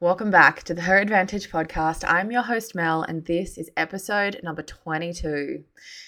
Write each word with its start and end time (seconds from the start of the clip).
Welcome 0.00 0.30
back 0.30 0.62
to 0.62 0.74
the 0.74 0.82
Her 0.82 0.98
Advantage 0.98 1.50
podcast. 1.50 2.04
I'm 2.06 2.30
your 2.30 2.42
host, 2.42 2.72
Mel, 2.76 3.02
and 3.02 3.24
this 3.24 3.58
is 3.58 3.68
episode 3.76 4.38
number 4.44 4.62
22. 4.62 5.64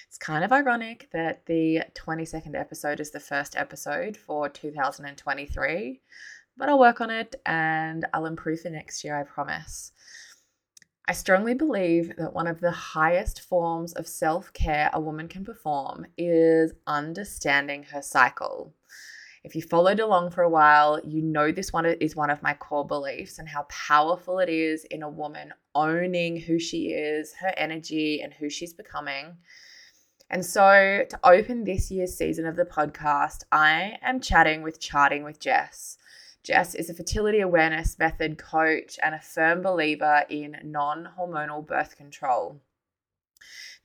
It's 0.07 0.17
kind 0.17 0.45
of 0.45 0.53
ironic 0.53 1.09
that 1.13 1.45
the 1.47 1.83
22nd 1.97 2.55
episode 2.55 3.01
is 3.01 3.11
the 3.11 3.19
first 3.19 3.57
episode 3.57 4.17
for 4.17 4.49
2023, 4.49 6.01
but 6.57 6.69
I'll 6.69 6.79
work 6.79 7.01
on 7.01 7.11
it 7.11 7.35
and 7.45 8.07
I'll 8.15 8.27
improve 8.27 8.61
for 8.61 8.71
next 8.71 9.03
year, 9.03 9.19
I 9.19 9.25
promise. 9.25 9.91
I 11.09 11.13
strongly 11.13 11.55
believe 11.55 12.15
that 12.17 12.33
one 12.33 12.47
of 12.47 12.61
the 12.61 12.71
highest 12.71 13.41
forms 13.41 13.93
of 13.95 14.07
self 14.07 14.53
care 14.53 14.91
a 14.93 15.01
woman 15.01 15.27
can 15.27 15.45
perform 15.45 16.07
is 16.17 16.75
understanding 16.87 17.83
her 17.91 18.03
cycle. 18.03 18.73
If 19.43 19.55
you 19.55 19.63
followed 19.63 20.01
along 20.01 20.33
for 20.33 20.43
a 20.43 20.51
while, 20.51 21.01
you 21.03 21.23
know 21.23 21.51
this 21.51 21.73
one 21.73 21.87
is 21.87 22.15
one 22.15 22.29
of 22.29 22.43
my 22.43 22.53
core 22.53 22.87
beliefs 22.87 23.39
and 23.39 23.49
how 23.49 23.63
powerful 23.71 24.39
it 24.39 24.51
is 24.51 24.85
in 24.85 25.03
a 25.03 25.09
woman 25.09 25.55
owning 25.75 26.39
who 26.39 26.59
she 26.59 26.89
is, 26.89 27.35
her 27.41 27.53
energy, 27.57 28.21
and 28.21 28.35
who 28.35 28.51
she's 28.51 28.75
becoming. 28.75 29.39
And 30.29 30.45
so, 30.45 31.05
to 31.09 31.21
open 31.25 31.65
this 31.65 31.91
year's 31.91 32.17
season 32.17 32.47
of 32.47 32.55
the 32.55 32.67
podcast, 32.67 33.45
I 33.51 33.99
am 34.03 34.21
chatting 34.21 34.63
with 34.63 34.79
Charting 34.79 35.25
with 35.25 35.41
Jess. 35.41 35.97
Jess 36.45 36.75
is 36.75 36.91
a 36.91 36.95
fertility 36.95 37.41
awareness 37.41 37.99
method 37.99 38.39
coach 38.39 38.99
and 39.03 39.15
a 39.15 39.21
firm 39.21 39.63
believer 39.63 40.25
in 40.29 40.57
non 40.63 41.09
hormonal 41.19 41.67
birth 41.67 41.97
control. 41.97 42.61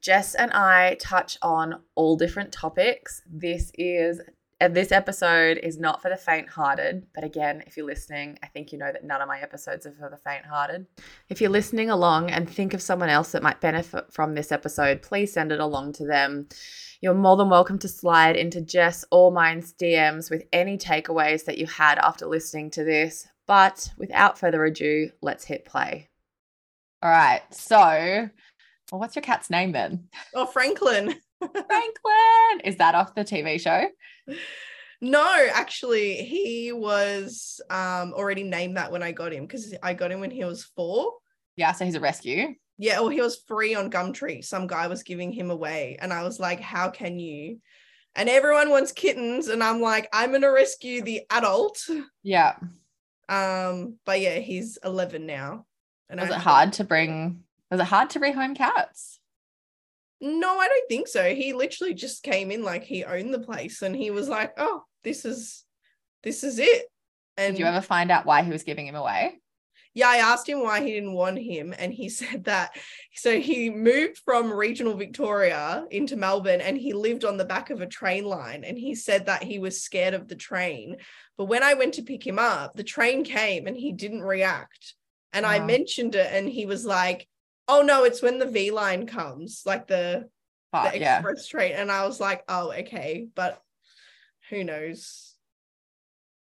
Jess 0.01 0.35
and 0.35 0.51
I 0.51 0.97
touch 0.99 1.37
on 1.41 1.81
all 1.95 2.15
different 2.15 2.51
topics. 2.51 3.21
This 3.25 3.71
is 3.73 4.21
and 4.61 4.73
this 4.73 4.93
episode 4.93 5.57
is 5.57 5.77
not 5.77 6.01
for 6.01 6.09
the 6.09 6.15
faint 6.15 6.47
hearted, 6.47 7.07
but 7.13 7.25
again, 7.25 7.61
if 7.67 7.75
you're 7.75 7.85
listening, 7.85 8.39
I 8.41 8.47
think 8.47 8.71
you 8.71 8.77
know 8.77 8.91
that 8.91 9.03
none 9.03 9.21
of 9.21 9.27
my 9.27 9.39
episodes 9.41 9.85
are 9.85 9.91
for 9.91 10.09
the 10.09 10.17
faint 10.17 10.45
hearted. 10.45 10.85
If 11.27 11.41
you're 11.41 11.49
listening 11.49 11.89
along 11.89 12.31
and 12.31 12.49
think 12.49 12.73
of 12.73 12.81
someone 12.81 13.09
else 13.09 13.33
that 13.33 13.43
might 13.43 13.59
benefit 13.59 14.13
from 14.13 14.33
this 14.33 14.53
episode, 14.53 15.01
please 15.01 15.33
send 15.33 15.51
it 15.51 15.59
along 15.59 15.93
to 15.93 16.05
them. 16.05 16.47
You're 17.01 17.13
more 17.13 17.35
than 17.35 17.49
welcome 17.49 17.77
to 17.79 17.89
slide 17.89 18.37
into 18.37 18.61
Jess 18.61 19.03
or 19.11 19.29
mine's 19.29 19.73
DMs 19.73 20.31
with 20.31 20.43
any 20.53 20.77
takeaways 20.77 21.43
that 21.45 21.57
you 21.57 21.65
had 21.65 21.97
after 21.99 22.25
listening 22.25 22.71
to 22.71 22.85
this. 22.85 23.27
But 23.47 23.91
without 23.97 24.39
further 24.39 24.63
ado, 24.63 25.11
let's 25.21 25.43
hit 25.43 25.65
play. 25.65 26.09
All 27.03 27.09
right. 27.09 27.41
So, 27.53 27.75
well, 27.77 28.99
what's 28.99 29.17
your 29.17 29.21
cat's 29.23 29.49
name 29.49 29.73
then? 29.73 30.07
Oh, 30.33 30.45
Franklin. 30.45 31.15
Franklin. 31.39 32.61
Is 32.63 32.77
that 32.77 32.95
off 32.95 33.15
the 33.15 33.25
TV 33.25 33.59
show? 33.59 33.87
No, 35.01 35.47
actually, 35.53 36.15
he 36.15 36.71
was 36.71 37.61
um 37.69 38.13
already 38.13 38.43
named 38.43 38.77
that 38.77 38.91
when 38.91 39.03
I 39.03 39.11
got 39.11 39.33
him 39.33 39.45
because 39.45 39.73
I 39.83 39.93
got 39.93 40.11
him 40.11 40.19
when 40.19 40.31
he 40.31 40.43
was 40.43 40.63
four. 40.63 41.13
Yeah, 41.57 41.71
so 41.73 41.85
he's 41.85 41.95
a 41.95 41.99
rescue. 41.99 42.55
Yeah, 42.77 42.99
well, 42.99 43.09
he 43.09 43.21
was 43.21 43.37
free 43.47 43.75
on 43.75 43.89
Gumtree. 43.89 44.43
Some 44.43 44.67
guy 44.67 44.87
was 44.87 45.03
giving 45.03 45.31
him 45.31 45.49
away, 45.51 45.97
and 45.99 46.11
I 46.11 46.23
was 46.23 46.39
like, 46.39 46.59
"How 46.59 46.89
can 46.89 47.19
you?" 47.19 47.59
And 48.15 48.29
everyone 48.29 48.69
wants 48.69 48.91
kittens, 48.91 49.47
and 49.47 49.63
I'm 49.63 49.81
like, 49.81 50.09
"I'm 50.13 50.31
gonna 50.31 50.51
rescue 50.51 51.01
the 51.01 51.21
adult." 51.29 51.87
Yeah. 52.23 52.55
Um, 53.27 53.97
but 54.05 54.19
yeah, 54.21 54.39
he's 54.39 54.77
11 54.83 55.25
now. 55.25 55.65
And 56.09 56.19
was 56.19 56.29
I 56.29 56.35
it 56.35 56.41
hard 56.41 56.73
to 56.73 56.83
bring? 56.83 57.43
Was 57.71 57.79
it 57.79 57.85
hard 57.85 58.11
to 58.11 58.19
bring 58.19 58.33
home 58.33 58.55
cats? 58.55 59.19
No, 60.21 60.57
I 60.59 60.67
don't 60.67 60.87
think 60.87 61.07
so. 61.07 61.35
He 61.35 61.53
literally 61.53 61.93
just 61.93 62.23
came 62.23 62.51
in 62.51 62.63
like 62.63 62.83
he 62.83 63.03
owned 63.03 63.33
the 63.33 63.39
place 63.39 63.81
and 63.81 63.95
he 63.95 64.11
was 64.11 64.29
like, 64.29 64.53
"Oh, 64.57 64.83
this 65.03 65.25
is 65.25 65.65
this 66.23 66.43
is 66.43 66.59
it." 66.59 66.85
And 67.37 67.55
Did 67.55 67.61
you 67.61 67.65
ever 67.67 67.81
find 67.81 68.11
out 68.11 68.25
why 68.25 68.43
he 68.43 68.51
was 68.51 68.63
giving 68.63 68.87
him 68.87 68.95
away? 68.95 69.39
Yeah, 69.93 70.09
I 70.09 70.17
asked 70.17 70.47
him 70.47 70.61
why 70.61 70.81
he 70.81 70.91
didn't 70.91 71.13
want 71.13 71.39
him 71.39 71.73
and 71.77 71.91
he 71.93 72.09
said 72.21 72.43
that 72.45 72.77
so 73.13 73.39
he 73.39 73.69
moved 73.69 74.19
from 74.19 74.51
regional 74.51 74.95
Victoria 74.95 75.85
into 75.89 76.17
Melbourne 76.17 76.61
and 76.61 76.77
he 76.77 76.93
lived 76.93 77.25
on 77.25 77.37
the 77.37 77.45
back 77.45 77.69
of 77.69 77.81
a 77.81 77.87
train 77.87 78.25
line 78.25 78.63
and 78.63 78.77
he 78.77 78.93
said 78.93 79.25
that 79.25 79.43
he 79.43 79.57
was 79.57 79.81
scared 79.81 80.13
of 80.13 80.27
the 80.27 80.35
train. 80.35 80.97
But 81.37 81.45
when 81.45 81.63
I 81.63 81.73
went 81.73 81.95
to 81.95 82.03
pick 82.03 82.25
him 82.25 82.39
up, 82.39 82.75
the 82.75 82.83
train 82.83 83.23
came 83.23 83.67
and 83.67 83.75
he 83.75 83.91
didn't 83.91 84.21
react. 84.21 84.95
And 85.33 85.45
I 85.45 85.59
mentioned 85.59 86.15
it 86.15 86.31
and 86.31 86.47
he 86.47 86.65
was 86.65 86.85
like, 86.85 87.27
Oh 87.67 87.81
no, 87.81 88.03
it's 88.03 88.21
when 88.21 88.39
the 88.39 88.45
V/Line 88.45 89.07
comes, 89.07 89.63
like 89.65 89.87
the, 89.87 90.29
the 90.71 90.87
express 90.87 91.01
yeah. 91.01 91.59
train. 91.59 91.71
And 91.73 91.91
I 91.91 92.05
was 92.05 92.19
like, 92.19 92.43
oh, 92.47 92.71
okay, 92.71 93.27
but 93.33 93.61
who 94.49 94.63
knows? 94.63 95.33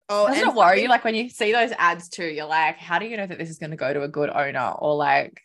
Oh, 0.08 0.26
doesn't 0.26 0.48
it 0.48 0.54
worry 0.54 0.82
you? 0.82 0.88
Like 0.88 1.04
when 1.04 1.14
you 1.14 1.28
see 1.28 1.52
those 1.52 1.72
ads 1.78 2.08
too, 2.08 2.24
you're 2.24 2.46
like, 2.46 2.78
how 2.78 2.98
do 2.98 3.06
you 3.06 3.16
know 3.16 3.26
that 3.26 3.38
this 3.38 3.50
is 3.50 3.58
going 3.58 3.70
to 3.70 3.76
go 3.76 3.92
to 3.92 4.02
a 4.02 4.08
good 4.08 4.30
owner? 4.30 4.72
Or 4.78 4.96
like, 4.96 5.40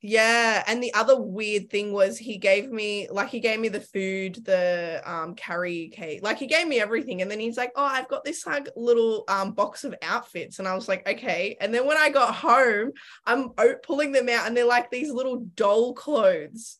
yeah, 0.00 0.62
and 0.68 0.80
the 0.80 0.94
other 0.94 1.20
weird 1.20 1.70
thing 1.70 1.92
was 1.92 2.16
he 2.16 2.38
gave 2.38 2.70
me 2.70 3.08
like 3.10 3.30
he 3.30 3.40
gave 3.40 3.58
me 3.58 3.68
the 3.68 3.80
food, 3.80 4.44
the 4.44 5.02
um 5.04 5.34
carry 5.34 5.88
cake, 5.88 6.22
like 6.22 6.38
he 6.38 6.46
gave 6.46 6.68
me 6.68 6.78
everything, 6.80 7.20
and 7.20 7.28
then 7.28 7.40
he's 7.40 7.56
like, 7.56 7.72
"Oh, 7.74 7.84
I've 7.84 8.08
got 8.08 8.24
this 8.24 8.46
like 8.46 8.68
little 8.76 9.24
um 9.26 9.52
box 9.52 9.82
of 9.82 9.96
outfits," 10.02 10.60
and 10.60 10.68
I 10.68 10.76
was 10.76 10.86
like, 10.86 11.08
"Okay." 11.08 11.56
And 11.60 11.74
then 11.74 11.84
when 11.84 11.96
I 11.96 12.10
got 12.10 12.32
home, 12.34 12.92
I'm 13.26 13.50
pulling 13.82 14.12
them 14.12 14.28
out, 14.28 14.46
and 14.46 14.56
they're 14.56 14.64
like 14.64 14.88
these 14.90 15.10
little 15.10 15.46
doll 15.56 15.94
clothes, 15.94 16.78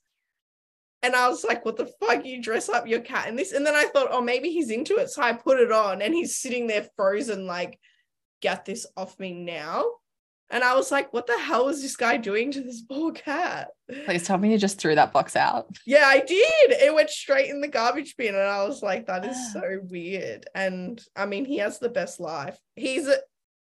and 1.03 1.17
I 1.17 1.29
was 1.29 1.43
like, 1.43 1.65
"What 1.65 1.77
the 1.77 1.87
fuck? 2.01 2.25
You 2.25 2.41
dress 2.41 2.69
up 2.69 2.87
your 2.87 3.01
cat 3.01 3.27
and 3.29 3.37
this?" 3.37 3.53
And 3.53 3.67
then 3.67 3.75
I 3.75 3.87
thought, 3.87 4.09
"Oh, 4.13 4.21
maybe 4.21 4.51
he's 4.51 4.71
into 4.71 4.97
it," 4.99 5.11
so 5.11 5.23
I 5.23 5.33
put 5.33 5.59
it 5.59 5.73
on, 5.73 6.03
and 6.03 6.15
he's 6.15 6.39
sitting 6.39 6.69
there 6.69 6.87
frozen, 6.95 7.47
like, 7.49 7.81
"Get 8.43 8.65
this 8.65 8.87
off 8.97 9.19
me 9.19 9.33
now." 9.33 9.87
And 10.51 10.65
I 10.65 10.75
was 10.75 10.91
like, 10.91 11.13
what 11.13 11.27
the 11.27 11.39
hell 11.39 11.69
is 11.69 11.83
this 11.83 11.97
guy 11.97 12.17
doing 12.17 12.51
to 12.53 12.63
this 12.63 12.81
poor 12.81 13.13
cat? 13.13 13.69
Please 14.07 14.25
tell 14.25 14.39
me 14.39 14.51
you 14.51 14.59
just 14.59 14.79
threw 14.79 14.95
that 14.95 15.13
box 15.13 15.37
out. 15.37 15.67
Yeah, 15.87 16.05
I 16.07 16.21
did. 16.21 16.71
It 16.71 16.95
went 16.95 17.11
straight 17.11 17.51
in 17.51 17.61
the 17.61 17.69
garbage 17.69 18.17
bin. 18.17 18.35
And 18.35 18.45
I 18.45 18.65
was 18.65 18.83
like, 18.83 19.07
that 19.07 19.27
is 19.27 19.37
so 19.53 19.81
weird. 19.83 20.47
And 20.55 21.01
I 21.15 21.27
mean, 21.27 21.45
he 21.45 21.59
has 21.59 21.79
the 21.79 21.91
best 21.91 22.19
life. 22.19 22.59
He's 22.77 23.09
a, 23.09 23.19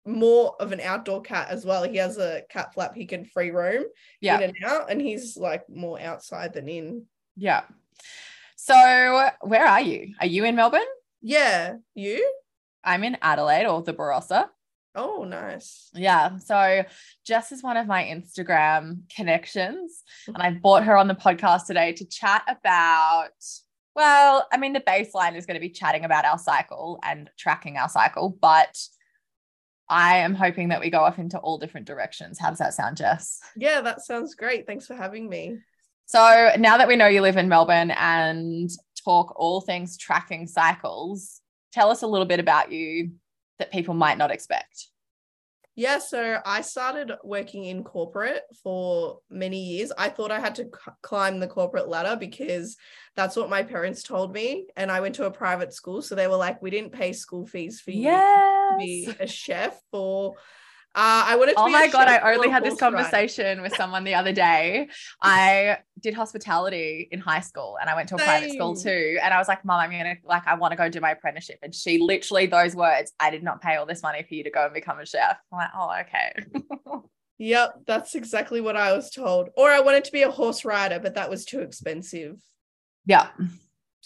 more 0.05 0.55
of 0.59 0.71
an 0.71 0.79
outdoor 0.79 1.23
cat 1.23 1.47
as 1.49 1.65
well. 1.65 1.83
He 1.83 1.97
has 1.97 2.19
a 2.19 2.43
cat 2.51 2.75
flap 2.75 2.93
he 2.93 3.05
can 3.05 3.25
free 3.25 3.49
roam 3.49 3.85
yeah. 4.21 4.37
in 4.37 4.43
and 4.43 4.63
out. 4.63 4.91
And 4.91 5.01
he's 5.01 5.35
like 5.35 5.67
more 5.67 5.99
outside 5.99 6.53
than 6.53 6.69
in. 6.69 7.05
Yeah. 7.35 7.63
So 8.55 9.29
where 9.41 9.65
are 9.65 9.81
you? 9.81 10.13
Are 10.19 10.27
you 10.27 10.45
in 10.45 10.55
Melbourne? 10.55 10.81
Yeah. 11.21 11.77
You? 11.95 12.31
I'm 12.83 13.03
in 13.03 13.17
Adelaide 13.23 13.65
or 13.65 13.81
the 13.81 13.93
Barossa. 13.93 14.49
Oh, 14.95 15.25
nice. 15.25 15.89
Yeah. 15.93 16.37
So 16.37 16.83
Jess 17.25 17.51
is 17.51 17.61
one 17.61 17.77
of 17.77 17.85
my 17.85 18.03
Instagram 18.03 19.01
connections, 19.13 20.03
and 20.27 20.37
mm-hmm. 20.37 20.55
I 20.55 20.59
brought 20.59 20.85
her 20.85 20.97
on 20.97 21.07
the 21.07 21.15
podcast 21.15 21.65
today 21.67 21.93
to 21.93 22.05
chat 22.05 22.43
about. 22.47 23.29
Well, 23.95 24.45
I 24.51 24.57
mean, 24.57 24.73
the 24.73 24.81
baseline 24.81 25.37
is 25.37 25.45
going 25.45 25.55
to 25.55 25.61
be 25.61 25.69
chatting 25.69 26.03
about 26.03 26.25
our 26.25 26.37
cycle 26.37 26.99
and 27.03 27.29
tracking 27.37 27.77
our 27.77 27.87
cycle, 27.87 28.37
but 28.41 28.77
I 29.87 30.17
am 30.17 30.35
hoping 30.35 30.69
that 30.69 30.81
we 30.81 30.89
go 30.89 30.99
off 30.99 31.19
into 31.19 31.37
all 31.37 31.57
different 31.57 31.87
directions. 31.87 32.39
How 32.39 32.49
does 32.49 32.59
that 32.59 32.73
sound, 32.73 32.97
Jess? 32.97 33.39
Yeah, 33.55 33.81
that 33.81 34.01
sounds 34.01 34.35
great. 34.35 34.65
Thanks 34.67 34.85
for 34.85 34.95
having 34.95 35.29
me. 35.29 35.59
So 36.07 36.51
now 36.57 36.77
that 36.77 36.87
we 36.87 36.95
know 36.95 37.07
you 37.07 37.21
live 37.21 37.37
in 37.37 37.49
Melbourne 37.49 37.91
and 37.91 38.69
talk 39.03 39.33
all 39.37 39.61
things 39.61 39.97
tracking 39.97 40.47
cycles, 40.47 41.41
tell 41.71 41.89
us 41.89 42.01
a 42.01 42.07
little 42.07 42.27
bit 42.27 42.39
about 42.39 42.71
you, 42.71 43.11
that 43.59 43.71
people 43.71 43.93
might 43.93 44.17
not 44.17 44.31
expect? 44.31 44.87
Yeah, 45.77 45.99
so 45.99 46.39
I 46.45 46.61
started 46.61 47.11
working 47.21 47.65
in 47.65 47.83
corporate 47.83 48.43
for 48.63 49.19
many 49.29 49.59
years. 49.59 49.91
I 49.97 50.07
thought 50.07 50.31
I 50.31 50.39
had 50.39 50.55
to 50.55 50.63
c- 50.63 50.91
climb 51.01 51.41
the 51.41 51.47
corporate 51.47 51.89
ladder 51.89 52.15
because 52.17 52.77
that's 53.17 53.35
what 53.35 53.49
my 53.49 53.61
parents 53.61 54.01
told 54.01 54.31
me. 54.31 54.67
And 54.77 54.89
I 54.89 55.01
went 55.01 55.15
to 55.15 55.25
a 55.25 55.31
private 55.31 55.73
school. 55.73 56.01
So 56.01 56.15
they 56.15 56.27
were 56.27 56.37
like, 56.37 56.61
we 56.61 56.69
didn't 56.69 56.93
pay 56.93 57.11
school 57.11 57.45
fees 57.45 57.81
for 57.81 57.91
you 57.91 58.03
yes. 58.03 58.71
to 58.71 58.77
be 58.77 59.09
a 59.19 59.27
chef 59.27 59.77
or 59.91 60.35
uh, 60.95 61.25
I 61.27 61.35
wanted 61.35 61.55
to 61.55 61.59
oh 61.59 61.67
my 61.67 61.89
god! 61.89 62.07
I 62.07 62.33
only 62.33 62.49
had 62.49 62.63
this 62.63 62.79
conversation 62.79 63.61
with 63.61 63.75
someone 63.75 64.05
the 64.05 64.13
other 64.13 64.31
day. 64.31 64.87
I 65.21 65.79
did 65.99 66.13
hospitality 66.13 67.09
in 67.11 67.19
high 67.19 67.41
school, 67.41 67.77
and 67.81 67.89
I 67.89 67.95
went 67.95 68.07
to 68.09 68.15
a 68.15 68.19
Same. 68.19 68.27
private 68.27 68.51
school 68.53 68.75
too. 68.77 69.19
And 69.21 69.33
I 69.33 69.37
was 69.37 69.49
like, 69.49 69.65
"Mom, 69.65 69.81
I'm 69.81 69.91
gonna 69.91 70.15
like, 70.23 70.47
I 70.47 70.55
want 70.55 70.71
to 70.71 70.77
go 70.77 70.87
do 70.87 71.01
my 71.01 71.11
apprenticeship." 71.11 71.59
And 71.61 71.75
she 71.75 71.97
literally 71.97 72.45
those 72.45 72.77
words, 72.77 73.11
"I 73.19 73.29
did 73.29 73.43
not 73.43 73.61
pay 73.61 73.75
all 73.75 73.85
this 73.85 74.01
money 74.01 74.23
for 74.23 74.35
you 74.35 74.45
to 74.45 74.49
go 74.49 74.63
and 74.63 74.73
become 74.73 74.99
a 74.99 75.05
chef." 75.05 75.37
I'm 75.51 75.57
like, 75.57 75.69
"Oh, 75.75 75.93
okay." 76.01 77.01
yep, 77.39 77.73
that's 77.85 78.15
exactly 78.15 78.61
what 78.61 78.77
I 78.77 78.93
was 78.93 79.11
told. 79.11 79.49
Or 79.57 79.69
I 79.69 79.81
wanted 79.81 80.05
to 80.05 80.13
be 80.13 80.21
a 80.21 80.31
horse 80.31 80.63
rider, 80.63 80.99
but 80.99 81.15
that 81.15 81.29
was 81.29 81.43
too 81.43 81.59
expensive. 81.59 82.37
Yeah. 83.05 83.27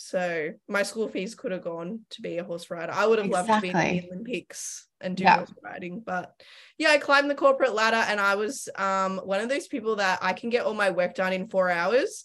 So 0.01 0.51
my 0.69 0.83
school 0.83 1.09
fees 1.09 1.35
could 1.35 1.51
have 1.51 1.63
gone 1.63 2.01
to 2.11 2.21
be 2.21 2.37
a 2.37 2.43
horse 2.43 2.71
rider. 2.71 2.93
I 2.93 3.05
would 3.05 3.19
have 3.19 3.27
exactly. 3.27 3.51
loved 3.51 3.65
to 3.65 3.73
be 3.73 3.97
in 3.97 4.01
the 4.01 4.07
Olympics 4.07 4.87
and 5.01 5.17
do 5.17 5.23
yeah. 5.23 5.37
horse 5.37 5.53
riding. 5.61 5.99
But 5.99 6.33
yeah, 6.77 6.91
I 6.91 6.99
climbed 6.99 7.29
the 7.29 7.35
corporate 7.35 7.75
ladder 7.75 8.03
and 8.07 8.19
I 8.19 8.35
was 8.35 8.69
um, 8.75 9.17
one 9.17 9.41
of 9.41 9.49
those 9.49 9.67
people 9.67 9.97
that 9.97 10.19
I 10.21 10.31
can 10.31 10.49
get 10.49 10.65
all 10.65 10.73
my 10.73 10.89
work 10.89 11.15
done 11.15 11.33
in 11.33 11.49
four 11.49 11.69
hours 11.69 12.23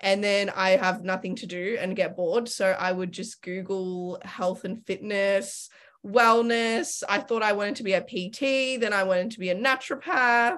and 0.00 0.24
then 0.24 0.48
I 0.48 0.70
have 0.70 1.04
nothing 1.04 1.36
to 1.36 1.46
do 1.46 1.76
and 1.78 1.94
get 1.94 2.16
bored. 2.16 2.48
So 2.48 2.70
I 2.70 2.90
would 2.90 3.12
just 3.12 3.42
Google 3.42 4.18
health 4.24 4.64
and 4.64 4.84
fitness 4.86 5.68
wellness. 6.02 7.02
I 7.06 7.18
thought 7.18 7.42
I 7.42 7.52
wanted 7.52 7.76
to 7.76 7.82
be 7.82 7.92
a 7.92 8.00
PT, 8.00 8.80
then 8.80 8.94
I 8.94 9.04
wanted 9.04 9.32
to 9.32 9.38
be 9.38 9.50
a 9.50 9.54
naturopath. 9.54 10.56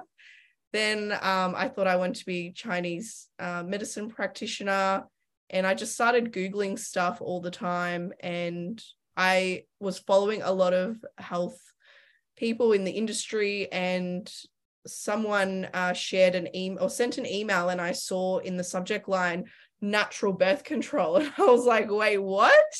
Then 0.71 1.11
um, 1.11 1.53
I 1.55 1.67
thought 1.67 1.87
I 1.87 1.97
wanted 1.97 2.15
to 2.15 2.25
be 2.25 2.51
Chinese 2.51 3.27
uh, 3.37 3.63
medicine 3.63 4.09
practitioner. 4.09 5.03
And 5.49 5.67
I 5.67 5.73
just 5.73 5.93
started 5.93 6.33
Googling 6.33 6.79
stuff 6.79 7.21
all 7.21 7.41
the 7.41 7.51
time. 7.51 8.13
And 8.19 8.83
I 9.15 9.63
was 9.79 9.99
following 9.99 10.41
a 10.41 10.51
lot 10.51 10.73
of 10.73 10.97
health 11.17 11.59
people 12.35 12.73
in 12.73 12.83
the 12.83 12.91
industry. 12.91 13.71
And 13.71 14.31
someone 14.87 15.69
uh, 15.73 15.93
shared 15.93 16.35
an 16.35 16.55
email 16.55 16.83
or 16.83 16.89
sent 16.89 17.17
an 17.17 17.25
email, 17.25 17.69
and 17.69 17.79
I 17.79 17.91
saw 17.91 18.39
in 18.39 18.57
the 18.57 18.63
subject 18.63 19.07
line, 19.07 19.45
natural 19.81 20.33
birth 20.33 20.63
control. 20.63 21.17
And 21.21 21.31
I 21.37 21.43
was 21.43 21.65
like, 21.65 21.89
wait, 21.89 22.17
what? 22.17 22.75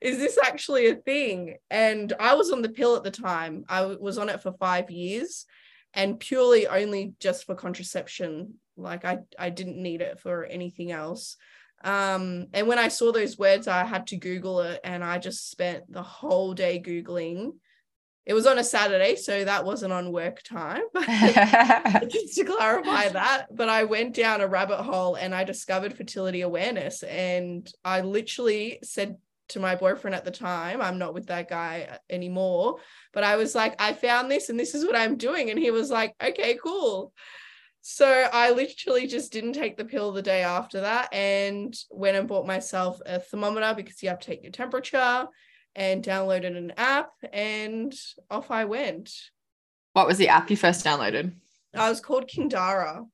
Is 0.00 0.18
this 0.18 0.38
actually 0.42 0.88
a 0.88 0.94
thing? 0.94 1.56
And 1.70 2.12
I 2.18 2.34
was 2.34 2.50
on 2.50 2.62
the 2.62 2.70
pill 2.70 2.96
at 2.96 3.04
the 3.04 3.10
time. 3.10 3.64
I 3.68 3.84
was 3.84 4.16
on 4.16 4.30
it 4.30 4.40
for 4.40 4.52
five 4.52 4.90
years 4.90 5.44
and 5.92 6.18
purely 6.18 6.66
only 6.66 7.14
just 7.20 7.44
for 7.44 7.54
contraception. 7.54 8.54
Like 8.76 9.04
I, 9.04 9.18
I 9.38 9.50
didn't 9.50 9.82
need 9.82 10.00
it 10.00 10.18
for 10.20 10.44
anything 10.44 10.90
else. 10.90 11.36
Um, 11.82 12.46
and 12.52 12.66
when 12.66 12.78
I 12.78 12.88
saw 12.88 13.12
those 13.12 13.38
words, 13.38 13.66
I 13.66 13.84
had 13.84 14.06
to 14.08 14.16
Google 14.16 14.60
it 14.60 14.80
and 14.84 15.02
I 15.02 15.18
just 15.18 15.50
spent 15.50 15.90
the 15.90 16.02
whole 16.02 16.54
day 16.54 16.82
Googling. 16.84 17.52
It 18.26 18.34
was 18.34 18.46
on 18.46 18.58
a 18.58 18.64
Saturday, 18.64 19.16
so 19.16 19.44
that 19.44 19.64
wasn't 19.64 19.92
on 19.92 20.12
work 20.12 20.42
time. 20.42 20.82
just 20.94 22.34
to 22.36 22.44
clarify 22.44 23.08
that. 23.08 23.46
But 23.50 23.68
I 23.68 23.84
went 23.84 24.14
down 24.14 24.42
a 24.42 24.46
rabbit 24.46 24.82
hole 24.82 25.14
and 25.14 25.34
I 25.34 25.44
discovered 25.44 25.96
fertility 25.96 26.42
awareness. 26.42 27.02
And 27.02 27.68
I 27.84 28.02
literally 28.02 28.78
said 28.82 29.16
to 29.48 29.60
my 29.60 29.74
boyfriend 29.74 30.14
at 30.14 30.24
the 30.24 30.30
time. 30.30 30.80
I'm 30.80 30.98
not 30.98 31.14
with 31.14 31.26
that 31.26 31.48
guy 31.48 31.98
anymore. 32.08 32.76
But 33.12 33.24
I 33.24 33.36
was 33.36 33.54
like, 33.54 33.80
I 33.80 33.92
found 33.94 34.30
this 34.30 34.48
and 34.48 34.58
this 34.58 34.74
is 34.74 34.84
what 34.84 34.96
I'm 34.96 35.16
doing. 35.16 35.50
And 35.50 35.58
he 35.58 35.70
was 35.70 35.90
like, 35.90 36.14
okay, 36.22 36.58
cool. 36.62 37.12
So 37.92 38.06
I 38.06 38.52
literally 38.52 39.08
just 39.08 39.32
didn't 39.32 39.54
take 39.54 39.76
the 39.76 39.84
pill 39.84 40.12
the 40.12 40.22
day 40.22 40.44
after 40.44 40.82
that 40.82 41.12
and 41.12 41.76
went 41.90 42.16
and 42.16 42.28
bought 42.28 42.46
myself 42.46 43.00
a 43.04 43.18
thermometer 43.18 43.74
because 43.76 44.00
you 44.00 44.08
have 44.10 44.20
to 44.20 44.26
take 44.28 44.44
your 44.44 44.52
temperature 44.52 45.26
and 45.74 46.00
downloaded 46.00 46.56
an 46.56 46.72
app 46.76 47.10
and 47.32 47.92
off 48.30 48.52
I 48.52 48.66
went. 48.66 49.12
What 49.94 50.06
was 50.06 50.18
the 50.18 50.28
app 50.28 50.52
you 50.52 50.56
first 50.56 50.86
downloaded? 50.86 51.32
I 51.74 51.88
was 51.88 52.00
called 52.00 52.30
Kindara. 52.32 53.06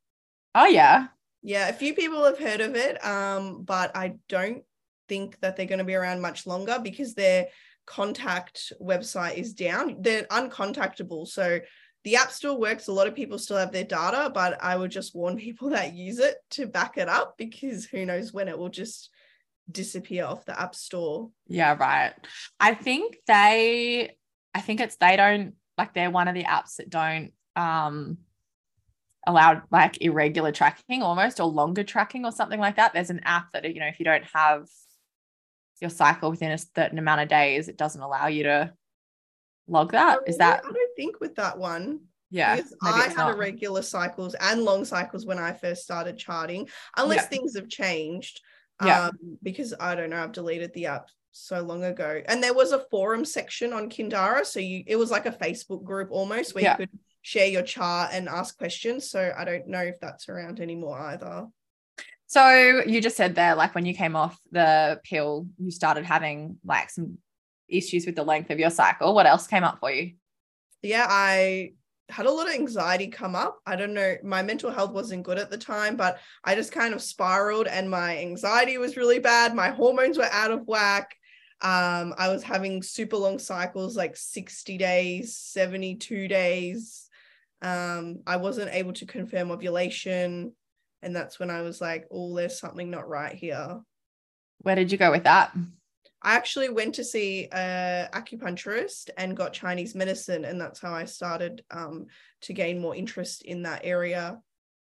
Oh 0.54 0.66
yeah. 0.66 1.06
Yeah, 1.42 1.68
a 1.68 1.72
few 1.72 1.94
people 1.94 2.22
have 2.24 2.38
heard 2.38 2.60
of 2.60 2.76
it, 2.76 3.02
um, 3.02 3.62
but 3.62 3.96
I 3.96 4.16
don't 4.28 4.62
think 5.08 5.40
that 5.40 5.56
they're 5.56 5.64
going 5.64 5.78
to 5.78 5.84
be 5.84 5.94
around 5.94 6.20
much 6.20 6.46
longer 6.46 6.78
because 6.82 7.14
their 7.14 7.46
contact 7.86 8.74
website 8.78 9.38
is 9.38 9.54
down. 9.54 9.96
They're 10.00 10.24
uncontactable. 10.24 11.28
So 11.28 11.60
the 12.06 12.14
app 12.14 12.30
still 12.30 12.60
works. 12.60 12.86
A 12.86 12.92
lot 12.92 13.08
of 13.08 13.16
people 13.16 13.36
still 13.36 13.56
have 13.56 13.72
their 13.72 13.82
data, 13.82 14.30
but 14.32 14.62
I 14.62 14.76
would 14.76 14.92
just 14.92 15.12
warn 15.12 15.36
people 15.48 15.70
that 15.70 15.92
use 15.92 16.20
it 16.20 16.36
to 16.52 16.66
back 16.66 16.96
it 16.98 17.08
up 17.08 17.36
because 17.36 17.84
who 17.84 18.06
knows 18.06 18.32
when 18.32 18.46
it 18.46 18.56
will 18.56 18.68
just 18.68 19.10
disappear 19.70 20.24
off 20.24 20.44
the 20.44 20.58
app 20.58 20.76
store. 20.76 21.30
Yeah, 21.48 21.74
right. 21.74 22.14
I 22.60 22.74
think 22.74 23.16
they 23.26 24.16
I 24.54 24.60
think 24.60 24.80
it's 24.80 24.94
they 24.96 25.16
don't 25.16 25.54
like 25.76 25.94
they're 25.94 26.10
one 26.10 26.28
of 26.28 26.36
the 26.36 26.44
apps 26.44 26.76
that 26.76 26.88
don't 26.88 27.32
um 27.56 28.18
allow 29.26 29.62
like 29.72 30.00
irregular 30.00 30.52
tracking 30.52 31.02
almost 31.02 31.40
or 31.40 31.46
longer 31.48 31.82
tracking 31.82 32.24
or 32.24 32.30
something 32.30 32.60
like 32.60 32.76
that. 32.76 32.92
There's 32.94 33.10
an 33.10 33.22
app 33.24 33.50
that 33.50 33.64
you 33.74 33.80
know 33.80 33.88
if 33.88 33.98
you 33.98 34.04
don't 34.04 34.24
have 34.32 34.68
your 35.80 35.90
cycle 35.90 36.30
within 36.30 36.52
a 36.52 36.58
certain 36.58 37.00
amount 37.00 37.22
of 37.22 37.28
days, 37.28 37.68
it 37.68 37.76
doesn't 37.76 38.00
allow 38.00 38.28
you 38.28 38.44
to 38.44 38.72
log 39.66 39.90
that. 39.90 40.20
Is 40.28 40.38
that? 40.38 40.60
I 40.64 40.72
don't 40.72 40.85
think 40.96 41.20
with 41.20 41.34
that 41.36 41.58
one. 41.58 42.00
Yeah. 42.30 42.60
I 42.82 43.08
had 43.08 43.30
irregular 43.30 43.82
cycles 43.82 44.34
and 44.40 44.62
long 44.62 44.84
cycles 44.84 45.24
when 45.24 45.38
I 45.38 45.52
first 45.52 45.82
started 45.84 46.18
charting, 46.18 46.68
unless 46.96 47.22
yeah. 47.22 47.28
things 47.28 47.56
have 47.56 47.68
changed. 47.68 48.40
Yeah. 48.84 49.06
Um, 49.06 49.38
because 49.42 49.72
I 49.78 49.94
don't 49.94 50.10
know, 50.10 50.22
I've 50.22 50.32
deleted 50.32 50.72
the 50.74 50.86
app 50.86 51.08
so 51.30 51.60
long 51.60 51.84
ago. 51.84 52.22
And 52.26 52.42
there 52.42 52.54
was 52.54 52.72
a 52.72 52.84
forum 52.90 53.24
section 53.24 53.72
on 53.72 53.88
Kindara. 53.90 54.44
So 54.44 54.60
you 54.60 54.82
it 54.86 54.96
was 54.96 55.10
like 55.10 55.26
a 55.26 55.32
Facebook 55.32 55.84
group 55.84 56.08
almost 56.10 56.54
where 56.54 56.64
yeah. 56.64 56.72
you 56.72 56.86
could 56.86 56.98
share 57.22 57.46
your 57.46 57.62
chart 57.62 58.10
and 58.12 58.28
ask 58.28 58.56
questions. 58.58 59.10
So 59.10 59.32
I 59.36 59.44
don't 59.44 59.68
know 59.68 59.80
if 59.80 59.98
that's 60.00 60.28
around 60.28 60.60
anymore 60.60 60.98
either. 60.98 61.46
So 62.26 62.82
you 62.86 63.00
just 63.00 63.16
said 63.16 63.34
there, 63.34 63.54
like 63.54 63.74
when 63.74 63.86
you 63.86 63.94
came 63.94 64.16
off 64.16 64.38
the 64.50 65.00
pill, 65.04 65.46
you 65.58 65.70
started 65.70 66.04
having 66.04 66.58
like 66.64 66.90
some 66.90 67.18
issues 67.68 68.04
with 68.04 68.16
the 68.16 68.24
length 68.24 68.50
of 68.50 68.58
your 68.58 68.70
cycle. 68.70 69.14
What 69.14 69.26
else 69.26 69.46
came 69.46 69.64
up 69.64 69.78
for 69.80 69.90
you? 69.90 70.14
Yeah, 70.86 71.06
I 71.08 71.72
had 72.08 72.26
a 72.26 72.30
lot 72.30 72.48
of 72.48 72.54
anxiety 72.54 73.08
come 73.08 73.34
up. 73.34 73.58
I 73.66 73.76
don't 73.76 73.94
know, 73.94 74.16
my 74.22 74.42
mental 74.42 74.70
health 74.70 74.92
wasn't 74.92 75.24
good 75.24 75.38
at 75.38 75.50
the 75.50 75.58
time, 75.58 75.96
but 75.96 76.18
I 76.44 76.54
just 76.54 76.72
kind 76.72 76.94
of 76.94 77.02
spiraled 77.02 77.66
and 77.66 77.90
my 77.90 78.18
anxiety 78.18 78.78
was 78.78 78.96
really 78.96 79.18
bad. 79.18 79.54
My 79.54 79.70
hormones 79.70 80.16
were 80.16 80.30
out 80.30 80.52
of 80.52 80.66
whack. 80.66 81.16
Um, 81.62 82.14
I 82.16 82.28
was 82.28 82.42
having 82.42 82.82
super 82.82 83.16
long 83.16 83.38
cycles, 83.38 83.96
like 83.96 84.16
60 84.16 84.78
days, 84.78 85.36
72 85.36 86.28
days. 86.28 87.08
Um, 87.62 88.20
I 88.26 88.36
wasn't 88.36 88.74
able 88.74 88.92
to 88.94 89.06
confirm 89.06 89.50
ovulation. 89.50 90.52
And 91.02 91.16
that's 91.16 91.38
when 91.38 91.50
I 91.50 91.62
was 91.62 91.80
like, 91.80 92.06
oh, 92.10 92.36
there's 92.36 92.58
something 92.58 92.90
not 92.90 93.08
right 93.08 93.34
here. 93.34 93.80
Where 94.58 94.76
did 94.76 94.92
you 94.92 94.98
go 94.98 95.10
with 95.10 95.24
that? 95.24 95.52
I 96.22 96.34
actually 96.34 96.70
went 96.70 96.94
to 96.96 97.04
see 97.04 97.48
a 97.52 98.08
acupuncturist 98.12 99.10
and 99.16 99.36
got 99.36 99.52
Chinese 99.52 99.94
medicine, 99.94 100.44
and 100.44 100.60
that's 100.60 100.80
how 100.80 100.92
I 100.92 101.04
started 101.04 101.62
um, 101.70 102.06
to 102.42 102.52
gain 102.52 102.80
more 102.80 102.96
interest 102.96 103.42
in 103.42 103.62
that 103.62 103.82
area. 103.84 104.38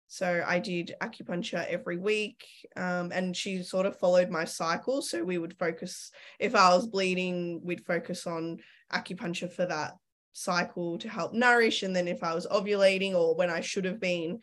So 0.08 0.44
I 0.46 0.60
did 0.60 0.94
acupuncture 1.00 1.66
every 1.66 1.96
week, 1.96 2.46
um, 2.76 3.10
and 3.12 3.36
she 3.36 3.62
sort 3.62 3.86
of 3.86 3.98
followed 3.98 4.30
my 4.30 4.44
cycle. 4.44 5.02
So 5.02 5.24
we 5.24 5.38
would 5.38 5.58
focus 5.58 6.12
if 6.38 6.54
I 6.54 6.74
was 6.74 6.86
bleeding, 6.86 7.60
we'd 7.64 7.84
focus 7.84 8.26
on 8.26 8.58
acupuncture 8.92 9.52
for 9.52 9.66
that 9.66 9.94
cycle 10.32 10.96
to 10.98 11.08
help 11.08 11.32
nourish, 11.32 11.82
and 11.82 11.94
then 11.94 12.06
if 12.06 12.22
I 12.22 12.34
was 12.34 12.46
ovulating 12.46 13.14
or 13.14 13.34
when 13.34 13.50
I 13.50 13.60
should 13.60 13.84
have 13.84 14.00
been, 14.00 14.40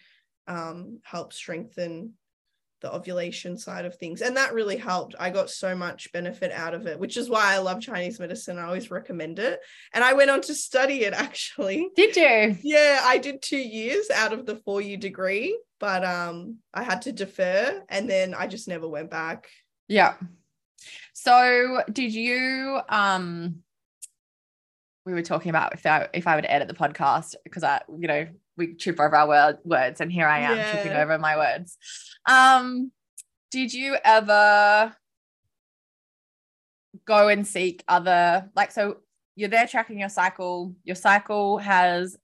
um, 0.47 0.99
help 1.03 1.31
strengthen 1.31 2.13
the 2.83 2.93
ovulation 2.93 3.57
side 3.57 3.85
of 3.85 3.95
things. 3.95 4.21
And 4.21 4.37
that 4.37 4.53
really 4.53 4.77
helped. 4.77 5.15
I 5.17 5.31
got 5.31 5.49
so 5.49 5.73
much 5.75 6.11
benefit 6.11 6.51
out 6.51 6.75
of 6.75 6.85
it, 6.85 6.99
which 6.99 7.17
is 7.17 7.29
why 7.29 7.53
I 7.53 7.57
love 7.57 7.81
Chinese 7.81 8.19
medicine. 8.19 8.59
I 8.59 8.65
always 8.65 8.91
recommend 8.91 9.39
it. 9.39 9.59
And 9.93 10.03
I 10.03 10.13
went 10.13 10.29
on 10.29 10.41
to 10.41 10.53
study 10.53 11.05
it 11.05 11.13
actually. 11.15 11.89
Did 11.95 12.15
you? 12.15 12.57
Yeah, 12.61 13.01
I 13.03 13.17
did 13.17 13.41
two 13.41 13.57
years 13.57 14.11
out 14.13 14.33
of 14.33 14.45
the 14.45 14.57
four 14.57 14.81
year 14.81 14.97
degree, 14.97 15.57
but 15.79 16.05
um, 16.05 16.57
I 16.73 16.83
had 16.83 17.01
to 17.03 17.11
defer 17.11 17.81
and 17.89 18.07
then 18.07 18.35
I 18.35 18.47
just 18.47 18.67
never 18.67 18.87
went 18.87 19.09
back. 19.09 19.47
Yeah. 19.87 20.15
So 21.13 21.83
did 21.91 22.13
you 22.13 22.81
um 22.89 23.63
we 25.05 25.13
were 25.13 25.21
talking 25.21 25.49
about 25.49 25.73
if 25.73 25.85
I 25.85 26.09
if 26.13 26.27
I 26.27 26.35
would 26.35 26.45
edit 26.47 26.67
the 26.67 26.73
podcast 26.73 27.35
because 27.45 27.63
I 27.63 27.81
you 27.97 28.07
know 28.07 28.27
we 28.57 28.73
trip 28.73 28.99
over 28.99 29.15
our 29.15 29.27
word, 29.27 29.57
words 29.63 30.01
and 30.01 30.11
here 30.11 30.27
I 30.27 30.39
am 30.39 30.57
yeah. 30.57 30.71
tripping 30.71 30.93
over 30.93 31.17
my 31.17 31.37
words. 31.37 31.77
Um, 32.27 32.91
did 33.51 33.73
you 33.73 33.97
ever 34.03 34.95
go 37.05 37.27
and 37.27 37.45
seek 37.45 37.83
other 37.87 38.49
like 38.55 38.71
so 38.71 38.97
you're 39.35 39.49
there 39.49 39.67
tracking 39.67 39.99
your 39.99 40.09
cycle, 40.09 40.75
your 40.83 40.95
cycle 40.95 41.57
has 41.57 42.17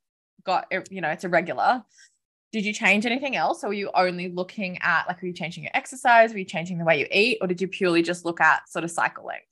got 0.44 0.68
you 0.90 1.02
know, 1.02 1.10
it's 1.10 1.24
irregular. 1.24 1.84
Did 2.52 2.66
you 2.66 2.74
change 2.74 3.06
anything 3.06 3.36
else? 3.36 3.64
Or 3.64 3.68
were 3.68 3.74
you 3.74 3.92
only 3.94 4.30
looking 4.30 4.80
at 4.82 5.08
like 5.08 5.22
were 5.22 5.28
you 5.28 5.34
changing 5.34 5.64
your 5.64 5.72
exercise? 5.74 6.32
Were 6.32 6.40
you 6.40 6.46
changing 6.46 6.78
the 6.78 6.86
way 6.86 7.00
you 7.00 7.08
eat? 7.12 7.40
Or 7.42 7.48
did 7.48 7.62
you 7.62 7.68
purely 7.68 8.02
just 8.02 8.26
look 8.26 8.42
at 8.42 8.68
sort 8.70 8.86
of 8.86 8.92
cycle 8.92 9.26
length? 9.26 9.46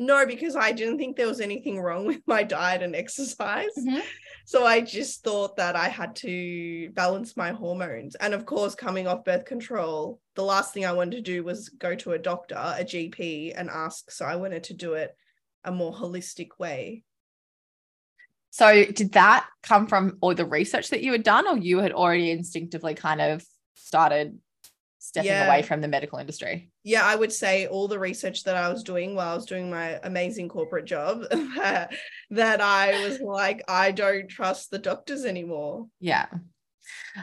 No, 0.00 0.24
because 0.24 0.56
I 0.56 0.72
didn't 0.72 0.96
think 0.96 1.14
there 1.14 1.26
was 1.26 1.42
anything 1.42 1.78
wrong 1.78 2.06
with 2.06 2.22
my 2.26 2.42
diet 2.42 2.82
and 2.82 2.96
exercise. 2.96 3.68
Mm-hmm. 3.78 4.00
So 4.46 4.64
I 4.64 4.80
just 4.80 5.22
thought 5.22 5.56
that 5.58 5.76
I 5.76 5.88
had 5.88 6.16
to 6.16 6.90
balance 6.94 7.36
my 7.36 7.50
hormones. 7.50 8.14
And 8.14 8.32
of 8.32 8.46
course, 8.46 8.74
coming 8.74 9.06
off 9.06 9.24
birth 9.24 9.44
control, 9.44 10.18
the 10.36 10.42
last 10.42 10.72
thing 10.72 10.86
I 10.86 10.92
wanted 10.92 11.16
to 11.16 11.22
do 11.22 11.44
was 11.44 11.68
go 11.68 11.94
to 11.96 12.12
a 12.12 12.18
doctor, 12.18 12.54
a 12.54 12.82
GP, 12.82 13.52
and 13.54 13.68
ask. 13.68 14.10
So 14.10 14.24
I 14.24 14.36
wanted 14.36 14.64
to 14.64 14.74
do 14.74 14.94
it 14.94 15.14
a 15.64 15.70
more 15.70 15.92
holistic 15.92 16.58
way. 16.58 17.04
So 18.48 18.86
did 18.86 19.12
that 19.12 19.46
come 19.62 19.86
from 19.86 20.16
all 20.22 20.34
the 20.34 20.46
research 20.46 20.88
that 20.88 21.02
you 21.02 21.12
had 21.12 21.24
done, 21.24 21.46
or 21.46 21.58
you 21.58 21.80
had 21.80 21.92
already 21.92 22.30
instinctively 22.30 22.94
kind 22.94 23.20
of 23.20 23.44
started 23.74 24.38
stepping 25.00 25.30
yeah. 25.30 25.46
away 25.46 25.62
from 25.62 25.80
the 25.80 25.88
medical 25.88 26.18
industry? 26.18 26.70
Yeah, 26.84 27.04
I 27.04 27.16
would 27.16 27.32
say 27.32 27.66
all 27.66 27.88
the 27.88 27.98
research 27.98 28.44
that 28.44 28.54
I 28.54 28.68
was 28.68 28.84
doing 28.84 29.14
while 29.14 29.32
I 29.32 29.34
was 29.34 29.46
doing 29.46 29.70
my 29.70 29.98
amazing 30.04 30.48
corporate 30.48 30.84
job 30.84 31.22
that, 32.30 32.60
I 32.60 33.08
was 33.08 33.18
like, 33.20 33.62
I 33.66 33.90
don't 33.90 34.28
trust 34.28 34.70
the 34.70 34.78
doctors 34.78 35.24
anymore. 35.24 35.86
Yeah. 35.98 36.26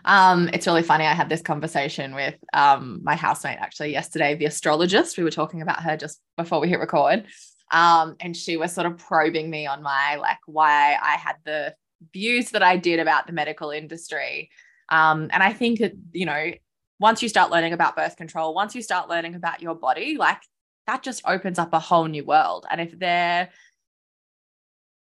Um, 0.04 0.50
it's 0.54 0.66
really 0.66 0.84
funny. 0.84 1.06
I 1.06 1.14
had 1.14 1.30
this 1.30 1.42
conversation 1.42 2.16
with 2.16 2.36
um, 2.52 3.02
my 3.04 3.16
housemate 3.16 3.60
actually 3.60 3.92
yesterday, 3.92 4.36
the 4.36 4.46
astrologist. 4.46 5.18
We 5.18 5.24
were 5.24 5.32
talking 5.32 5.62
about 5.62 5.84
her 5.84 5.96
just 5.96 6.20
before 6.36 6.60
we 6.60 6.70
hit 6.70 6.80
record. 6.80 7.26
Um, 7.72 8.16
and 8.20 8.36
she 8.36 8.58
was 8.58 8.74
sort 8.74 8.88
of 8.88 8.98
probing 8.98 9.50
me 9.50 9.68
on 9.68 9.84
my 9.84 10.16
like 10.16 10.40
why 10.46 10.98
I 11.02 11.16
had 11.16 11.36
the 11.46 11.76
views 12.14 12.52
that 12.52 12.64
I 12.64 12.78
did 12.78 13.00
about 13.00 13.28
the 13.28 13.34
medical 13.34 13.70
industry. 13.70 14.50
Um, 14.90 15.30
and 15.32 15.44
I 15.44 15.54
think 15.54 15.80
that, 15.80 15.94
you 16.14 16.26
know, 16.26 16.52
once 17.00 17.22
you 17.22 17.30
start 17.30 17.52
learning 17.52 17.74
about 17.74 17.96
birth 17.96 18.16
control, 18.16 18.54
once 18.54 18.76
you 18.76 18.82
start 18.82 19.10
learning 19.10 19.36
about 19.36 19.62
your 19.62 19.76
body, 19.76 20.18
like 20.18 20.42
that 20.88 21.04
just 21.04 21.22
opens 21.26 21.60
up 21.60 21.74
a 21.74 21.80
whole 21.80 22.06
new 22.06 22.26
world. 22.26 22.66
And 22.70 22.82
if 22.82 22.98
they're 22.98 23.50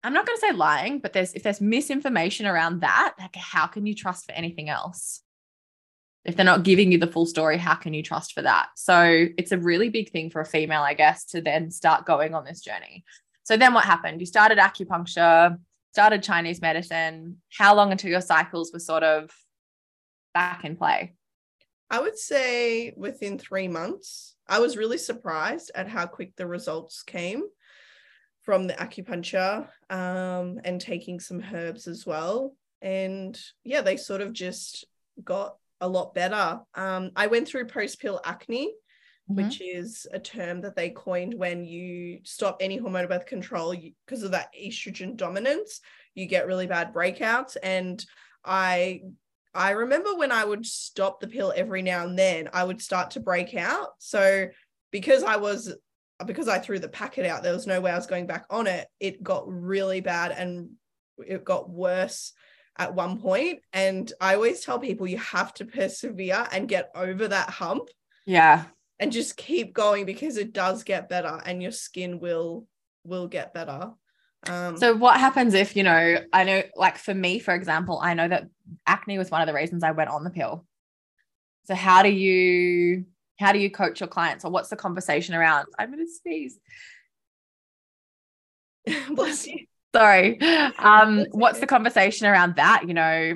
I'm 0.03 0.13
not 0.13 0.25
going 0.25 0.37
to 0.37 0.41
say 0.41 0.51
lying, 0.51 0.99
but 0.99 1.13
there's 1.13 1.33
if 1.33 1.43
there's 1.43 1.61
misinformation 1.61 2.45
around 2.45 2.81
that, 2.81 3.13
like 3.19 3.35
how 3.35 3.67
can 3.67 3.85
you 3.85 3.93
trust 3.93 4.25
for 4.25 4.31
anything 4.31 4.69
else? 4.69 5.21
If 6.23 6.35
they're 6.35 6.45
not 6.45 6.63
giving 6.63 6.91
you 6.91 6.97
the 6.97 7.07
full 7.07 7.25
story, 7.25 7.57
how 7.57 7.75
can 7.75 7.93
you 7.93 8.03
trust 8.03 8.33
for 8.33 8.43
that? 8.43 8.69
So 8.75 9.27
it's 9.37 9.51
a 9.51 9.57
really 9.57 9.89
big 9.89 10.11
thing 10.11 10.29
for 10.29 10.41
a 10.41 10.45
female, 10.45 10.81
I 10.81 10.93
guess, 10.93 11.25
to 11.25 11.41
then 11.41 11.71
start 11.71 12.05
going 12.05 12.35
on 12.35 12.45
this 12.45 12.61
journey. 12.61 13.03
So 13.43 13.57
then 13.57 13.73
what 13.73 13.85
happened? 13.85 14.19
You 14.19 14.27
started 14.27 14.59
acupuncture, 14.59 15.57
started 15.93 16.21
Chinese 16.21 16.61
medicine. 16.61 17.37
How 17.57 17.75
long 17.75 17.91
until 17.91 18.11
your 18.11 18.21
cycles 18.21 18.71
were 18.71 18.79
sort 18.79 19.03
of 19.03 19.31
back 20.33 20.63
in 20.63 20.75
play? 20.75 21.15
I 21.91 21.99
would 21.99 22.17
say 22.17 22.93
within 22.95 23.37
three 23.37 23.67
months. 23.67 24.35
I 24.47 24.59
was 24.59 24.77
really 24.77 24.97
surprised 24.97 25.71
at 25.75 25.89
how 25.89 26.05
quick 26.05 26.35
the 26.37 26.47
results 26.47 27.03
came 27.03 27.43
from 28.43 28.65
the 28.65 28.73
acupuncture 28.73 29.67
um, 29.89 30.59
and 30.63 30.79
taking 30.79 31.19
some 31.19 31.43
herbs 31.53 31.87
as 31.87 32.05
well. 32.05 32.55
And 32.81 33.39
yeah, 33.65 33.81
they 33.81 33.97
sort 33.97 34.21
of 34.21 34.31
just 34.31 34.85
got 35.23 35.57
a 35.81 35.87
lot 35.87 36.13
better. 36.13 36.61
Um, 36.75 37.11
I 37.15 37.27
went 37.27 37.47
through 37.47 37.67
post 37.67 37.99
pill 37.99 38.21
acne, 38.23 38.67
mm-hmm. 39.29 39.35
which 39.35 39.61
is 39.61 40.07
a 40.13 40.19
term 40.19 40.61
that 40.61 40.77
they 40.77 40.91
coined 40.91 41.33
when 41.33 41.65
you 41.65 42.19
stop 42.23 42.57
any 42.61 42.79
hormonal 42.79 43.09
birth 43.09 43.25
control 43.25 43.75
because 44.05 44.23
of 44.23 44.31
that 44.31 44.49
estrogen 44.59 45.17
dominance. 45.17 45.81
You 46.15 46.25
get 46.25 46.47
really 46.47 46.67
bad 46.67 46.93
breakouts. 46.93 47.57
And 47.61 48.03
I 48.45 49.01
I 49.53 49.71
remember 49.71 50.15
when 50.15 50.31
I 50.31 50.45
would 50.45 50.65
stop 50.65 51.19
the 51.19 51.27
pill 51.27 51.53
every 51.55 51.81
now 51.81 52.05
and 52.05 52.17
then, 52.17 52.49
I 52.53 52.63
would 52.63 52.81
start 52.81 53.11
to 53.11 53.19
break 53.19 53.55
out. 53.55 53.89
So 53.99 54.47
because 54.91 55.23
I 55.23 55.37
was 55.37 55.73
because 56.25 56.47
I 56.47 56.59
threw 56.59 56.79
the 56.79 56.87
packet 56.87 57.25
out, 57.25 57.43
there 57.43 57.53
was 57.53 57.67
no 57.67 57.81
way 57.81 57.91
I 57.91 57.95
was 57.95 58.07
going 58.07 58.27
back 58.27 58.45
on 58.49 58.67
it. 58.67 58.87
It 58.99 59.23
got 59.23 59.43
really 59.47 60.01
bad 60.01 60.31
and 60.31 60.71
it 61.17 61.43
got 61.43 61.69
worse 61.69 62.33
at 62.77 62.95
one 62.95 63.19
point. 63.19 63.59
And 63.73 64.11
I 64.21 64.35
always 64.35 64.63
tell 64.63 64.79
people 64.79 65.07
you 65.07 65.17
have 65.17 65.53
to 65.55 65.65
persevere 65.65 66.47
and 66.51 66.67
get 66.67 66.91
over 66.95 67.27
that 67.27 67.49
hump. 67.49 67.89
Yeah. 68.25 68.65
And 68.99 69.11
just 69.11 69.35
keep 69.35 69.73
going 69.73 70.05
because 70.05 70.37
it 70.37 70.53
does 70.53 70.83
get 70.83 71.09
better 71.09 71.41
and 71.45 71.61
your 71.61 71.71
skin 71.71 72.19
will 72.19 72.67
will 73.03 73.27
get 73.27 73.53
better. 73.53 73.91
Um, 74.47 74.77
so 74.77 74.95
what 74.95 75.19
happens 75.19 75.53
if, 75.53 75.75
you 75.75 75.83
know, 75.83 76.17
I 76.33 76.43
know 76.43 76.63
like 76.75 76.97
for 76.97 77.13
me, 77.13 77.39
for 77.39 77.53
example, 77.53 77.99
I 78.01 78.13
know 78.13 78.27
that 78.27 78.47
acne 78.87 79.17
was 79.17 79.29
one 79.29 79.41
of 79.41 79.47
the 79.47 79.53
reasons 79.53 79.83
I 79.83 79.91
went 79.91 80.09
on 80.09 80.23
the 80.23 80.31
pill. 80.31 80.65
So 81.65 81.75
how 81.75 82.03
do 82.03 82.09
you 82.09 83.05
how 83.39 83.51
do 83.51 83.59
you 83.59 83.71
coach 83.71 83.99
your 83.99 84.07
clients 84.07 84.45
or 84.45 84.51
what's 84.51 84.69
the 84.69 84.75
conversation 84.75 85.33
around 85.33 85.65
i'm 85.79 85.91
going 85.91 86.05
to 86.05 86.11
sneeze 86.11 86.59
bless 89.15 89.47
you. 89.47 89.65
Sorry. 89.93 90.39
Um 90.79 91.25
what's 91.31 91.59
the 91.59 91.67
conversation 91.67 92.27
around 92.27 92.55
that? 92.55 92.85
You 92.87 92.93
know 92.93 93.33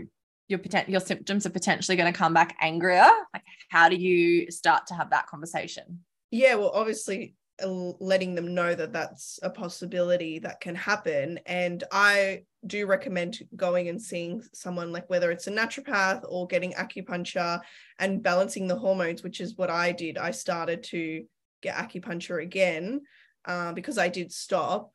your 0.47 0.59
potent- 0.59 0.89
your 0.89 0.99
symptoms 0.99 1.45
are 1.45 1.51
potentially 1.51 1.97
going 1.97 2.11
to 2.11 2.17
come 2.17 2.33
back 2.33 2.55
angrier. 2.61 3.09
Like 3.33 3.43
how 3.69 3.89
do 3.89 3.95
you 3.95 4.51
start 4.51 4.87
to 4.87 4.93
have 4.93 5.09
that 5.11 5.27
conversation? 5.27 6.03
Yeah 6.31 6.55
well 6.55 6.71
obviously 6.73 7.35
letting 7.63 8.35
them 8.35 8.53
know 8.53 8.75
that 8.75 8.91
that's 8.91 9.39
a 9.43 9.49
possibility 9.49 10.39
that 10.39 10.59
can 10.59 10.75
happen. 10.75 11.39
And 11.45 11.83
i 11.91 12.43
do 12.65 12.87
recommend 12.87 13.39
going 13.55 13.89
and 13.89 14.01
seeing 14.01 14.41
someone 14.53 14.91
like 14.91 15.09
whether 15.09 15.31
it's 15.31 15.47
a 15.47 15.51
naturopath 15.51 16.23
or 16.27 16.47
getting 16.47 16.73
acupuncture 16.73 17.59
and 17.99 18.23
balancing 18.23 18.67
the 18.67 18.75
hormones 18.75 19.21
which 19.21 19.39
is 19.39 19.57
what 19.57 19.69
i 19.69 19.91
did. 19.91 20.17
I 20.17 20.31
started 20.31 20.83
to 20.85 21.25
get 21.61 21.75
acupuncture 21.75 22.41
again 22.41 23.01
uh, 23.45 23.73
because 23.73 23.97
i 23.97 24.09
did 24.09 24.31
stop. 24.31 24.91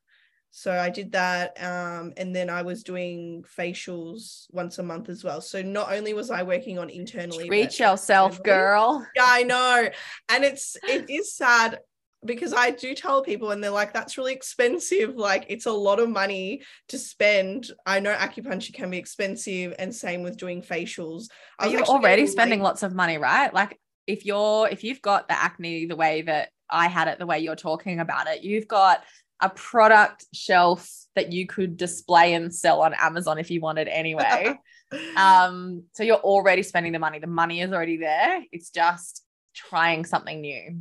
So 0.50 0.72
i 0.72 0.90
did 0.90 1.12
that 1.12 1.62
um, 1.62 2.12
and 2.16 2.34
then 2.34 2.50
i 2.50 2.62
was 2.62 2.82
doing 2.82 3.44
facials 3.56 4.46
once 4.50 4.78
a 4.78 4.82
month 4.82 5.08
as 5.08 5.22
well. 5.22 5.40
So 5.40 5.62
not 5.62 5.92
only 5.92 6.12
was 6.12 6.30
i 6.30 6.42
working 6.42 6.78
on 6.78 6.90
internally 6.90 7.48
reach 7.48 7.78
yourself 7.78 8.42
girl. 8.42 9.06
Yeah 9.14 9.24
i 9.26 9.42
know. 9.44 9.88
And 10.28 10.44
it's 10.44 10.76
it 10.82 11.08
is 11.08 11.32
sad 11.32 11.78
because 12.24 12.52
I 12.52 12.70
do 12.70 12.94
tell 12.94 13.22
people 13.22 13.50
and 13.50 13.62
they're 13.62 13.70
like, 13.70 13.92
that's 13.92 14.18
really 14.18 14.32
expensive. 14.32 15.16
Like, 15.16 15.46
it's 15.48 15.66
a 15.66 15.72
lot 15.72 16.00
of 16.00 16.10
money 16.10 16.62
to 16.88 16.98
spend. 16.98 17.70
I 17.86 18.00
know 18.00 18.14
acupuncture 18.14 18.74
can 18.74 18.90
be 18.90 18.98
expensive, 18.98 19.74
and 19.78 19.94
same 19.94 20.22
with 20.22 20.36
doing 20.36 20.62
facials. 20.62 21.28
Are 21.58 21.68
you 21.68 21.82
already 21.82 22.26
spending 22.26 22.60
lots 22.60 22.82
of 22.82 22.94
money, 22.94 23.18
right? 23.18 23.52
Like, 23.52 23.78
if 24.06 24.26
you're 24.26 24.68
if 24.68 24.84
you've 24.84 25.02
got 25.02 25.28
the 25.28 25.40
acne 25.40 25.86
the 25.86 25.96
way 25.96 26.22
that 26.22 26.50
I 26.68 26.88
had 26.88 27.08
it, 27.08 27.18
the 27.18 27.26
way 27.26 27.40
you're 27.40 27.56
talking 27.56 28.00
about 28.00 28.26
it, 28.26 28.42
you've 28.42 28.68
got 28.68 29.02
a 29.40 29.48
product 29.48 30.26
shelf 30.34 30.88
that 31.16 31.32
you 31.32 31.46
could 31.46 31.76
display 31.76 32.34
and 32.34 32.54
sell 32.54 32.82
on 32.82 32.94
Amazon 32.94 33.38
if 33.38 33.50
you 33.50 33.60
wanted 33.60 33.88
anyway. 33.88 34.58
um, 35.16 35.84
so 35.92 36.02
you're 36.02 36.16
already 36.16 36.62
spending 36.62 36.92
the 36.92 36.98
money. 36.98 37.18
The 37.18 37.26
money 37.26 37.60
is 37.60 37.72
already 37.72 37.96
there. 37.96 38.44
It's 38.52 38.70
just 38.70 39.24
trying 39.54 40.04
something 40.04 40.40
new. 40.40 40.80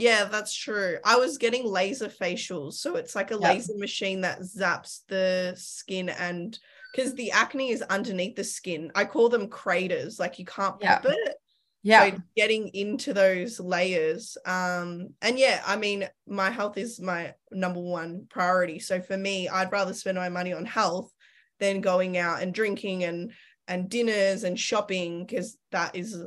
Yeah, 0.00 0.24
that's 0.24 0.54
true. 0.54 0.98
I 1.04 1.16
was 1.16 1.38
getting 1.38 1.66
laser 1.66 2.08
facials. 2.08 2.74
So 2.74 2.96
it's 2.96 3.16
like 3.16 3.30
a 3.32 3.34
yep. 3.34 3.42
laser 3.54 3.76
machine 3.76 4.20
that 4.20 4.40
zaps 4.40 5.00
the 5.08 5.54
skin 5.56 6.08
and 6.08 6.56
because 6.92 7.14
the 7.14 7.32
acne 7.32 7.70
is 7.70 7.82
underneath 7.82 8.36
the 8.36 8.44
skin. 8.44 8.92
I 8.94 9.04
call 9.04 9.28
them 9.28 9.48
craters. 9.48 10.20
Like 10.20 10.38
you 10.38 10.44
can't 10.44 10.80
pop 10.80 11.04
it. 11.04 11.36
Yeah. 11.82 12.10
So 12.10 12.18
getting 12.36 12.68
into 12.68 13.12
those 13.12 13.58
layers. 13.58 14.36
Um, 14.44 15.14
and 15.20 15.38
yeah, 15.38 15.62
I 15.66 15.76
mean, 15.76 16.08
my 16.26 16.50
health 16.50 16.78
is 16.78 17.00
my 17.00 17.34
number 17.50 17.80
one 17.80 18.26
priority. 18.28 18.78
So 18.78 19.00
for 19.00 19.16
me, 19.16 19.48
I'd 19.48 19.72
rather 19.72 19.94
spend 19.94 20.16
my 20.16 20.28
money 20.28 20.52
on 20.52 20.64
health 20.64 21.12
than 21.58 21.80
going 21.80 22.16
out 22.16 22.40
and 22.40 22.54
drinking 22.54 23.04
and 23.04 23.32
and 23.66 23.90
dinners 23.90 24.44
and 24.44 24.58
shopping 24.58 25.26
because 25.26 25.58
that 25.72 25.94
is 25.94 26.18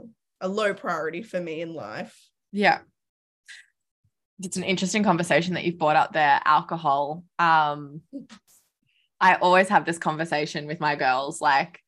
a 0.42 0.48
low 0.48 0.74
priority 0.74 1.24
for 1.24 1.40
me 1.40 1.62
in 1.62 1.74
life. 1.74 2.18
Yeah 2.51 2.80
it's 4.43 4.57
an 4.57 4.63
interesting 4.63 5.03
conversation 5.03 5.53
that 5.53 5.63
you've 5.63 5.77
brought 5.77 5.95
up 5.95 6.13
there 6.13 6.41
alcohol. 6.45 7.24
Um 7.39 8.01
i 9.21 9.36
always 9.36 9.69
have 9.69 9.86
this 9.86 10.00
conversation 10.00 10.65
with 10.65 10.79
my 10.79 10.95
girls 10.95 11.39
like 11.39 11.79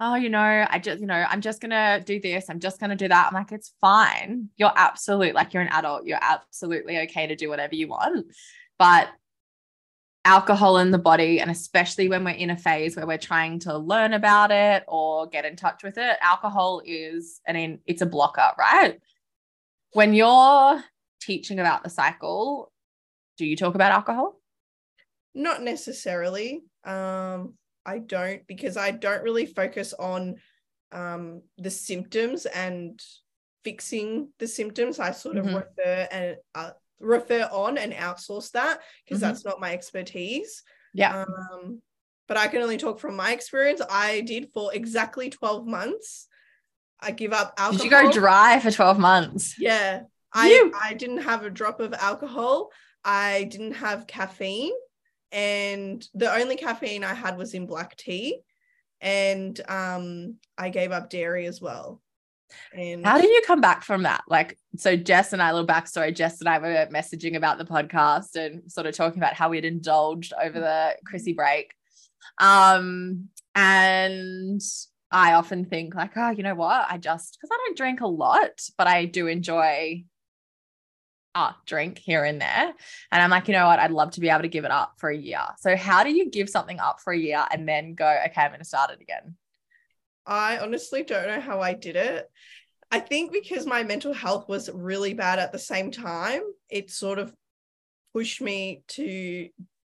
oh 0.00 0.16
you 0.16 0.28
know 0.28 0.66
i 0.68 0.78
just 0.78 1.00
you 1.00 1.06
know 1.06 1.24
i'm 1.28 1.40
just 1.40 1.60
gonna 1.60 2.02
do 2.04 2.20
this 2.20 2.50
i'm 2.50 2.58
just 2.58 2.80
gonna 2.80 2.96
do 2.96 3.08
that. 3.08 3.28
I'm 3.28 3.34
like 3.34 3.52
it's 3.52 3.72
fine. 3.80 4.48
You're 4.56 4.72
absolute 4.74 5.34
like 5.34 5.54
you're 5.54 5.62
an 5.62 5.72
adult 5.72 6.04
you're 6.04 6.18
absolutely 6.20 6.98
okay 7.00 7.28
to 7.28 7.36
do 7.36 7.48
whatever 7.48 7.74
you 7.74 7.88
want. 7.88 8.26
But 8.78 9.08
alcohol 10.24 10.78
in 10.78 10.90
the 10.90 10.98
body 10.98 11.40
and 11.40 11.50
especially 11.50 12.08
when 12.08 12.24
we're 12.24 12.30
in 12.30 12.50
a 12.50 12.56
phase 12.56 12.94
where 12.94 13.06
we're 13.06 13.16
trying 13.16 13.58
to 13.58 13.76
learn 13.78 14.12
about 14.12 14.50
it 14.50 14.84
or 14.86 15.26
get 15.28 15.46
in 15.46 15.56
touch 15.56 15.82
with 15.82 15.96
it 15.96 16.18
alcohol 16.20 16.82
is 16.84 17.40
I 17.48 17.52
mean, 17.54 17.80
it's 17.86 18.02
a 18.02 18.06
blocker 18.06 18.50
right? 18.58 19.00
When 19.92 20.12
you're 20.12 20.82
teaching 21.20 21.58
about 21.58 21.84
the 21.84 21.90
cycle, 21.90 22.72
do 23.38 23.46
you 23.46 23.56
talk 23.56 23.74
about 23.74 23.92
alcohol? 23.92 24.40
Not 25.34 25.62
necessarily. 25.62 26.62
Um, 26.84 27.54
I 27.86 27.98
don't 27.98 28.46
because 28.46 28.76
I 28.76 28.90
don't 28.90 29.22
really 29.22 29.46
focus 29.46 29.94
on 29.98 30.36
um, 30.92 31.42
the 31.58 31.70
symptoms 31.70 32.46
and 32.46 33.00
fixing 33.64 34.28
the 34.38 34.46
symptoms. 34.46 34.98
I 34.98 35.12
sort 35.12 35.36
of 35.36 35.46
mm-hmm. 35.46 35.56
refer 35.56 36.08
and 36.10 36.36
uh, 36.54 36.70
refer 36.98 37.48
on 37.50 37.78
and 37.78 37.92
outsource 37.92 38.50
that 38.52 38.80
because 39.04 39.20
mm-hmm. 39.20 39.28
that's 39.30 39.44
not 39.44 39.60
my 39.60 39.72
expertise. 39.72 40.62
Yeah. 40.94 41.24
Um, 41.24 41.80
but 42.28 42.36
I 42.36 42.46
can 42.46 42.62
only 42.62 42.76
talk 42.76 43.00
from 43.00 43.16
my 43.16 43.32
experience. 43.32 43.80
I 43.90 44.20
did 44.20 44.50
for 44.52 44.72
exactly 44.72 45.30
12 45.30 45.66
months. 45.66 46.28
I 47.00 47.10
give 47.12 47.32
up 47.32 47.54
alcohol. 47.58 47.78
Did 47.78 47.84
you 47.84 47.90
go 47.90 48.12
dry 48.12 48.60
for 48.60 48.70
12 48.70 48.98
months? 48.98 49.56
Yeah. 49.58 50.02
I 50.32 50.70
I 50.80 50.94
didn't 50.94 51.22
have 51.22 51.44
a 51.44 51.50
drop 51.50 51.80
of 51.80 51.92
alcohol. 51.94 52.70
I 53.04 53.44
didn't 53.44 53.74
have 53.74 54.06
caffeine, 54.06 54.72
and 55.32 56.06
the 56.14 56.32
only 56.32 56.56
caffeine 56.56 57.04
I 57.04 57.14
had 57.14 57.36
was 57.36 57.54
in 57.54 57.66
black 57.66 57.96
tea, 57.96 58.40
and 59.00 59.58
um, 59.68 60.36
I 60.58 60.68
gave 60.68 60.92
up 60.92 61.10
dairy 61.10 61.46
as 61.46 61.60
well. 61.60 62.00
And 62.72 63.04
how 63.04 63.18
did 63.18 63.30
you 63.30 63.42
come 63.46 63.60
back 63.60 63.84
from 63.84 64.02
that? 64.02 64.22
Like, 64.26 64.58
so 64.76 64.96
Jess 64.96 65.32
and 65.32 65.42
I, 65.42 65.50
a 65.50 65.54
little 65.54 65.66
backstory. 65.66 66.14
Jess 66.14 66.40
and 66.40 66.48
I 66.48 66.58
were 66.58 66.88
messaging 66.92 67.36
about 67.36 67.58
the 67.58 67.64
podcast 67.64 68.34
and 68.34 68.70
sort 68.70 68.86
of 68.86 68.94
talking 68.96 69.18
about 69.18 69.34
how 69.34 69.50
we'd 69.50 69.64
indulged 69.64 70.32
over 70.40 70.58
the 70.58 70.96
Chrissy 71.06 71.32
break. 71.32 71.72
Um, 72.38 73.28
and 73.54 74.60
I 75.10 75.34
often 75.34 75.64
think 75.64 75.94
like, 75.94 76.16
oh, 76.16 76.30
you 76.30 76.42
know 76.42 76.54
what? 76.54 76.86
I 76.88 76.98
just 76.98 77.36
because 77.40 77.50
I 77.52 77.58
don't 77.66 77.76
drink 77.76 78.00
a 78.00 78.06
lot, 78.06 78.60
but 78.78 78.86
I 78.86 79.04
do 79.04 79.26
enjoy 79.26 80.04
drink 81.66 81.98
here 81.98 82.24
and 82.24 82.40
there. 82.40 82.72
And 83.12 83.22
I'm 83.22 83.30
like, 83.30 83.48
you 83.48 83.54
know 83.54 83.66
what? 83.66 83.78
I'd 83.78 83.90
love 83.90 84.12
to 84.12 84.20
be 84.20 84.28
able 84.28 84.42
to 84.42 84.48
give 84.48 84.64
it 84.64 84.70
up 84.70 84.94
for 84.98 85.10
a 85.10 85.16
year. 85.16 85.42
So, 85.58 85.76
how 85.76 86.04
do 86.04 86.10
you 86.10 86.30
give 86.30 86.48
something 86.48 86.80
up 86.80 87.00
for 87.00 87.12
a 87.12 87.18
year 87.18 87.44
and 87.50 87.68
then 87.68 87.94
go, 87.94 88.06
okay, 88.26 88.42
I'm 88.42 88.50
going 88.50 88.60
to 88.60 88.64
start 88.64 88.90
it 88.90 89.00
again? 89.00 89.36
I 90.26 90.58
honestly 90.58 91.02
don't 91.02 91.26
know 91.26 91.40
how 91.40 91.60
I 91.60 91.74
did 91.74 91.96
it. 91.96 92.30
I 92.90 92.98
think 92.98 93.32
because 93.32 93.66
my 93.66 93.84
mental 93.84 94.12
health 94.12 94.48
was 94.48 94.68
really 94.72 95.14
bad 95.14 95.38
at 95.38 95.52
the 95.52 95.58
same 95.58 95.90
time, 95.90 96.42
it 96.68 96.90
sort 96.90 97.18
of 97.18 97.32
pushed 98.12 98.40
me 98.40 98.82
to 98.88 99.48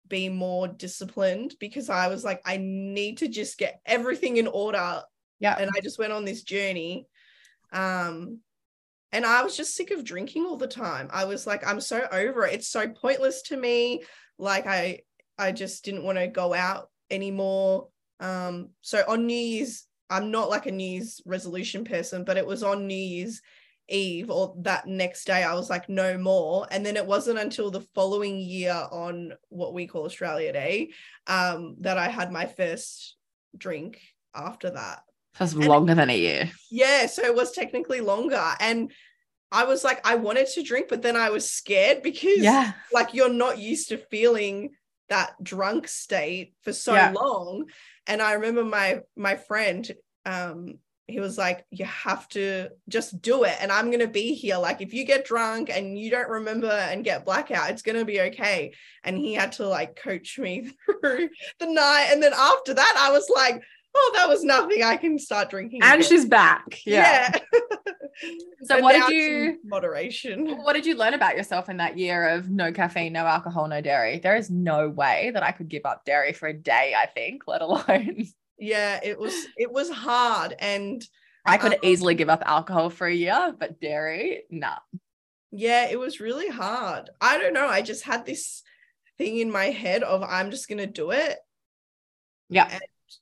be 0.07 0.29
more 0.29 0.67
disciplined 0.67 1.55
because 1.59 1.89
I 1.89 2.07
was 2.07 2.23
like, 2.23 2.41
I 2.45 2.57
need 2.57 3.17
to 3.19 3.27
just 3.27 3.57
get 3.57 3.81
everything 3.85 4.37
in 4.37 4.47
order. 4.47 5.01
Yeah. 5.39 5.55
And 5.57 5.71
I 5.75 5.81
just 5.81 5.97
went 5.97 6.13
on 6.13 6.23
this 6.23 6.43
journey. 6.43 7.07
Um, 7.71 8.39
and 9.13 9.25
I 9.25 9.43
was 9.43 9.55
just 9.55 9.75
sick 9.75 9.91
of 9.91 10.03
drinking 10.03 10.45
all 10.45 10.57
the 10.57 10.67
time. 10.67 11.07
I 11.11 11.25
was 11.25 11.47
like, 11.47 11.65
I'm 11.65 11.79
so 11.79 12.05
over 12.11 12.45
it. 12.45 12.55
It's 12.55 12.67
so 12.67 12.89
pointless 12.89 13.43
to 13.43 13.57
me. 13.57 14.03
Like 14.37 14.67
I 14.67 15.01
I 15.37 15.51
just 15.51 15.85
didn't 15.85 16.03
want 16.03 16.17
to 16.17 16.27
go 16.27 16.53
out 16.53 16.89
anymore. 17.09 17.87
Um, 18.19 18.69
so 18.81 19.03
on 19.07 19.27
New 19.27 19.37
Year's, 19.37 19.87
I'm 20.09 20.31
not 20.31 20.49
like 20.49 20.65
a 20.65 20.71
New 20.71 20.89
Year's 20.89 21.21
resolution 21.25 21.85
person, 21.85 22.23
but 22.23 22.37
it 22.37 22.45
was 22.45 22.63
on 22.63 22.87
New 22.87 22.95
Year's 22.95 23.41
Eve 23.89 24.29
or 24.29 24.55
that 24.59 24.87
next 24.87 25.25
day, 25.25 25.43
I 25.43 25.53
was 25.53 25.69
like, 25.69 25.89
no 25.89 26.17
more. 26.17 26.67
And 26.71 26.85
then 26.85 26.97
it 26.97 27.05
wasn't 27.05 27.39
until 27.39 27.69
the 27.69 27.85
following 27.93 28.39
year 28.39 28.87
on 28.91 29.33
what 29.49 29.73
we 29.73 29.87
call 29.87 30.05
Australia 30.05 30.53
Day 30.53 30.91
um, 31.27 31.75
that 31.81 31.97
I 31.97 32.07
had 32.07 32.31
my 32.31 32.45
first 32.45 33.15
drink 33.57 33.99
after 34.33 34.71
that. 34.71 35.03
That's 35.39 35.53
longer 35.55 35.95
than 35.95 36.09
a 36.09 36.17
year. 36.17 36.51
Yeah, 36.71 37.05
so 37.07 37.23
it 37.23 37.35
was 37.35 37.51
technically 37.51 38.01
longer. 38.01 38.43
And 38.59 38.91
I 39.51 39.65
was 39.65 39.83
like, 39.83 40.05
I 40.07 40.15
wanted 40.15 40.47
to 40.47 40.63
drink, 40.63 40.87
but 40.89 41.01
then 41.01 41.15
I 41.15 41.29
was 41.29 41.49
scared 41.49 42.01
because 42.01 42.39
Yeah. 42.39 42.73
like 42.91 43.13
you're 43.13 43.29
not 43.33 43.57
used 43.59 43.89
to 43.89 43.97
feeling 43.97 44.71
that 45.09 45.35
drunk 45.43 45.87
state 45.87 46.53
for 46.61 46.73
so 46.73 46.93
Yeah. 46.93 47.11
long. 47.11 47.65
And 48.07 48.21
I 48.21 48.33
remember 48.33 48.63
my 48.63 49.01
my 49.15 49.35
friend, 49.35 49.89
um, 50.25 50.79
he 51.07 51.19
was 51.19 51.37
like, 51.37 51.65
You 51.69 51.85
have 51.85 52.27
to 52.29 52.69
just 52.89 53.21
do 53.21 53.43
it. 53.43 53.55
And 53.59 53.71
I'm 53.71 53.91
gonna 53.91 54.07
be 54.07 54.33
here. 54.33 54.57
Like, 54.57 54.81
if 54.81 54.93
you 54.93 55.03
get 55.05 55.25
drunk 55.25 55.69
and 55.69 55.97
you 55.99 56.09
don't 56.09 56.29
remember 56.29 56.71
and 56.71 57.03
get 57.03 57.25
blackout, 57.25 57.69
it's 57.71 57.81
gonna 57.81 58.05
be 58.05 58.21
okay. 58.21 58.73
And 59.03 59.17
he 59.17 59.33
had 59.33 59.51
to 59.53 59.67
like 59.67 59.95
coach 59.95 60.39
me 60.39 60.71
through 61.01 61.29
the 61.59 61.67
night. 61.67 62.07
And 62.11 62.23
then 62.23 62.33
after 62.33 62.73
that, 62.73 62.95
I 62.97 63.11
was 63.11 63.29
like, 63.29 63.61
Oh, 63.95 64.11
that 64.15 64.27
was 64.27 64.43
nothing. 64.43 64.81
I 64.83 64.97
can 64.97 65.19
start 65.19 65.49
drinking. 65.49 65.81
And 65.83 65.99
again." 65.99 66.09
she's 66.09 66.25
back. 66.25 66.79
Yeah. 66.85 67.31
yeah. 67.33 67.39
So 68.65 68.79
what 68.79 68.93
did 68.93 69.09
you- 69.13 69.59
moderation? 69.65 70.47
What 70.63 70.73
did 70.73 70.85
you 70.85 70.95
learn 70.95 71.15
about 71.15 71.35
yourself 71.35 71.67
in 71.67 71.77
that 71.77 71.97
year 71.97 72.29
of 72.29 72.49
no 72.49 72.71
caffeine, 72.71 73.11
no 73.11 73.25
alcohol, 73.25 73.67
no 73.67 73.81
dairy? 73.81 74.19
There 74.19 74.35
is 74.37 74.49
no 74.51 74.87
way 74.87 75.31
that 75.33 75.43
I 75.43 75.51
could 75.51 75.67
give 75.67 75.81
up 75.85 76.05
dairy 76.05 76.31
for 76.31 76.47
a 76.47 76.53
day, 76.53 76.93
I 76.95 77.07
think, 77.07 77.43
let 77.47 77.61
alone 77.61 78.27
Yeah, 78.59 78.99
it 79.03 79.19
was 79.19 79.33
it 79.57 79.69
was 79.71 79.89
hard. 79.89 80.55
And 80.59 81.03
I 81.45 81.57
could 81.57 81.73
Um, 81.73 81.79
easily 81.81 82.13
give 82.15 82.29
up 82.29 82.43
alcohol 82.45 82.89
for 82.91 83.07
a 83.07 83.13
year, 83.13 83.53
but 83.59 83.81
dairy, 83.81 84.43
nah. 84.49 84.77
yeah, 85.51 85.89
it 85.89 85.99
was 85.99 86.21
really 86.21 86.47
hard. 86.49 87.09
I 87.19 87.39
don't 87.39 87.53
know. 87.53 87.67
I 87.67 87.81
just 87.81 88.03
had 88.03 88.25
this 88.25 88.61
thing 89.17 89.39
in 89.39 89.51
my 89.51 89.65
head 89.65 90.03
of 90.03 90.23
I'm 90.23 90.51
just 90.51 90.69
gonna 90.69 90.87
do 90.87 91.11
it, 91.11 91.37
Yeah. 92.49 92.69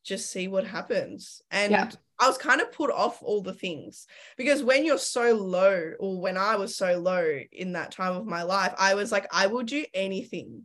Just 0.04 0.32
see 0.32 0.48
what 0.48 0.66
happens. 0.66 1.42
And 1.52 1.72
Yeah. 1.72 1.92
I 2.20 2.28
was 2.28 2.38
kind 2.38 2.62
of 2.62 2.72
put 2.72 2.92
off 2.92 3.22
all 3.24 3.42
the 3.42 3.54
things 3.54 4.06
because 4.38 4.62
when 4.64 4.86
you're 4.86 4.98
so 5.00 5.34
low, 5.34 5.94
or 6.00 6.22
when 6.22 6.38
I 6.38 6.56
was 6.56 6.76
so 6.76 7.00
low 7.00 7.40
in 7.52 7.74
that 7.74 7.92
time 7.92 8.16
of 8.16 8.26
my 8.28 8.44
life, 8.44 8.74
I 8.78 8.94
was 8.94 9.12
like, 9.12 9.26
I 9.32 9.48
will 9.48 9.64
do 9.64 9.84
anything 9.94 10.64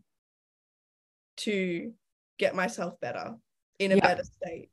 to 1.39 1.93
get 2.39 2.55
myself 2.55 3.01
better 3.01 3.37
in 3.79 3.93
a 3.93 3.97
Yeah. 3.97 4.01
better 4.07 4.25
state. 4.25 4.71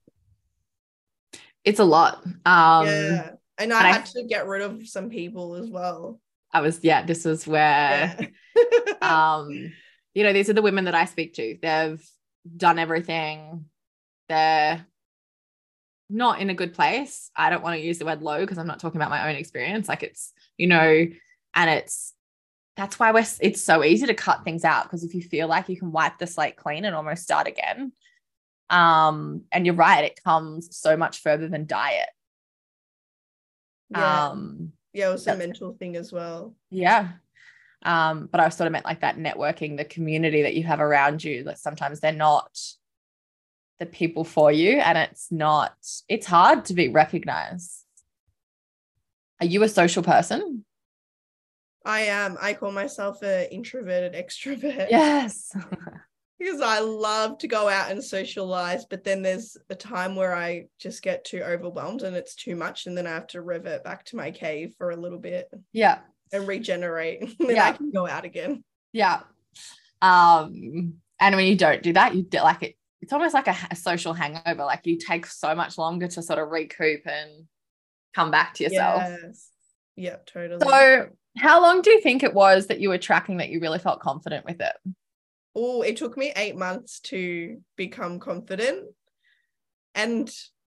It's 1.63 1.79
a 1.79 1.85
lot. 1.85 2.25
Um 2.45 2.87
yeah. 2.87 3.31
And 3.57 3.71
I 3.71 3.77
and 3.77 3.87
I- 3.87 3.91
had 3.93 4.05
to 4.07 4.23
get 4.23 4.47
rid 4.47 4.61
of 4.61 4.87
some 4.87 5.09
people 5.09 5.55
as 5.55 5.69
well. 5.69 6.19
I 6.51 6.61
was, 6.61 6.83
yeah, 6.83 7.03
this 7.05 7.25
was 7.25 7.47
where 7.47 8.15
Yeah. 8.55 8.93
um 9.01 9.71
you 10.13 10.23
know 10.23 10.33
these 10.33 10.49
are 10.49 10.53
the 10.53 10.61
women 10.61 10.85
that 10.85 10.93
i 10.93 11.05
speak 11.05 11.33
to 11.33 11.57
they've 11.59 12.07
done 12.55 12.77
everything 12.77 13.65
they're 14.29 14.85
not 16.09 16.39
in 16.39 16.49
a 16.49 16.53
good 16.53 16.73
place 16.73 17.31
i 17.35 17.49
don't 17.49 17.63
want 17.63 17.75
to 17.75 17.85
use 17.85 17.97
the 17.97 18.05
word 18.05 18.21
low 18.21 18.39
because 18.41 18.57
i'm 18.57 18.67
not 18.67 18.79
talking 18.79 18.99
about 18.99 19.09
my 19.09 19.29
own 19.29 19.35
experience 19.35 19.87
like 19.87 20.03
it's 20.03 20.31
you 20.57 20.67
know 20.67 21.07
and 21.55 21.69
it's 21.69 22.13
that's 22.75 22.99
why 22.99 23.11
we're 23.11 23.25
it's 23.39 23.61
so 23.61 23.83
easy 23.83 24.05
to 24.05 24.13
cut 24.13 24.43
things 24.43 24.63
out 24.63 24.83
because 24.83 25.03
if 25.03 25.13
you 25.15 25.21
feel 25.21 25.47
like 25.47 25.69
you 25.69 25.77
can 25.77 25.91
wipe 25.91 26.17
the 26.17 26.27
slate 26.27 26.55
clean 26.55 26.85
and 26.85 26.95
almost 26.95 27.23
start 27.23 27.47
again 27.47 27.91
um 28.69 29.43
and 29.51 29.65
you're 29.65 29.75
right 29.75 30.03
it 30.03 30.23
comes 30.23 30.75
so 30.75 30.97
much 30.97 31.21
further 31.21 31.47
than 31.47 31.65
diet 31.65 32.09
yeah. 33.89 34.27
um 34.27 34.73
yeah, 34.93 35.09
it 35.09 35.13
was 35.13 35.27
a 35.27 35.35
mental 35.35 35.73
thing 35.73 35.95
as 35.95 36.13
well. 36.13 36.55
Yeah. 36.69 37.09
Um, 37.83 38.29
but 38.31 38.39
I 38.39 38.47
sort 38.49 38.67
of 38.67 38.71
meant 38.71 38.85
like 38.85 39.01
that 39.01 39.17
networking, 39.17 39.75
the 39.75 39.85
community 39.85 40.43
that 40.43 40.53
you 40.53 40.63
have 40.63 40.79
around 40.79 41.23
you, 41.23 41.43
that 41.45 41.59
sometimes 41.59 41.99
they're 41.99 42.11
not 42.11 42.57
the 43.79 43.85
people 43.85 44.23
for 44.23 44.51
you. 44.51 44.79
And 44.79 44.97
it's 44.97 45.31
not, 45.31 45.73
it's 46.07 46.25
hard 46.27 46.65
to 46.65 46.73
be 46.73 46.89
recognized. 46.89 47.83
Are 49.39 49.45
you 49.45 49.63
a 49.63 49.69
social 49.69 50.03
person? 50.03 50.63
I 51.85 52.01
am. 52.01 52.37
I 52.41 52.53
call 52.53 52.71
myself 52.71 53.21
an 53.23 53.47
introverted 53.51 54.13
extrovert. 54.13 54.87
Yes. 54.89 55.55
Because 56.39 56.61
I 56.61 56.79
love 56.79 57.37
to 57.37 57.47
go 57.47 57.69
out 57.69 57.89
and 57.89 58.03
socialize, 58.03 58.83
but 58.83 59.05
then 59.05 59.21
there's 59.21 59.55
a 59.69 59.75
time 59.75 60.13
where 60.13 60.35
I 60.35 60.65
just 60.77 61.01
get 61.01 61.23
too 61.23 61.41
overwhelmed 61.41 62.01
and 62.01 62.17
it's 62.17 62.35
too 62.35 62.57
much. 62.57 62.85
And 62.85 62.97
then 62.97 63.07
I 63.07 63.11
have 63.11 63.27
to 63.27 63.41
revert 63.41 63.85
back 63.85 64.03
to 64.05 64.17
my 64.17 64.31
cave 64.31 64.73
for 64.77 64.89
a 64.89 64.97
little 64.97 65.19
bit 65.19 65.49
yeah. 65.71 65.99
and 66.33 66.45
regenerate. 66.45 67.21
and 67.21 67.35
then 67.39 67.55
Yeah. 67.55 67.67
I 67.67 67.71
can 67.71 67.91
go 67.91 68.05
out 68.07 68.25
again. 68.25 68.61
Yeah. 68.91 69.21
Um, 70.01 70.95
and 71.17 71.35
when 71.35 71.45
you 71.45 71.55
don't 71.55 71.81
do 71.81 71.93
that, 71.93 72.13
you 72.13 72.23
get 72.23 72.43
like 72.43 72.63
it, 72.63 72.75
it's 73.03 73.11
almost 73.11 73.33
like 73.33 73.47
a, 73.47 73.55
a 73.69 73.75
social 73.75 74.13
hangover. 74.13 74.63
Like 74.63 74.85
you 74.85 74.97
take 74.97 75.25
so 75.25 75.53
much 75.53 75.77
longer 75.77 76.07
to 76.07 76.21
sort 76.21 76.39
of 76.39 76.49
recoup 76.49 77.01
and 77.05 77.47
come 78.15 78.31
back 78.31 78.53
to 78.55 78.63
yourself. 78.63 79.03
Yes. 79.05 79.49
Yeah, 79.97 80.15
totally. 80.25 80.65
So, 80.65 81.09
how 81.37 81.61
long 81.61 81.81
do 81.81 81.91
you 81.91 81.99
think 81.99 82.23
it 82.23 82.33
was 82.33 82.67
that 82.67 82.79
you 82.79 82.87
were 82.89 82.97
tracking 82.97 83.37
that 83.37 83.49
you 83.49 83.59
really 83.59 83.79
felt 83.79 83.99
confident 83.99 84.45
with 84.45 84.61
it? 84.61 84.73
oh, 85.55 85.83
it 85.83 85.97
took 85.97 86.17
me 86.17 86.33
eight 86.35 86.55
months 86.55 86.99
to 87.01 87.61
become 87.75 88.19
confident. 88.19 88.85
And 89.93 90.33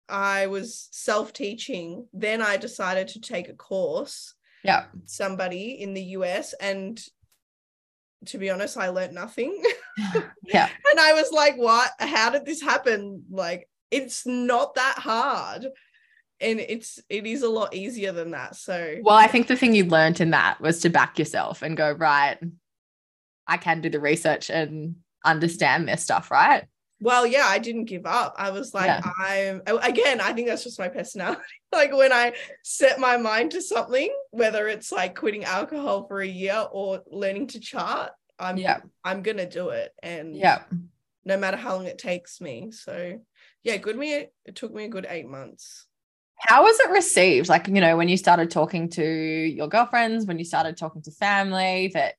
I 0.10 0.48
was 0.48 0.90
self 0.92 1.32
teaching. 1.32 2.08
Then 2.12 2.42
I 2.42 2.58
decided 2.58 3.08
to 3.10 3.22
take 3.22 3.48
a 3.48 3.54
course, 3.54 4.34
Yeah. 4.64 4.88
somebody 5.06 5.80
in 5.80 5.94
the 5.94 6.04
US. 6.18 6.54
And 6.54 7.00
to 8.28 8.38
be 8.38 8.50
honest, 8.50 8.78
I 8.78 8.90
learned 8.90 9.14
nothing. 9.14 9.62
Yeah. 10.48 10.70
and 10.92 11.00
I 11.00 11.14
was 11.14 11.32
like, 11.32 11.56
what? 11.58 11.90
How 12.00 12.30
did 12.30 12.46
this 12.46 12.62
happen? 12.62 13.24
Like, 13.32 13.68
it's 13.90 14.26
not 14.28 14.76
that 14.76 14.96
hard. 15.00 15.66
And 16.42 16.60
it's 16.60 17.00
it 17.10 17.26
is 17.26 17.44
a 17.44 17.50
lot 17.50 17.74
easier 17.74 18.12
than 18.12 18.32
that. 18.32 18.56
So 18.56 18.98
Well, 19.02 19.16
I 19.16 19.28
think 19.28 19.48
the 19.48 19.56
thing 19.56 19.74
you 19.74 19.86
learned 19.86 20.20
in 20.20 20.32
that 20.32 20.60
was 20.60 20.82
to 20.82 20.90
back 20.90 21.18
yourself 21.18 21.62
and 21.62 21.78
go, 21.78 21.94
right, 21.94 22.38
I 23.48 23.58
can 23.58 23.82
do 23.82 23.90
the 23.90 24.00
research 24.02 24.50
and 24.50 24.98
understand 25.24 25.88
this 25.88 26.04
stuff, 26.04 26.30
right? 26.30 26.66
Well, 27.02 27.28
yeah, 27.28 27.46
I 27.46 27.60
didn't 27.60 27.86
give 27.86 28.06
up. 28.06 28.36
I 28.38 28.52
was 28.52 28.74
like, 28.74 28.88
Yeah. 28.88 29.02
I'm 29.20 29.62
again, 29.84 30.22
I 30.22 30.34
think 30.34 30.48
that's 30.48 30.64
just 30.64 30.80
my 30.80 30.88
personality. 30.88 31.42
like 31.72 31.94
when 31.94 32.14
I 32.14 32.34
set 32.64 33.00
my 33.00 33.18
mind 33.18 33.52
to 33.52 33.62
something, 33.62 34.10
whether 34.32 34.68
it's 34.68 34.92
like 34.92 35.16
quitting 35.16 35.44
alcohol 35.44 36.08
for 36.08 36.22
a 36.22 36.28
year 36.28 36.66
or 36.72 37.02
learning 37.12 37.48
to 37.48 37.60
chart, 37.60 38.12
I'm 38.40 38.58
Yeah. 38.58 38.80
I'm 39.04 39.22
gonna 39.24 39.50
do 39.50 39.70
it. 39.70 39.94
And 40.02 40.36
Yeah. 40.36 40.64
no 41.26 41.38
matter 41.38 41.58
how 41.58 41.76
long 41.76 41.86
it 41.86 41.98
takes 41.98 42.40
me. 42.40 42.72
So 42.72 43.20
yeah, 43.64 43.78
good 43.78 43.98
me 43.98 44.14
it 44.46 44.56
took 44.56 44.74
me 44.74 44.86
a 44.86 44.90
good 44.90 45.06
eight 45.10 45.28
months. 45.28 45.86
How 46.38 46.64
was 46.64 46.80
it 46.80 46.90
received? 46.92 47.48
Like, 47.50 47.68
you 47.68 47.82
know, 47.82 47.96
when 47.98 48.10
you 48.10 48.18
started 48.18 48.52
talking 48.52 48.90
to 48.92 49.04
your 49.04 49.68
girlfriends, 49.68 50.26
when 50.26 50.38
you 50.38 50.46
started 50.46 50.78
talking 50.78 51.02
to 51.04 51.12
family, 51.12 51.92
that 51.94 52.16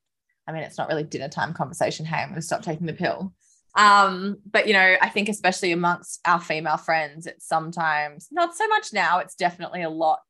I 0.46 0.52
mean, 0.52 0.62
it's 0.62 0.78
not 0.78 0.88
really 0.88 1.02
dinner 1.04 1.28
time 1.28 1.54
conversation. 1.54 2.06
Hey, 2.06 2.22
I'm 2.22 2.34
to 2.34 2.42
stop 2.42 2.62
taking 2.62 2.86
the 2.86 2.92
pill. 2.92 3.32
Um, 3.76 4.38
but 4.50 4.66
you 4.66 4.72
know, 4.72 4.96
I 5.00 5.08
think 5.08 5.28
especially 5.28 5.72
amongst 5.72 6.20
our 6.26 6.40
female 6.40 6.78
friends, 6.78 7.26
it's 7.26 7.46
sometimes 7.46 8.28
not 8.30 8.56
so 8.56 8.66
much 8.68 8.92
now, 8.92 9.18
it's 9.18 9.34
definitely 9.34 9.82
a 9.82 9.90
lot 9.90 10.20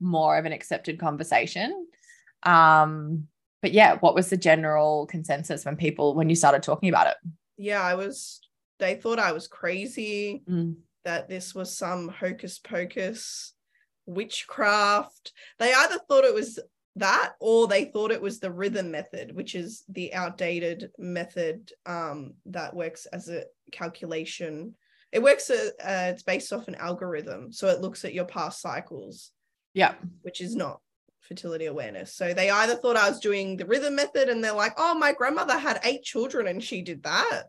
more 0.00 0.38
of 0.38 0.44
an 0.44 0.52
accepted 0.52 0.98
conversation. 0.98 1.86
Um, 2.42 3.28
but 3.62 3.72
yeah, 3.72 3.96
what 4.00 4.14
was 4.14 4.30
the 4.30 4.36
general 4.36 5.06
consensus 5.06 5.64
when 5.64 5.76
people 5.76 6.14
when 6.14 6.28
you 6.28 6.36
started 6.36 6.62
talking 6.62 6.88
about 6.88 7.08
it? 7.08 7.16
Yeah, 7.56 7.82
I 7.82 7.94
was 7.94 8.40
they 8.78 8.94
thought 8.94 9.18
I 9.18 9.32
was 9.32 9.48
crazy. 9.48 10.42
Mm. 10.48 10.76
that 11.04 11.28
this 11.28 11.54
was 11.54 11.76
some 11.76 12.08
hocus 12.08 12.58
pocus 12.58 13.52
witchcraft. 14.06 15.32
They 15.58 15.72
either 15.72 15.98
thought 16.08 16.24
it 16.24 16.34
was 16.34 16.58
that 16.96 17.34
or 17.40 17.68
they 17.68 17.84
thought 17.84 18.10
it 18.10 18.22
was 18.22 18.40
the 18.40 18.50
rhythm 18.50 18.90
method 18.90 19.34
which 19.34 19.54
is 19.54 19.84
the 19.88 20.12
outdated 20.14 20.90
method 20.98 21.70
um, 21.84 22.34
that 22.46 22.74
works 22.74 23.06
as 23.06 23.28
a 23.28 23.44
calculation. 23.70 24.74
It 25.12 25.22
works 25.22 25.50
uh, 25.50 25.70
uh, 25.82 26.12
it's 26.12 26.22
based 26.22 26.52
off 26.52 26.68
an 26.68 26.74
algorithm 26.74 27.52
so 27.52 27.68
it 27.68 27.80
looks 27.80 28.04
at 28.04 28.14
your 28.14 28.24
past 28.24 28.60
cycles. 28.60 29.30
Yeah. 29.74 29.94
Which 30.22 30.40
is 30.40 30.56
not 30.56 30.80
fertility 31.20 31.66
awareness. 31.66 32.14
So 32.14 32.32
they 32.32 32.50
either 32.50 32.76
thought 32.76 32.96
i 32.96 33.08
was 33.08 33.20
doing 33.20 33.56
the 33.56 33.66
rhythm 33.66 33.96
method 33.96 34.28
and 34.28 34.42
they're 34.42 34.52
like 34.52 34.74
oh 34.78 34.94
my 34.94 35.12
grandmother 35.12 35.58
had 35.58 35.80
eight 35.84 36.02
children 36.02 36.46
and 36.46 36.62
she 36.62 36.82
did 36.82 37.02
that. 37.02 37.44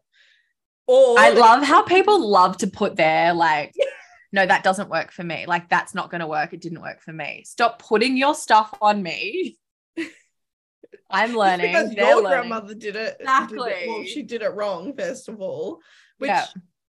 Or 0.87 1.17
I 1.19 1.29
love 1.29 1.63
how 1.63 1.83
people 1.83 2.29
love 2.29 2.57
to 2.57 2.67
put 2.67 2.95
their 2.97 3.33
like 3.33 3.73
no, 4.31 4.45
that 4.45 4.63
doesn't 4.63 4.89
work 4.89 5.11
for 5.11 5.23
me. 5.23 5.45
Like, 5.47 5.69
that's 5.69 5.95
not 5.95 6.09
going 6.11 6.21
to 6.21 6.27
work. 6.27 6.53
It 6.53 6.61
didn't 6.61 6.81
work 6.81 7.01
for 7.01 7.13
me. 7.13 7.43
Stop 7.45 7.81
putting 7.81 8.17
your 8.17 8.35
stuff 8.35 8.73
on 8.81 9.01
me. 9.01 9.57
I'm 11.09 11.33
learning. 11.35 11.67
because 11.67 11.93
They're 11.93 12.05
your 12.09 12.15
learning. 12.23 12.49
grandmother 12.49 12.73
did 12.75 12.95
it. 12.95 13.17
did 13.17 13.21
Exactly. 13.21 13.71
it- 13.71 13.87
well, 13.87 14.03
she 14.05 14.23
did 14.23 14.41
it 14.41 14.53
wrong, 14.53 14.93
first 14.97 15.29
of 15.29 15.39
all, 15.41 15.79
which 16.17 16.29
Yeah. 16.29 16.45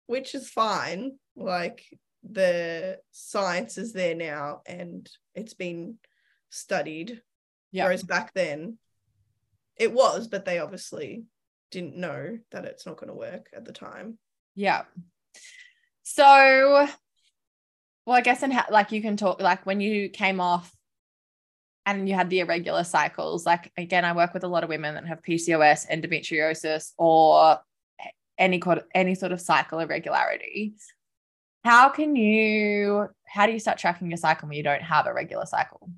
which 0.07 0.35
is 0.35 0.49
fine. 0.49 1.17
Like 1.35 1.83
the 2.23 2.99
science 3.11 3.77
is 3.77 3.93
there 3.93 4.15
now 4.15 4.61
and 4.65 5.09
it's 5.33 5.53
been 5.53 5.97
studied. 6.49 7.21
Yeah. 7.71 7.85
Whereas 7.85 8.03
back 8.03 8.33
then 8.33 8.77
it 9.77 9.91
was, 9.93 10.27
but 10.27 10.43
they 10.45 10.59
obviously 10.59 11.23
didn't 11.71 11.95
know 11.95 12.37
that 12.51 12.65
it's 12.65 12.85
not 12.85 12.97
going 12.97 13.07
to 13.07 13.13
work 13.15 13.49
at 13.55 13.63
the 13.65 13.71
time. 13.71 14.17
Yeah. 14.55 14.83
So, 16.03 16.87
well, 18.05 18.17
I 18.17 18.21
guess 18.21 18.41
ha- 18.41 18.67
like 18.69 18.91
you 18.91 19.01
can 19.01 19.17
talk 19.17 19.41
like 19.41 19.65
when 19.65 19.79
you 19.79 20.09
came 20.09 20.39
off 20.39 20.75
and 21.85 22.07
you 22.07 22.15
had 22.15 22.29
the 22.29 22.39
irregular 22.39 22.83
cycles. 22.83 23.45
Like 23.45 23.71
again, 23.77 24.05
I 24.05 24.13
work 24.13 24.33
with 24.33 24.43
a 24.43 24.47
lot 24.47 24.63
of 24.63 24.69
women 24.69 24.95
that 24.95 25.07
have 25.07 25.21
PCOS, 25.21 25.89
endometriosis, 25.89 26.91
or 26.97 27.59
any 28.37 28.61
any 28.93 29.15
sort 29.15 29.31
of 29.31 29.41
cycle 29.41 29.79
irregularity. 29.79 30.73
How 31.63 31.89
can 31.89 32.15
you? 32.15 33.07
How 33.27 33.45
do 33.45 33.51
you 33.51 33.59
start 33.59 33.77
tracking 33.77 34.09
your 34.09 34.17
cycle 34.17 34.47
when 34.47 34.57
you 34.57 34.63
don't 34.63 34.81
have 34.81 35.05
a 35.05 35.13
regular 35.13 35.45
cycle? 35.45 35.91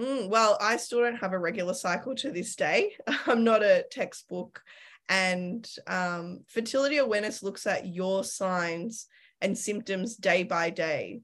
Mm, 0.00 0.28
well, 0.28 0.56
I 0.60 0.76
still 0.76 1.00
don't 1.00 1.16
have 1.16 1.32
a 1.32 1.38
regular 1.38 1.74
cycle 1.74 2.14
to 2.16 2.30
this 2.30 2.54
day. 2.56 2.96
I'm 3.26 3.44
not 3.44 3.62
a 3.62 3.84
textbook. 3.90 4.62
And 5.08 5.68
um, 5.88 6.44
fertility 6.46 6.98
awareness 6.98 7.42
looks 7.42 7.66
at 7.66 7.86
your 7.86 8.22
signs 8.22 9.08
and 9.40 9.58
symptoms 9.58 10.16
day 10.16 10.44
by 10.44 10.70
day. 10.70 11.20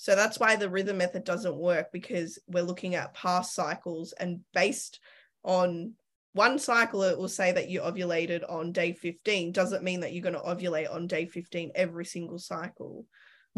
So 0.00 0.16
that's 0.16 0.40
why 0.40 0.56
the 0.56 0.70
rhythm 0.70 0.96
method 0.96 1.24
doesn't 1.24 1.54
work 1.54 1.92
because 1.92 2.38
we're 2.46 2.62
looking 2.62 2.94
at 2.94 3.12
past 3.12 3.54
cycles 3.54 4.14
and 4.18 4.40
based 4.54 4.98
on 5.44 5.92
one 6.32 6.58
cycle, 6.58 7.02
it 7.02 7.18
will 7.18 7.28
say 7.28 7.52
that 7.52 7.68
you 7.68 7.82
ovulated 7.82 8.50
on 8.50 8.72
day 8.72 8.94
15. 8.94 9.52
Doesn't 9.52 9.84
mean 9.84 10.00
that 10.00 10.14
you're 10.14 10.22
going 10.22 10.32
to 10.32 10.40
ovulate 10.40 10.90
on 10.90 11.06
day 11.06 11.26
15 11.26 11.72
every 11.74 12.06
single 12.06 12.38
cycle. 12.38 13.04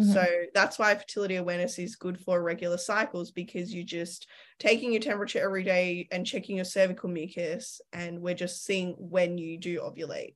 Mm-hmm. 0.01 0.11
So 0.11 0.27
that's 0.53 0.81
why 0.81 0.93
fertility 0.97 1.37
awareness 1.37 1.79
is 1.79 1.95
good 1.95 2.19
for 2.19 2.43
regular 2.43 2.77
cycles 2.79 3.31
because 3.31 3.73
you're 3.73 3.85
just 3.85 4.27
taking 4.59 4.91
your 4.91 5.01
temperature 5.01 5.45
every 5.45 5.63
day 5.63 6.09
and 6.11 6.27
checking 6.27 6.57
your 6.57 6.65
cervical 6.65 7.09
mucus, 7.09 7.81
and 7.93 8.21
we're 8.21 8.35
just 8.35 8.65
seeing 8.65 8.97
when 8.99 9.39
you 9.39 9.59
do 9.59 9.79
ovulate 9.79 10.35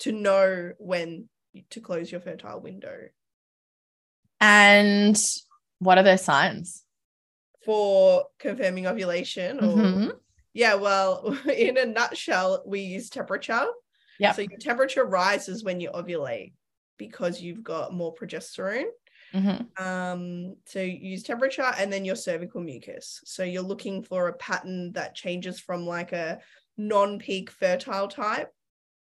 to 0.00 0.10
know 0.10 0.72
when 0.78 1.28
to 1.70 1.80
close 1.80 2.10
your 2.10 2.22
fertile 2.22 2.60
window. 2.60 3.02
And 4.44 5.16
what 5.78 5.96
are 5.96 6.04
those 6.04 6.20
signs? 6.20 6.84
For 7.64 8.26
confirming 8.38 8.86
ovulation, 8.86 9.58
or 9.60 9.78
Mhm. 9.78 10.20
yeah, 10.52 10.74
well, 10.74 11.24
in 11.48 11.78
a 11.78 11.86
nutshell, 11.86 12.62
we 12.66 12.80
use 12.80 13.08
temperature. 13.08 13.66
Yeah. 14.18 14.32
So 14.32 14.42
your 14.42 14.58
temperature 14.58 15.04
rises 15.06 15.64
when 15.64 15.80
you 15.80 15.90
ovulate 15.92 16.52
because 16.98 17.40
you've 17.40 17.62
got 17.62 17.94
more 17.94 18.14
progesterone. 18.14 18.90
Mhm. 19.32 19.80
Um, 19.80 20.56
so 20.66 20.80
you 20.82 20.92
use 20.92 21.22
temperature 21.22 21.72
and 21.78 21.90
then 21.90 22.04
your 22.04 22.14
cervical 22.14 22.60
mucus. 22.60 23.22
So 23.24 23.44
you're 23.44 23.62
looking 23.62 24.02
for 24.02 24.28
a 24.28 24.34
pattern 24.36 24.92
that 24.92 25.14
changes 25.14 25.58
from 25.58 25.86
like 25.86 26.12
a 26.12 26.40
non-peak 26.76 27.50
fertile 27.50 28.08
type 28.08 28.52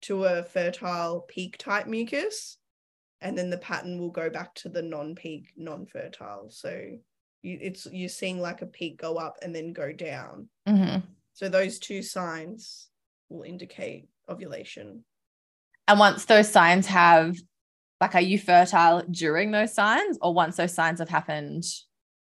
to 0.03 0.23
a 0.23 0.43
fertile 0.43 1.21
peak 1.27 1.57
type 1.57 1.85
mucus. 1.87 2.57
And 3.21 3.37
then 3.37 3.49
the 3.49 3.57
pattern 3.57 3.99
will 3.99 4.11
go 4.11 4.29
back 4.29 4.53
to 4.55 4.69
the 4.69 4.81
non-peak, 4.81 5.53
non-fertile. 5.57 6.49
So 6.49 6.69
you, 7.41 7.57
it's 7.61 7.87
you're 7.91 8.09
seeing 8.09 8.39
like 8.39 8.61
a 8.61 8.67
peak 8.67 8.99
go 9.01 9.15
up 9.15 9.37
and 9.41 9.55
then 9.55 9.73
go 9.73 9.91
down. 9.91 10.49
Mhm. 10.67 11.03
So 11.33 11.49
those 11.49 11.79
two 11.79 12.01
signs 12.01 12.89
will 13.29 13.43
indicate 13.43 14.07
ovulation. 14.29 15.03
And 15.87 15.99
once 15.99 16.25
those 16.25 16.49
signs 16.49 16.87
have, 16.87 17.35
like, 18.01 18.15
are 18.15 18.21
you 18.21 18.37
fertile 18.37 19.03
during 19.09 19.51
those 19.51 19.73
signs 19.73 20.17
or 20.21 20.33
once 20.33 20.57
those 20.57 20.73
signs 20.73 20.99
have 20.99 21.09
happened? 21.09 21.63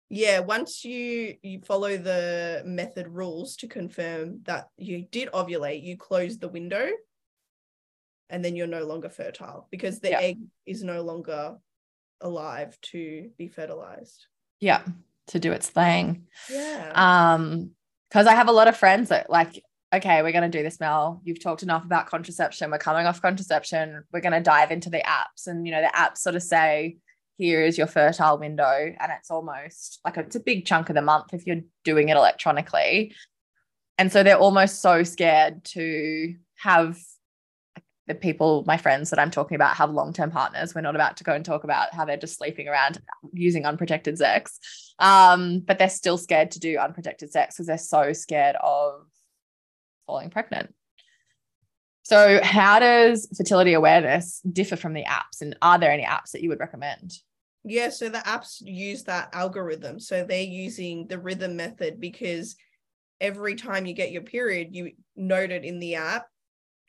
Yeah, 0.09 0.39
once 0.39 0.85
you 0.85 1.35
you 1.41 1.61
follow 1.61 1.97
the 1.97 2.61
method 2.65 3.07
rules 3.07 3.55
to 3.57 3.67
confirm 3.67 4.41
that 4.43 4.67
you 4.77 5.05
did 5.09 5.29
ovulate, 5.31 5.83
you 5.83 5.97
close 5.97 6.37
the 6.37 6.47
window 6.47 6.89
and 8.29 8.43
then 8.43 8.55
you're 8.55 8.67
no 8.67 8.85
longer 8.85 9.09
fertile 9.09 9.67
because 9.71 9.99
the 9.99 10.09
Yeah. 10.09 10.19
egg 10.19 10.39
is 10.65 10.83
no 10.83 11.01
longer 11.01 11.57
alive 12.21 12.79
to 12.81 13.31
be 13.37 13.47
fertilized. 13.47 14.25
Yeah, 14.59 14.83
to 15.27 15.39
do 15.39 15.51
its 15.51 15.69
thing. 15.69 16.27
Yeah. 16.49 16.91
Um, 16.95 17.71
because 18.09 18.27
I 18.27 18.33
have 18.35 18.47
a 18.47 18.53
lot 18.53 18.67
of 18.67 18.77
friends 18.77 19.09
that 19.09 19.29
like, 19.29 19.61
okay, 19.93 20.21
we're 20.21 20.31
gonna 20.31 20.49
do 20.49 20.63
this, 20.63 20.79
Mel. 20.79 21.21
You've 21.23 21.41
talked 21.43 21.63
enough 21.63 21.83
about 21.83 22.07
contraception. 22.07 22.71
We're 22.71 22.77
coming 22.77 23.05
off 23.05 23.21
contraception. 23.21 24.03
We're 24.11 24.21
gonna 24.21 24.41
dive 24.41 24.71
into 24.71 24.89
the 24.89 25.03
apps, 25.05 25.47
and 25.47 25.65
you 25.65 25.71
know, 25.71 25.81
the 25.81 25.91
apps 25.95 26.19
sort 26.19 26.35
of 26.35 26.43
say, 26.43 26.97
here 27.37 27.61
is 27.63 27.77
your 27.77 27.87
fertile 27.87 28.37
window, 28.37 28.95
and 28.99 29.11
it's 29.11 29.29
almost 29.29 29.99
like 30.05 30.17
a, 30.17 30.21
it's 30.21 30.35
a 30.37 30.39
big 30.39 30.65
chunk 30.65 30.89
of 30.89 30.95
the 30.95 31.01
month 31.01 31.33
if 31.33 31.45
you're 31.45 31.61
doing 31.83 32.09
it 32.09 32.17
electronically. 32.17 33.13
And 33.97 34.11
so 34.11 34.23
they're 34.23 34.37
almost 34.37 34.81
so 34.81 35.03
scared 35.03 35.63
to 35.65 36.35
have 36.57 36.97
the 38.07 38.15
people, 38.15 38.63
my 38.67 38.77
friends 38.77 39.09
that 39.09 39.19
I'm 39.19 39.31
talking 39.31 39.55
about, 39.55 39.75
have 39.77 39.91
long 39.91 40.13
term 40.13 40.31
partners. 40.31 40.75
We're 40.75 40.81
not 40.81 40.95
about 40.95 41.17
to 41.17 41.23
go 41.23 41.33
and 41.33 41.43
talk 41.43 41.63
about 41.63 41.93
how 41.93 42.05
they're 42.05 42.17
just 42.17 42.37
sleeping 42.37 42.67
around 42.67 42.99
using 43.33 43.65
unprotected 43.65 44.17
sex. 44.17 44.59
Um, 44.99 45.59
but 45.59 45.79
they're 45.79 45.89
still 45.89 46.17
scared 46.17 46.51
to 46.51 46.59
do 46.59 46.77
unprotected 46.77 47.31
sex 47.31 47.55
because 47.55 47.67
they're 47.67 47.77
so 47.77 48.13
scared 48.13 48.55
of 48.61 49.05
falling 50.05 50.29
pregnant. 50.29 50.73
So, 52.03 52.39
how 52.43 52.77
does 52.79 53.27
fertility 53.35 53.73
awareness 53.73 54.39
differ 54.41 54.75
from 54.75 54.93
the 54.93 55.03
apps? 55.05 55.41
And 55.41 55.57
are 55.61 55.79
there 55.79 55.91
any 55.91 56.03
apps 56.03 56.31
that 56.31 56.43
you 56.43 56.49
would 56.49 56.59
recommend? 56.59 57.13
Yeah, 57.67 57.89
so 57.89 58.09
the 58.09 58.19
apps 58.19 58.61
use 58.63 59.05
that 59.05 59.29
algorithm. 59.33 59.99
So 59.99 60.23
they're 60.23 60.43
using 60.43 61.07
the 61.07 61.17
rhythm 61.17 61.55
method 61.55 61.99
because 61.99 62.55
every 63.19 63.55
time 63.55 63.87
you 63.87 63.93
get 63.93 64.11
your 64.11 64.21
period, 64.21 64.75
you 64.75 64.91
note 65.15 65.49
it 65.49 65.65
in 65.65 65.79
the 65.79 65.95
app. 65.95 66.27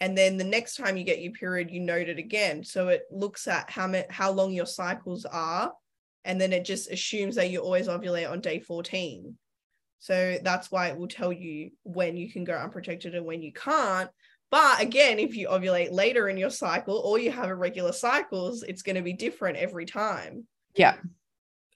And 0.00 0.16
then 0.16 0.36
the 0.36 0.44
next 0.44 0.76
time 0.76 0.96
you 0.96 1.04
get 1.04 1.22
your 1.22 1.32
period, 1.32 1.70
you 1.70 1.80
note 1.80 2.08
it 2.08 2.18
again. 2.18 2.62
So 2.62 2.88
it 2.88 3.04
looks 3.10 3.48
at 3.48 3.70
how 3.70 3.86
many, 3.86 4.06
how 4.10 4.30
long 4.30 4.52
your 4.52 4.66
cycles 4.66 5.24
are. 5.24 5.72
And 6.24 6.40
then 6.40 6.52
it 6.52 6.64
just 6.64 6.90
assumes 6.90 7.36
that 7.36 7.50
you 7.50 7.60
always 7.60 7.88
ovulate 7.88 8.30
on 8.30 8.40
day 8.40 8.60
14. 8.60 9.36
So 9.98 10.38
that's 10.42 10.70
why 10.70 10.88
it 10.88 10.96
will 10.96 11.08
tell 11.08 11.32
you 11.32 11.70
when 11.84 12.16
you 12.16 12.30
can 12.30 12.44
go 12.44 12.54
unprotected 12.54 13.14
and 13.14 13.24
when 13.24 13.42
you 13.42 13.52
can't. 13.52 14.10
But 14.50 14.80
again, 14.80 15.18
if 15.18 15.34
you 15.34 15.48
ovulate 15.48 15.90
later 15.90 16.28
in 16.28 16.36
your 16.36 16.50
cycle 16.50 16.98
or 16.98 17.18
you 17.18 17.30
have 17.30 17.48
irregular 17.48 17.92
cycles, 17.92 18.62
it's 18.62 18.82
going 18.82 18.96
to 18.96 19.02
be 19.02 19.12
different 19.12 19.56
every 19.56 19.86
time. 19.86 20.46
Yeah. 20.74 20.96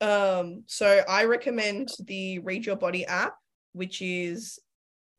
Um, 0.01 0.65
so 0.67 1.03
I 1.09 1.25
recommend 1.25 1.89
the 2.07 2.39
Read 2.41 2.67
Your 2.67 2.77
Body 2.77 3.05
app, 3.07 3.35
which 3.73 4.03
is 4.03 4.59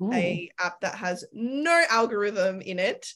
Ooh. 0.02 0.12
a 0.12 0.50
app 0.60 0.82
that 0.82 0.96
has 0.96 1.24
no 1.32 1.84
algorithm 1.90 2.62
in 2.62 2.80
it. 2.80 3.14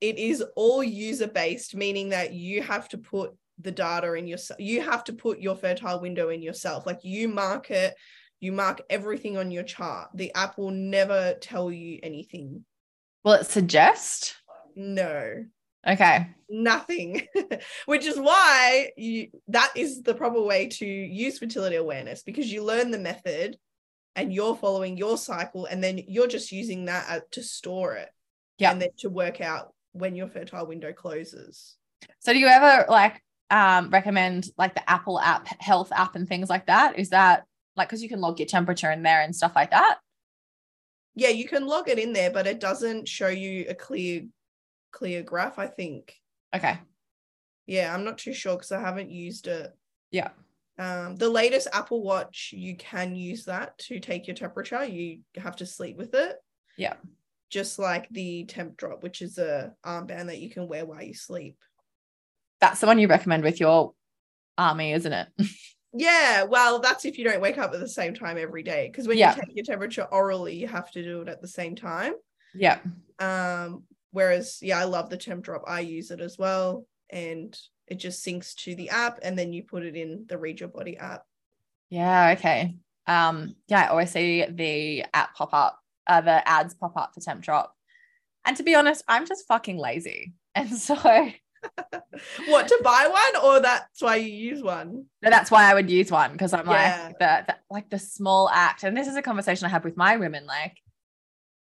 It 0.00 0.18
is 0.18 0.44
all 0.54 0.82
user 0.82 1.26
based, 1.26 1.74
meaning 1.74 2.10
that 2.10 2.32
you 2.32 2.62
have 2.62 2.88
to 2.90 2.98
put 2.98 3.34
the 3.60 3.72
data 3.72 4.12
in 4.14 4.28
your 4.28 4.38
you 4.58 4.80
have 4.80 5.02
to 5.04 5.12
put 5.12 5.40
your 5.40 5.56
fertile 5.56 6.00
window 6.00 6.28
in 6.28 6.42
yourself. 6.42 6.86
Like 6.86 7.00
you 7.02 7.28
mark 7.28 7.70
it, 7.70 7.94
you 8.40 8.52
mark 8.52 8.80
everything 8.88 9.36
on 9.36 9.50
your 9.50 9.64
chart. 9.64 10.10
The 10.14 10.32
app 10.34 10.58
will 10.58 10.70
never 10.70 11.34
tell 11.40 11.72
you 11.72 11.98
anything. 12.02 12.64
Will 13.24 13.32
it 13.32 13.46
suggest? 13.46 14.36
No. 14.76 15.44
Okay. 15.86 16.26
nothing 16.50 17.26
which 17.86 18.04
is 18.04 18.18
why 18.18 18.90
you 18.96 19.28
that 19.46 19.70
is 19.76 20.02
the 20.02 20.12
proper 20.12 20.42
way 20.42 20.66
to 20.66 20.84
use 20.84 21.38
fertility 21.38 21.76
awareness 21.76 22.22
because 22.24 22.52
you 22.52 22.64
learn 22.64 22.90
the 22.90 22.98
method 22.98 23.56
and 24.18 24.32
you're 24.34 24.56
following 24.56 24.96
your 24.98 25.16
cycle 25.16 25.64
and 25.66 25.82
then 25.82 26.00
you're 26.08 26.26
just 26.26 26.50
using 26.50 26.86
that 26.86 27.30
to 27.30 27.42
store 27.42 27.94
it 27.94 28.10
Yeah. 28.58 28.72
and 28.72 28.82
then 28.82 28.90
to 28.98 29.08
work 29.08 29.40
out 29.40 29.72
when 29.92 30.16
your 30.16 30.26
fertile 30.26 30.66
window 30.66 30.92
closes 30.92 31.76
So, 32.18 32.32
do 32.32 32.38
you 32.38 32.48
ever 32.48 32.84
like 32.90 33.22
um, 33.50 33.90
recommend 33.90 34.48
like 34.58 34.74
the 34.74 34.88
Apple 34.90 35.18
app, 35.20 35.46
health 35.62 35.90
app, 35.92 36.16
and 36.16 36.28
things 36.28 36.50
like 36.50 36.66
that? 36.66 36.98
Is 36.98 37.10
that 37.10 37.44
like 37.76 37.88
because 37.88 38.02
you 38.02 38.08
can 38.08 38.20
log 38.20 38.38
your 38.38 38.46
temperature 38.46 38.90
in 38.90 39.02
there 39.02 39.22
and 39.22 39.34
stuff 39.34 39.52
like 39.54 39.70
that? 39.70 39.98
yeah, 41.14 41.30
you 41.30 41.48
can 41.48 41.66
log 41.66 41.88
it 41.88 41.98
in 41.98 42.12
there, 42.12 42.30
but 42.30 42.46
it 42.46 42.60
doesn't 42.60 43.08
show 43.08 43.28
you 43.28 43.66
a 43.68 43.74
clear 43.74 44.26
clear 44.92 45.22
graph, 45.22 45.58
I 45.58 45.66
think. 45.66 46.14
Okay. 46.54 46.78
Yeah, 47.66 47.92
I'm 47.94 48.04
not 48.04 48.18
too 48.18 48.32
sure 48.32 48.56
because 48.56 48.72
I 48.72 48.80
haven't 48.80 49.10
used 49.10 49.46
it. 49.46 49.70
Yeah. 50.10 50.30
Um, 50.78 51.16
the 51.16 51.28
latest 51.28 51.68
Apple 51.72 52.02
Watch, 52.02 52.50
you 52.56 52.76
can 52.76 53.16
use 53.16 53.44
that 53.46 53.76
to 53.78 53.98
take 53.98 54.26
your 54.26 54.36
temperature. 54.36 54.84
You 54.84 55.20
have 55.36 55.56
to 55.56 55.66
sleep 55.66 55.96
with 55.96 56.14
it. 56.14 56.36
Yeah. 56.76 56.94
Just 57.50 57.78
like 57.78 58.08
the 58.10 58.44
temp 58.44 58.76
drop, 58.76 59.02
which 59.02 59.20
is 59.22 59.38
a 59.38 59.72
armband 59.84 60.26
that 60.26 60.38
you 60.38 60.50
can 60.50 60.68
wear 60.68 60.86
while 60.86 61.02
you 61.02 61.14
sleep. 61.14 61.56
That's 62.60 62.80
the 62.80 62.86
one 62.86 62.98
you 62.98 63.08
recommend 63.08 63.42
with 63.42 63.58
your 63.58 63.92
army, 64.56 64.92
isn't 64.92 65.12
it? 65.12 65.28
Yeah, 65.94 66.42
well, 66.42 66.80
that's 66.80 67.06
if 67.06 67.16
you 67.16 67.24
don't 67.24 67.40
wake 67.40 67.56
up 67.56 67.72
at 67.72 67.80
the 67.80 67.88
same 67.88 68.12
time 68.12 68.36
every 68.36 68.62
day. 68.62 68.88
Because 68.92 69.08
when 69.08 69.16
Yeah. 69.16 69.34
you 69.34 69.40
take 69.40 69.56
your 69.56 69.64
temperature 69.64 70.04
orally, 70.04 70.54
you 70.54 70.68
have 70.68 70.90
to 70.90 71.02
do 71.02 71.22
it 71.22 71.28
at 71.28 71.40
the 71.40 71.48
same 71.48 71.74
time. 71.74 72.12
yeah. 72.54 72.78
Um, 73.18 73.84
whereas, 74.10 74.58
yeah, 74.60 74.78
I 74.78 74.84
love 74.84 75.08
the 75.08 75.16
temp 75.16 75.44
drop. 75.44 75.62
I 75.66 75.80
use 75.80 76.10
it 76.10 76.20
as 76.20 76.36
well, 76.36 76.84
and 77.08 77.58
it 77.90 77.96
just 77.96 78.24
syncs 78.24 78.54
to 78.64 78.74
the 78.74 78.90
app, 78.90 79.18
and 79.22 79.38
then 79.38 79.52
you 79.52 79.62
put 79.62 79.84
it 79.84 79.96
in 79.96 80.24
the 80.28 80.38
Read 80.38 80.60
Your 80.60 80.68
Body 80.68 80.96
app. 80.96 81.24
Yeah. 81.90 82.34
Okay. 82.38 82.76
Um, 83.06 83.54
yeah, 83.68 83.84
I 83.84 83.86
always 83.88 84.10
see 84.10 84.44
the 84.44 85.04
app 85.14 85.34
pop 85.34 85.54
up, 85.54 85.78
uh, 86.06 86.20
the 86.20 86.46
ads 86.46 86.74
pop 86.74 86.96
up 86.96 87.14
for 87.14 87.20
Temp 87.20 87.40
Drop. 87.42 87.74
And 88.44 88.56
to 88.58 88.62
be 88.62 88.74
honest, 88.74 89.02
I'm 89.08 89.26
just 89.26 89.46
fucking 89.46 89.78
lazy. 89.78 90.34
And 90.54 90.76
so 90.76 90.96
What 92.46 92.68
to 92.68 92.80
buy 92.82 93.08
one, 93.10 93.44
or 93.44 93.60
that's 93.60 94.02
why 94.02 94.16
you 94.16 94.32
use 94.32 94.62
one? 94.62 95.04
No 95.22 95.30
that's 95.30 95.50
why 95.50 95.70
I 95.70 95.74
would 95.74 95.90
use 95.90 96.10
one 96.10 96.32
because 96.32 96.52
I'm 96.52 96.66
Yeah. 96.66 97.10
like 97.10 97.18
the, 97.18 97.52
the 97.52 97.56
like 97.70 97.90
the 97.90 97.98
small 97.98 98.48
act. 98.48 98.82
And 98.82 98.96
this 98.96 99.06
is 99.06 99.16
a 99.16 99.22
conversation 99.22 99.66
I 99.66 99.70
have 99.70 99.84
with 99.84 99.96
my 99.96 100.16
women. 100.16 100.46
Like 100.46 100.78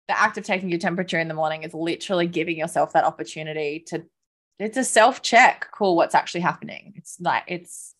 the 0.07 0.19
act 0.19 0.37
of 0.37 0.45
taking 0.45 0.69
your 0.69 0.79
temperature 0.79 1.19
in 1.19 1.27
the 1.27 1.33
morning 1.33 1.63
is 1.63 1.73
literally 1.73 2.27
giving 2.27 2.57
yourself 2.57 2.93
that 2.93 3.03
opportunity 3.03 3.83
to 3.87 4.05
it's 4.59 4.77
a 4.77 4.83
self-check, 4.83 5.67
cool, 5.73 5.95
what's 5.95 6.15
actually 6.15 6.41
happening. 6.41 6.93
It's 6.95 7.17
like 7.19 7.43
it's 7.47 7.93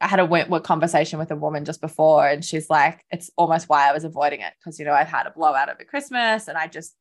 I 0.00 0.08
had 0.08 0.20
a 0.20 0.26
Wentworth 0.26 0.62
conversation 0.62 1.18
with 1.18 1.30
a 1.30 1.36
woman 1.36 1.64
just 1.64 1.80
before, 1.80 2.26
and 2.26 2.44
she's 2.44 2.68
like, 2.68 3.04
it's 3.10 3.30
almost 3.36 3.68
why 3.68 3.88
I 3.88 3.92
was 3.92 4.04
avoiding 4.04 4.40
it 4.40 4.52
because 4.58 4.78
you 4.78 4.84
know 4.84 4.92
I've 4.92 5.08
had 5.08 5.26
a 5.26 5.30
blowout 5.30 5.70
over 5.70 5.84
Christmas, 5.84 6.48
and 6.48 6.58
I 6.58 6.66
just 6.66 6.94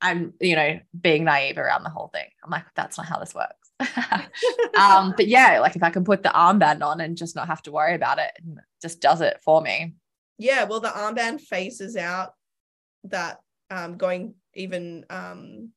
I'm 0.00 0.32
you 0.40 0.56
know 0.56 0.80
being 0.98 1.24
naive 1.24 1.58
around 1.58 1.82
the 1.82 1.90
whole 1.90 2.08
thing. 2.08 2.26
I'm 2.42 2.50
like, 2.50 2.64
that's 2.74 2.96
not 2.96 3.06
how 3.06 3.18
this 3.18 3.34
works. 3.34 3.70
um, 4.78 5.14
but 5.16 5.26
yeah, 5.26 5.58
like 5.60 5.76
if 5.76 5.82
I 5.82 5.90
can 5.90 6.04
put 6.04 6.22
the 6.22 6.30
armband 6.30 6.82
on 6.82 7.00
and 7.00 7.16
just 7.16 7.36
not 7.36 7.48
have 7.48 7.62
to 7.62 7.72
worry 7.72 7.94
about 7.94 8.18
it, 8.18 8.30
and 8.42 8.58
it 8.58 8.64
just 8.80 9.00
does 9.00 9.20
it 9.20 9.40
for 9.44 9.60
me. 9.60 9.94
Yeah, 10.38 10.64
well, 10.64 10.80
the 10.80 10.88
armband 10.88 11.42
phases 11.42 11.96
out 11.96 12.32
that 13.04 13.40
um, 13.70 13.96
going 13.96 14.34
even 14.54 15.04
um, 15.10 15.72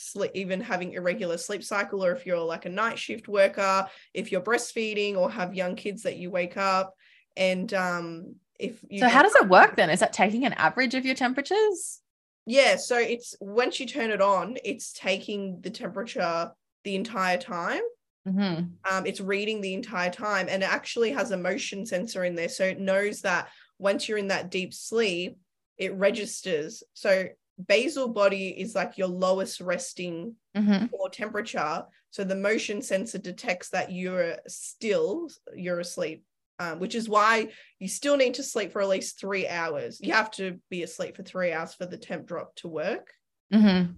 sleep, 0.00 0.32
even 0.34 0.60
having 0.60 0.92
irregular 0.92 1.36
sleep 1.36 1.62
cycle, 1.62 2.04
or 2.04 2.12
if 2.12 2.26
you're 2.26 2.38
like 2.38 2.66
a 2.66 2.70
night 2.70 2.98
shift 2.98 3.28
worker, 3.28 3.86
if 4.14 4.32
you're 4.32 4.40
breastfeeding 4.40 5.16
or 5.16 5.30
have 5.30 5.54
young 5.54 5.76
kids 5.76 6.02
that 6.02 6.16
you 6.16 6.30
wake 6.30 6.56
up, 6.56 6.94
and 7.36 7.72
um, 7.74 8.34
if 8.58 8.84
you 8.88 9.00
So 9.00 9.08
how 9.08 9.22
does 9.22 9.34
it 9.34 9.48
work 9.48 9.76
then? 9.76 9.90
Is 9.90 10.00
that 10.00 10.12
taking 10.12 10.44
an 10.44 10.52
average 10.54 10.94
of 10.94 11.04
your 11.04 11.14
temperatures? 11.14 12.00
Yeah, 12.46 12.76
so 12.76 12.98
it's 12.98 13.36
once 13.40 13.78
you 13.80 13.86
turn 13.86 14.10
it 14.10 14.20
on, 14.20 14.56
it's 14.64 14.92
taking 14.92 15.60
the 15.60 15.70
temperature 15.70 16.52
the 16.84 16.96
entire 16.96 17.38
time. 17.38 17.82
Mm-hmm. 18.28 18.64
um, 18.84 19.06
it's 19.06 19.22
reading 19.22 19.62
the 19.62 19.72
entire 19.72 20.10
time 20.10 20.48
and 20.50 20.62
it 20.62 20.70
actually 20.70 21.10
has 21.12 21.30
a 21.30 21.38
motion 21.38 21.86
sensor 21.86 22.22
in 22.22 22.34
there 22.34 22.50
so 22.50 22.64
it 22.64 22.78
knows 22.78 23.22
that 23.22 23.48
once 23.78 24.06
you're 24.06 24.18
in 24.18 24.28
that 24.28 24.50
deep 24.50 24.74
sleep 24.74 25.38
it 25.78 25.94
registers 25.94 26.82
so 26.92 27.28
basal 27.66 28.08
body 28.08 28.48
is 28.48 28.74
like 28.74 28.98
your 28.98 29.08
lowest 29.08 29.60
resting 29.60 30.34
Mm-hmm. 30.56 30.86
core 30.86 31.08
temperature 31.08 31.84
so 32.10 32.24
the 32.24 32.34
motion 32.34 32.82
sensor 32.82 33.18
detects 33.18 33.68
that 33.68 33.92
you're 33.92 34.34
still 34.48 35.28
you're 35.54 35.78
asleep 35.78 36.24
um, 36.58 36.80
which 36.80 36.96
is 36.96 37.08
why 37.08 37.50
you 37.78 37.86
still 37.86 38.16
need 38.16 38.34
to 38.34 38.42
sleep 38.42 38.72
for 38.72 38.82
at 38.82 38.88
least 38.88 39.20
three 39.20 39.46
hours 39.46 40.00
you 40.02 40.12
have 40.12 40.28
to 40.32 40.58
be 40.68 40.82
asleep 40.82 41.14
for 41.16 41.22
three 41.22 41.52
hours 41.52 41.72
for 41.72 41.86
the 41.86 41.96
temp 41.96 42.26
drop 42.26 42.54
to 42.56 42.66
work 42.66 43.12
Mm-hmm. 43.54 43.92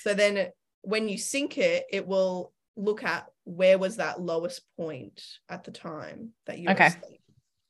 so 0.00 0.12
then 0.12 0.48
when 0.82 1.08
you 1.08 1.16
sync 1.16 1.56
it, 1.58 1.84
it 1.90 2.06
will 2.06 2.52
look 2.76 3.02
at 3.04 3.26
where 3.44 3.78
was 3.78 3.96
that 3.96 4.20
lowest 4.20 4.62
point 4.76 5.22
at 5.48 5.64
the 5.64 5.70
time 5.70 6.30
that 6.46 6.58
you 6.58 6.68
Okay. 6.70 6.86
asleep. 6.86 7.20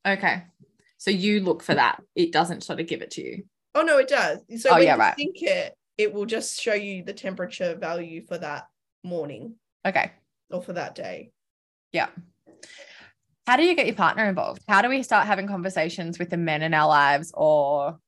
Okay. 0.06 0.42
So 0.98 1.10
you 1.10 1.40
look 1.40 1.62
for 1.62 1.74
that. 1.74 2.02
It 2.14 2.32
doesn't 2.32 2.62
sort 2.62 2.78
of 2.80 2.86
give 2.86 3.02
it 3.02 3.12
to 3.12 3.22
you. 3.22 3.44
Oh 3.74 3.82
no, 3.82 3.98
it 3.98 4.08
does. 4.08 4.40
So 4.60 4.70
Oh, 4.70 4.74
when 4.74 4.84
yeah, 4.84 4.94
you 4.94 5.00
right. 5.00 5.14
it, 5.18 5.74
it 5.96 6.12
will 6.12 6.26
just 6.26 6.60
show 6.60 6.74
you 6.74 7.04
the 7.04 7.12
temperature 7.12 7.74
value 7.74 8.24
for 8.26 8.38
that 8.38 8.66
morning 9.04 9.54
Okay. 9.86 10.12
or 10.50 10.62
for 10.62 10.72
that 10.74 10.94
day. 10.94 11.30
Yeah. 11.92 12.08
How 13.46 13.56
do 13.56 13.64
you 13.64 13.74
get 13.74 13.86
your 13.86 13.96
partner 13.96 14.26
involved? 14.26 14.62
How 14.68 14.82
do 14.82 14.88
we 14.88 15.02
start 15.02 15.26
having 15.26 15.46
conversations 15.48 16.18
with 16.18 16.30
the 16.30 16.36
men 16.36 16.62
in 16.62 16.72
our 16.74 16.86
lives? 16.88 17.32
Or, 17.34 17.98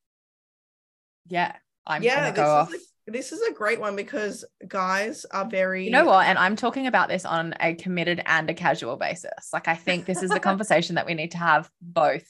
yeah, 1.28 1.56
I'm 1.86 2.02
yeah, 2.02 2.16
gonna 2.16 2.26
this 2.30 2.36
go 2.36 2.42
is 2.42 2.48
off. 2.48 2.74
a, 3.08 3.10
this 3.10 3.32
is 3.32 3.42
a 3.42 3.52
great 3.52 3.80
one 3.80 3.96
because 3.96 4.44
guys 4.68 5.24
are 5.26 5.48
very 5.48 5.84
You 5.84 5.90
know 5.90 6.04
what? 6.04 6.26
And 6.26 6.38
I'm 6.38 6.54
talking 6.54 6.86
about 6.86 7.08
this 7.08 7.24
on 7.24 7.54
a 7.60 7.74
committed 7.74 8.22
and 8.26 8.48
a 8.50 8.54
casual 8.54 8.96
basis. 8.96 9.48
Like, 9.52 9.66
I 9.68 9.74
think 9.74 10.04
this 10.06 10.22
is 10.22 10.30
the 10.30 10.40
conversation 10.48 10.94
that 10.94 11.06
we 11.06 11.14
need 11.14 11.32
to 11.32 11.38
have 11.38 11.68
both. 11.80 12.26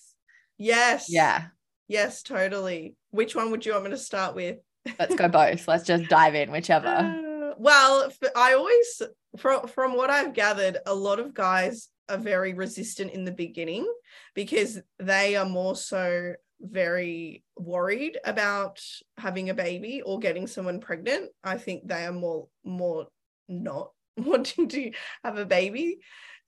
Yes. 0.56 1.06
Yeah. 1.10 1.46
Yes, 1.92 2.22
totally. 2.22 2.96
Which 3.10 3.36
one 3.36 3.50
would 3.50 3.66
you 3.66 3.72
want 3.72 3.84
me 3.84 3.90
to 3.90 3.98
start 3.98 4.34
with? 4.34 4.56
Let's 4.98 5.14
go 5.14 5.28
both. 5.28 5.68
Let's 5.68 5.84
just 5.84 6.08
dive 6.08 6.34
in, 6.34 6.50
whichever. 6.50 7.18
Uh, 7.42 7.54
well, 7.58 8.10
I 8.34 8.54
always, 8.54 9.02
from 9.36 9.68
from 9.68 9.94
what 9.94 10.08
I've 10.08 10.32
gathered, 10.32 10.78
a 10.86 10.94
lot 10.94 11.20
of 11.20 11.34
guys 11.34 11.90
are 12.08 12.16
very 12.16 12.54
resistant 12.54 13.10
in 13.10 13.26
the 13.26 13.30
beginning 13.30 13.86
because 14.34 14.80
they 14.98 15.36
are 15.36 15.44
more 15.44 15.76
so 15.76 16.32
very 16.60 17.44
worried 17.58 18.16
about 18.24 18.80
having 19.18 19.50
a 19.50 19.54
baby 19.54 20.00
or 20.00 20.18
getting 20.18 20.46
someone 20.46 20.80
pregnant. 20.80 21.30
I 21.44 21.58
think 21.58 21.86
they 21.86 22.06
are 22.06 22.12
more 22.12 22.48
more 22.64 23.08
not 23.48 23.90
wanting 24.16 24.68
to 24.68 24.92
have 25.22 25.36
a 25.36 25.44
baby, 25.44 25.98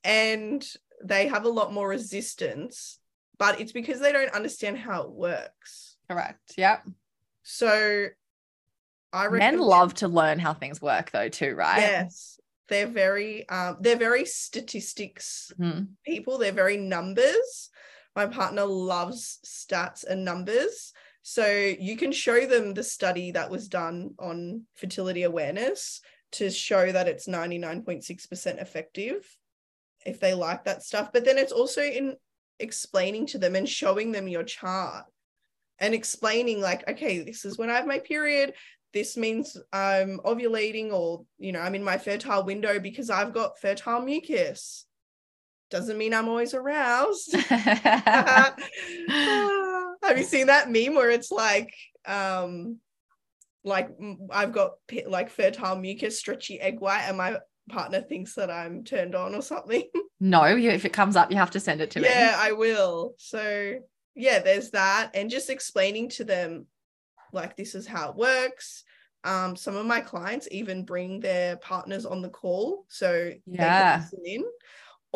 and 0.04 0.66
they 1.04 1.28
have 1.28 1.44
a 1.44 1.56
lot 1.60 1.70
more 1.70 1.88
resistance. 1.88 2.98
But 3.38 3.60
it's 3.60 3.72
because 3.72 4.00
they 4.00 4.12
don't 4.12 4.32
understand 4.34 4.78
how 4.78 5.02
it 5.02 5.10
works. 5.10 5.96
Correct. 6.08 6.54
Yep. 6.56 6.86
So, 7.42 8.06
I 9.12 9.28
Men 9.28 9.58
love 9.58 9.94
to 9.94 10.08
learn 10.08 10.38
how 10.38 10.54
things 10.54 10.82
work, 10.82 11.10
though, 11.10 11.28
too, 11.28 11.54
right? 11.54 11.78
Yes. 11.80 12.40
They're 12.68 12.86
very 12.86 13.46
um 13.50 13.76
they're 13.80 13.96
very 13.96 14.24
statistics 14.24 15.52
Mhm. 15.60 15.88
people. 16.04 16.38
They're 16.38 16.50
very 16.52 16.78
numbers. 16.78 17.70
My 18.16 18.26
partner 18.26 18.64
loves 18.64 19.38
stats 19.44 20.04
and 20.04 20.24
numbers. 20.24 20.92
So 21.22 21.46
you 21.46 21.96
can 21.96 22.10
show 22.12 22.46
them 22.46 22.72
the 22.74 22.82
study 22.82 23.32
that 23.32 23.50
was 23.50 23.68
done 23.68 24.14
on 24.18 24.66
fertility 24.74 25.24
awareness 25.24 26.00
to 26.32 26.50
show 26.50 26.90
that 26.90 27.06
it's 27.08 27.26
99.6% 27.28 28.58
effective 28.60 29.26
if 30.06 30.18
they 30.20 30.34
like 30.34 30.64
that 30.64 30.82
stuff. 30.82 31.12
But 31.12 31.24
then 31.24 31.38
it's 31.38 31.52
also 31.52 31.82
in 31.82 32.16
explaining 32.58 33.26
to 33.26 33.38
them 33.38 33.56
and 33.56 33.68
showing 33.68 34.12
them 34.12 34.28
your 34.28 34.44
chart 34.44 35.04
and 35.78 35.94
explaining, 35.94 36.60
like, 36.60 36.88
okay, 36.88 37.22
this 37.22 37.44
is 37.44 37.58
when 37.58 37.70
I 37.70 37.74
have 37.74 37.86
my 37.86 37.98
period. 37.98 38.54
This 38.92 39.16
means 39.16 39.56
I'm 39.72 40.20
ovulating 40.24 40.92
or, 40.92 41.24
you 41.38 41.52
know, 41.52 41.60
I'm 41.60 41.74
in 41.74 41.82
my 41.82 41.98
fertile 41.98 42.44
window 42.44 42.78
because 42.78 43.10
I've 43.10 43.34
got 43.34 43.58
fertile 43.58 44.00
mucus. 44.00 44.86
Doesn't 45.70 45.98
mean 45.98 46.14
I'm 46.14 46.28
always 46.28 46.54
aroused. 46.54 47.34
Have 50.04 50.18
you 50.18 50.24
seen 50.24 50.46
that 50.46 50.70
meme 50.70 50.94
where 50.94 51.10
it's 51.10 51.32
like, 51.32 51.74
um, 52.06 52.78
like 53.64 53.88
I've 54.30 54.52
got 54.52 54.72
like 55.06 55.30
fertile 55.30 55.76
mucus, 55.76 56.18
stretchy 56.18 56.60
egg 56.60 56.80
white, 56.80 57.04
and 57.08 57.16
my 57.16 57.38
partner 57.68 58.00
thinks 58.00 58.34
that 58.34 58.50
I'm 58.50 58.84
turned 58.84 59.14
on 59.14 59.34
or 59.34 59.42
something. 59.42 59.84
no, 60.20 60.44
you, 60.46 60.70
if 60.70 60.84
it 60.84 60.92
comes 60.92 61.16
up, 61.16 61.30
you 61.30 61.36
have 61.36 61.50
to 61.52 61.60
send 61.60 61.80
it 61.80 61.90
to 61.92 62.00
me. 62.00 62.08
yeah, 62.08 62.36
I 62.38 62.52
will. 62.52 63.14
So 63.18 63.74
yeah, 64.14 64.38
there's 64.40 64.70
that, 64.70 65.10
and 65.14 65.30
just 65.30 65.50
explaining 65.50 66.08
to 66.10 66.24
them 66.24 66.66
like 67.32 67.56
this 67.56 67.74
is 67.74 67.86
how 67.86 68.10
it 68.10 68.16
works. 68.16 68.84
Um, 69.24 69.56
some 69.56 69.74
of 69.74 69.86
my 69.86 70.00
clients 70.00 70.46
even 70.50 70.84
bring 70.84 71.18
their 71.20 71.56
partners 71.56 72.04
on 72.04 72.20
the 72.22 72.28
call, 72.28 72.84
so 72.88 73.12
they 73.12 73.40
Yeah. 73.46 73.92
can 73.94 74.02
listen 74.02 74.22
in. 74.24 74.44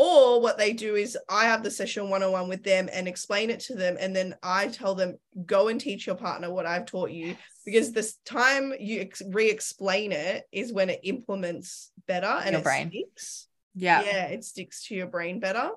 Or 0.01 0.41
what 0.41 0.59
they 0.59 0.75
do 0.75 0.95
is 0.95 1.19
I 1.29 1.47
have 1.47 1.65
the 1.65 1.73
session 1.73 2.09
one 2.09 2.23
on 2.23 2.31
one 2.31 2.49
with 2.49 2.63
them 2.63 2.89
and 2.93 3.09
explain 3.09 3.51
it 3.51 3.59
to 3.63 3.75
them, 3.75 3.97
and 3.99 4.15
then 4.15 4.37
I 4.45 4.69
tell 4.69 4.95
them 4.95 5.19
go 5.45 5.67
and 5.67 5.81
teach 5.81 6.07
your 6.07 6.15
partner 6.15 6.53
what 6.53 6.67
I've 6.67 6.87
taught 6.87 7.11
you 7.11 7.37
because 7.65 7.91
this 7.91 8.15
time 8.25 8.73
you 8.79 9.01
ex- 9.01 9.23
re-explain 9.27 10.13
it 10.13 10.45
is 10.53 10.73
when 10.73 10.89
it 10.89 11.01
implements 11.03 11.91
better 12.07 12.27
and 12.29 12.53
Your 12.53 12.61
it 12.61 12.65
brain. 12.65 12.91
sticks 12.91 13.49
Yeah. 13.75 14.03
yeah 14.03 14.27
it 14.27 14.45
sticks 14.45 14.87
to 14.87 14.95
your 14.95 15.09
brain 15.09 15.41
better 15.41 15.71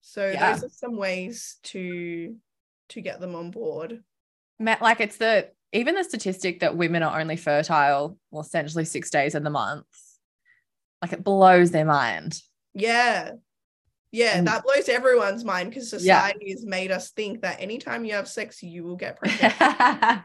so 0.00 0.26
Yeah. 0.28 0.52
those 0.54 0.64
are 0.64 0.68
some 0.70 0.96
ways 0.96 1.58
to 1.70 2.34
to 2.88 3.00
get 3.00 3.20
them 3.20 3.36
on 3.36 3.52
board 3.52 4.02
like 4.58 5.00
it's 5.00 5.16
the 5.16 5.48
even 5.72 5.94
the 5.94 6.02
statistic 6.02 6.60
that 6.60 6.76
women 6.76 7.02
are 7.04 7.20
only 7.20 7.36
fertile 7.36 8.18
well 8.32 8.42
essentially 8.42 8.84
six 8.84 9.10
days 9.10 9.34
in 9.36 9.44
the 9.44 9.50
month 9.50 9.86
like 11.02 11.12
it 11.12 11.22
blows 11.24 11.70
their 11.70 11.84
mind 11.86 12.38
Yeah. 12.78 13.32
Yeah, 14.10 14.38
And- 14.38 14.46
that 14.48 14.64
blows 14.64 14.88
everyone's 14.88 15.44
mind 15.44 15.70
because 15.70 15.92
Yeah. 15.92 16.20
society 16.22 16.50
has 16.52 16.64
made 16.64 16.90
us 16.90 17.10
think 17.10 17.42
that 17.42 17.60
anytime 17.60 18.04
you 18.06 18.14
have 18.14 18.26
sex, 18.28 18.62
you 18.62 18.82
will 18.84 18.96
get 18.96 19.18
pregnant. 19.18 19.54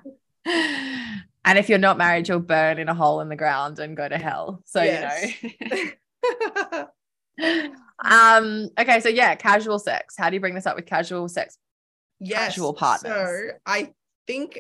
and 1.46 1.58
if 1.58 1.68
you're 1.70 1.78
not 1.78 1.98
married 1.98 2.28
you'll 2.28 2.40
burn 2.40 2.78
in 2.80 2.90
a 2.90 2.94
hole 2.94 3.22
in 3.22 3.30
the 3.30 3.36
ground 3.36 3.80
and 3.80 3.96
go 3.96 4.08
to 4.08 4.18
hell 4.18 4.62
so 4.66 4.82
Yes. 4.84 5.42
you 5.42 5.52
know 5.72 6.88
um 8.04 8.70
okay 8.78 9.00
so 9.00 9.08
yeah 9.10 9.36
casual 9.36 9.80
sex 9.80 10.16
how 10.18 10.30
do 10.30 10.36
you 10.36 10.42
bring 10.42 10.54
this 10.54 10.66
up 10.66 10.76
with 10.76 10.86
casual 10.86 11.30
sex 11.30 11.58
yes. 12.20 12.50
Casual 12.56 12.74
partners. 12.74 13.52
So 13.52 13.58
I 13.66 13.94
think, 14.28 14.60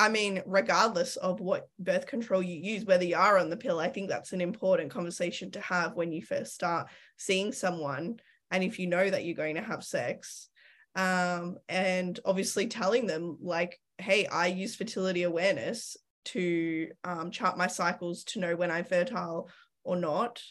I 0.00 0.08
mean, 0.08 0.42
regardless 0.46 1.16
of 1.16 1.40
what 1.40 1.68
birth 1.78 2.06
control 2.06 2.42
you 2.42 2.56
use, 2.56 2.86
whether 2.86 3.04
you 3.04 3.16
are 3.16 3.36
on 3.36 3.50
the 3.50 3.56
pill, 3.58 3.78
I 3.78 3.88
think 3.88 4.08
that's 4.08 4.32
an 4.32 4.40
important 4.40 4.90
conversation 4.90 5.50
to 5.50 5.60
have 5.60 5.94
when 5.94 6.10
you 6.10 6.22
first 6.22 6.54
start 6.54 6.88
seeing 7.18 7.52
someone. 7.52 8.18
And 8.50 8.64
if 8.64 8.78
you 8.78 8.86
know 8.86 9.10
that 9.10 9.26
you're 9.26 9.36
going 9.36 9.56
to 9.56 9.60
have 9.60 9.84
sex, 9.84 10.48
um, 10.96 11.58
and 11.68 12.18
obviously 12.24 12.66
telling 12.66 13.06
them, 13.06 13.36
like, 13.42 13.78
hey, 13.98 14.24
I 14.24 14.46
use 14.46 14.74
fertility 14.74 15.24
awareness 15.24 15.98
to 16.26 16.88
um, 17.04 17.30
chart 17.30 17.58
my 17.58 17.66
cycles 17.66 18.24
to 18.24 18.40
know 18.40 18.56
when 18.56 18.70
I'm 18.70 18.86
fertile 18.86 19.50
or 19.84 19.96
not. 19.96 20.42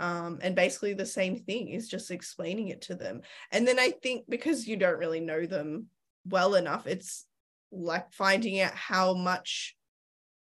Um, 0.00 0.40
and 0.42 0.56
basically 0.56 0.94
the 0.94 1.06
same 1.06 1.36
thing 1.36 1.68
is 1.68 1.88
just 1.88 2.10
explaining 2.10 2.68
it 2.68 2.82
to 2.82 2.96
them. 2.96 3.20
And 3.52 3.68
then 3.68 3.78
I 3.78 3.92
think 4.02 4.24
because 4.28 4.66
you 4.66 4.76
don't 4.76 4.98
really 4.98 5.20
know 5.20 5.46
them 5.46 5.86
well 6.26 6.56
enough, 6.56 6.88
it's 6.88 7.24
like 7.72 8.12
finding 8.12 8.60
out 8.60 8.72
how 8.74 9.14
much 9.14 9.76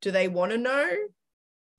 do 0.01 0.11
they 0.11 0.27
want 0.27 0.51
to 0.51 0.57
know 0.57 0.89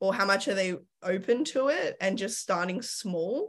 or 0.01 0.15
how 0.15 0.25
much 0.25 0.49
are 0.49 0.55
they 0.55 0.75
open 1.03 1.45
to 1.45 1.69
it 1.69 1.97
and 2.01 2.19
just 2.19 2.39
starting 2.39 2.83
small. 2.83 3.49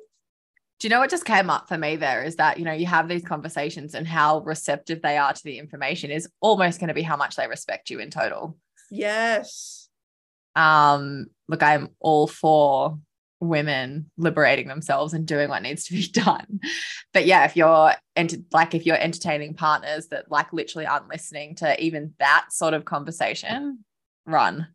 do 0.80 0.88
you 0.88 0.90
know 0.90 1.00
what 1.00 1.10
just 1.10 1.26
came 1.26 1.50
up 1.50 1.68
for 1.68 1.78
me 1.78 1.96
there 1.96 2.24
is 2.24 2.36
that 2.36 2.60
you 2.60 2.66
know 2.66 2.74
you 2.74 2.86
have 2.86 3.08
these 3.08 3.24
conversations 3.24 3.96
and 3.96 4.08
how 4.08 4.40
receptive 4.40 5.02
they 5.02 5.18
are 5.18 5.34
to 5.34 5.44
the 5.44 5.58
information 5.58 6.12
is 6.12 6.30
almost 6.42 6.80
going 6.80 6.90
to 6.90 6.94
be 6.94 7.02
how 7.02 7.18
much 7.18 7.36
they 7.36 7.48
respect 7.48 7.90
you 7.90 8.00
in 8.00 8.10
total 8.10 8.58
Yes. 8.92 9.90
um 10.56 11.28
look 11.48 11.64
i'm 11.64 11.90
all 12.00 12.28
for 12.28 13.00
women 13.40 14.10
liberating 14.18 14.68
themselves 14.68 15.14
and 15.14 15.28
doing 15.28 15.50
what 15.50 15.62
needs 15.62 15.86
to 15.86 15.94
be 15.94 16.08
done 16.12 16.60
but 17.14 17.26
yeah 17.26 17.46
if 17.46 17.56
you're 17.56 17.94
enter- 18.16 18.38
like 18.52 18.74
if 18.74 18.86
you're 18.86 18.98
entertaining 18.98 19.54
partners 19.54 20.08
that 20.08 20.30
like 20.32 20.52
literally 20.54 20.86
aren't 20.86 21.10
listening 21.10 21.54
to 21.56 21.82
even 21.84 22.14
that 22.20 22.46
sort 22.52 22.74
of 22.74 22.86
conversation 22.86 23.80
run 24.26 24.68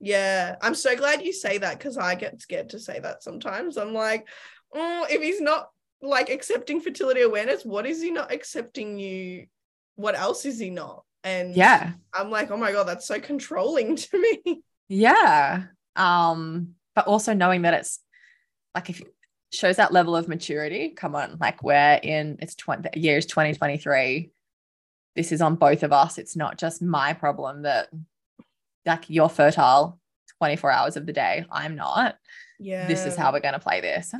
Yeah. 0.00 0.56
I'm 0.60 0.74
so 0.74 0.94
glad 0.96 1.22
you 1.24 1.32
say 1.32 1.58
that 1.58 1.78
because 1.78 1.96
I 1.96 2.14
get 2.16 2.40
scared 2.40 2.70
to 2.70 2.78
say 2.78 3.00
that 3.00 3.22
sometimes. 3.22 3.78
I'm 3.78 3.94
like, 3.94 4.28
oh, 4.74 5.06
if 5.08 5.22
he's 5.22 5.40
not 5.40 5.70
like 6.02 6.28
accepting 6.28 6.82
fertility 6.82 7.22
awareness, 7.22 7.64
what 7.64 7.86
is 7.86 8.02
he 8.02 8.10
not 8.10 8.30
accepting 8.30 8.98
you? 8.98 9.46
What 9.94 10.14
else 10.14 10.44
is 10.44 10.58
he 10.58 10.68
not? 10.68 11.04
And 11.24 11.56
yeah 11.56 11.92
I'm 12.12 12.30
like, 12.30 12.50
oh 12.50 12.58
my 12.58 12.72
God, 12.72 12.84
that's 12.84 13.06
so 13.08 13.18
controlling 13.20 13.96
to 14.04 14.18
me. 14.20 14.62
yeah 14.88 15.64
um 15.96 16.75
but 16.96 17.06
also 17.06 17.32
knowing 17.34 17.62
that 17.62 17.74
it's 17.74 18.00
like 18.74 18.90
if 18.90 19.00
shows 19.52 19.76
that 19.76 19.92
level 19.92 20.16
of 20.16 20.26
maturity. 20.28 20.90
Come 20.90 21.14
on 21.14 21.36
like 21.40 21.62
we're 21.62 22.00
in 22.02 22.38
it's 22.40 22.56
20 22.56 22.98
years 22.98 23.26
2023 23.26 24.30
this 25.14 25.32
is 25.32 25.40
on 25.40 25.56
both 25.56 25.82
of 25.82 25.92
us. 25.92 26.18
It's 26.18 26.36
not 26.36 26.58
just 26.58 26.82
my 26.82 27.14
problem 27.14 27.62
that 27.62 27.88
like 28.84 29.08
you're 29.08 29.30
fertile 29.30 29.98
24 30.38 30.70
hours 30.70 30.96
of 30.98 31.06
the 31.06 31.12
day. 31.12 31.46
I'm 31.50 31.74
not. 31.74 32.16
Yeah. 32.58 32.86
this 32.86 33.06
is 33.06 33.16
how 33.16 33.32
we're 33.32 33.40
going 33.40 33.54
to 33.54 33.60
play 33.60 33.80
this. 33.80 34.14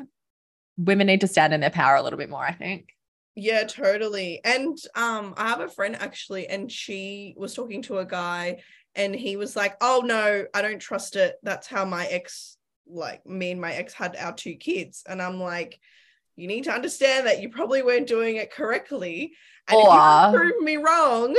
Women 0.79 1.07
need 1.07 1.21
to 1.21 1.27
stand 1.27 1.53
in 1.53 1.61
their 1.61 1.71
power 1.71 1.97
a 1.97 2.03
little 2.03 2.19
bit 2.19 2.31
more 2.31 2.43
i 2.43 2.53
think. 2.53 2.89
Yeah, 3.35 3.65
totally. 3.65 4.41
And 4.43 4.79
um 4.95 5.35
I 5.37 5.49
have 5.49 5.61
a 5.61 5.69
friend 5.69 5.97
actually 6.01 6.47
and 6.47 6.73
she 6.73 7.35
was 7.37 7.53
talking 7.53 7.83
to 7.83 7.99
a 7.99 8.07
guy 8.07 8.63
and 8.95 9.15
he 9.15 9.37
was 9.37 9.55
like, 9.55 9.77
"Oh 9.83 10.03
no, 10.03 10.47
I 10.55 10.63
don't 10.63 10.79
trust 10.79 11.17
it. 11.17 11.37
That's 11.43 11.67
how 11.67 11.85
my 11.85 12.07
ex 12.07 12.56
like 12.89 13.27
me 13.27 13.51
and 13.53 13.61
my 13.61 13.73
ex 13.75 13.93
had 13.93 14.17
our 14.17 14.33
two 14.35 14.55
kids." 14.55 15.03
And 15.09 15.21
I'm 15.23 15.41
like, 15.41 15.79
"You 16.37 16.47
need 16.47 16.65
to 16.65 16.73
understand 16.73 17.27
that 17.27 17.41
you 17.43 17.49
probably 17.51 17.83
weren't 17.83 18.07
doing 18.07 18.37
it 18.37 18.53
correctly." 18.53 19.33
And 19.69 19.79
if 19.79 19.85
you 19.85 19.91
Or- 19.91 20.33
prove 20.33 20.63
me 20.63 20.77
wrong, 20.77 21.37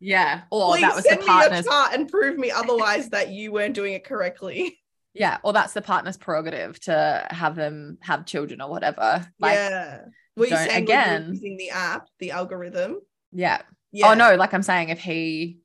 yeah 0.00 0.42
or 0.50 0.78
that 0.78 0.94
was 0.94 1.04
the 1.04 1.10
send 1.10 1.20
me 1.20 1.26
your 1.26 1.62
chart 1.62 1.92
and 1.94 2.08
prove 2.08 2.38
me 2.38 2.50
otherwise 2.50 3.10
that 3.10 3.28
you 3.30 3.52
weren't 3.52 3.74
doing 3.74 3.92
it 3.94 4.04
correctly. 4.04 4.78
yeah 5.14 5.38
or 5.42 5.52
that's 5.52 5.72
the 5.72 5.82
partner's 5.82 6.16
prerogative 6.16 6.78
to 6.80 7.26
have 7.30 7.56
them 7.56 7.98
have 8.00 8.24
children 8.26 8.60
or 8.60 8.70
whatever 8.70 9.26
like 9.40 9.54
yeah. 9.54 10.02
Were 10.36 10.46
you 10.46 10.56
saying 10.56 10.84
again- 10.84 11.30
using 11.32 11.56
the 11.56 11.70
app, 11.70 12.06
the 12.18 12.30
algorithm? 12.30 12.96
yeah 13.32 13.58
oh, 13.62 13.74
Yeah. 13.92 14.10
Oh 14.10 14.14
no, 14.14 14.36
like 14.36 14.54
I'm 14.54 14.62
saying, 14.62 14.88
if 14.90 15.00
he, 15.00 15.58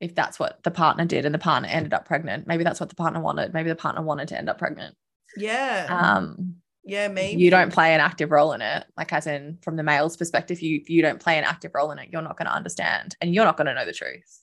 if 0.00 0.14
that's 0.14 0.38
what 0.38 0.62
the 0.62 0.70
partner 0.70 1.04
did 1.04 1.24
and 1.24 1.34
the 1.34 1.38
partner 1.38 1.68
ended 1.68 1.94
up 1.94 2.06
pregnant, 2.06 2.46
maybe 2.46 2.64
that's 2.64 2.80
what 2.80 2.88
the 2.88 2.94
partner 2.94 3.20
wanted. 3.20 3.54
Maybe 3.54 3.68
the 3.68 3.76
partner 3.76 4.02
wanted 4.02 4.28
to 4.28 4.38
end 4.38 4.48
up 4.48 4.58
pregnant. 4.58 4.94
Yeah. 5.36 5.86
Um, 5.88 6.56
yeah, 6.84 7.08
maybe. 7.08 7.42
you 7.42 7.50
don't 7.50 7.72
play 7.72 7.94
an 7.94 8.00
active 8.00 8.30
role 8.30 8.52
in 8.52 8.62
it. 8.62 8.84
Like 8.96 9.12
as 9.12 9.26
in 9.26 9.58
from 9.62 9.74
the 9.76 9.82
male's 9.82 10.16
perspective, 10.16 10.60
you 10.60 10.82
you 10.86 11.02
don't 11.02 11.18
play 11.18 11.36
an 11.36 11.44
active 11.44 11.72
role 11.74 11.90
in 11.90 11.98
it. 11.98 12.10
You're 12.12 12.22
not 12.22 12.38
going 12.38 12.46
to 12.46 12.54
understand, 12.54 13.16
and 13.20 13.34
you're 13.34 13.44
not 13.44 13.56
going 13.56 13.66
to 13.66 13.74
know 13.74 13.84
the 13.84 13.92
truth. 13.92 14.40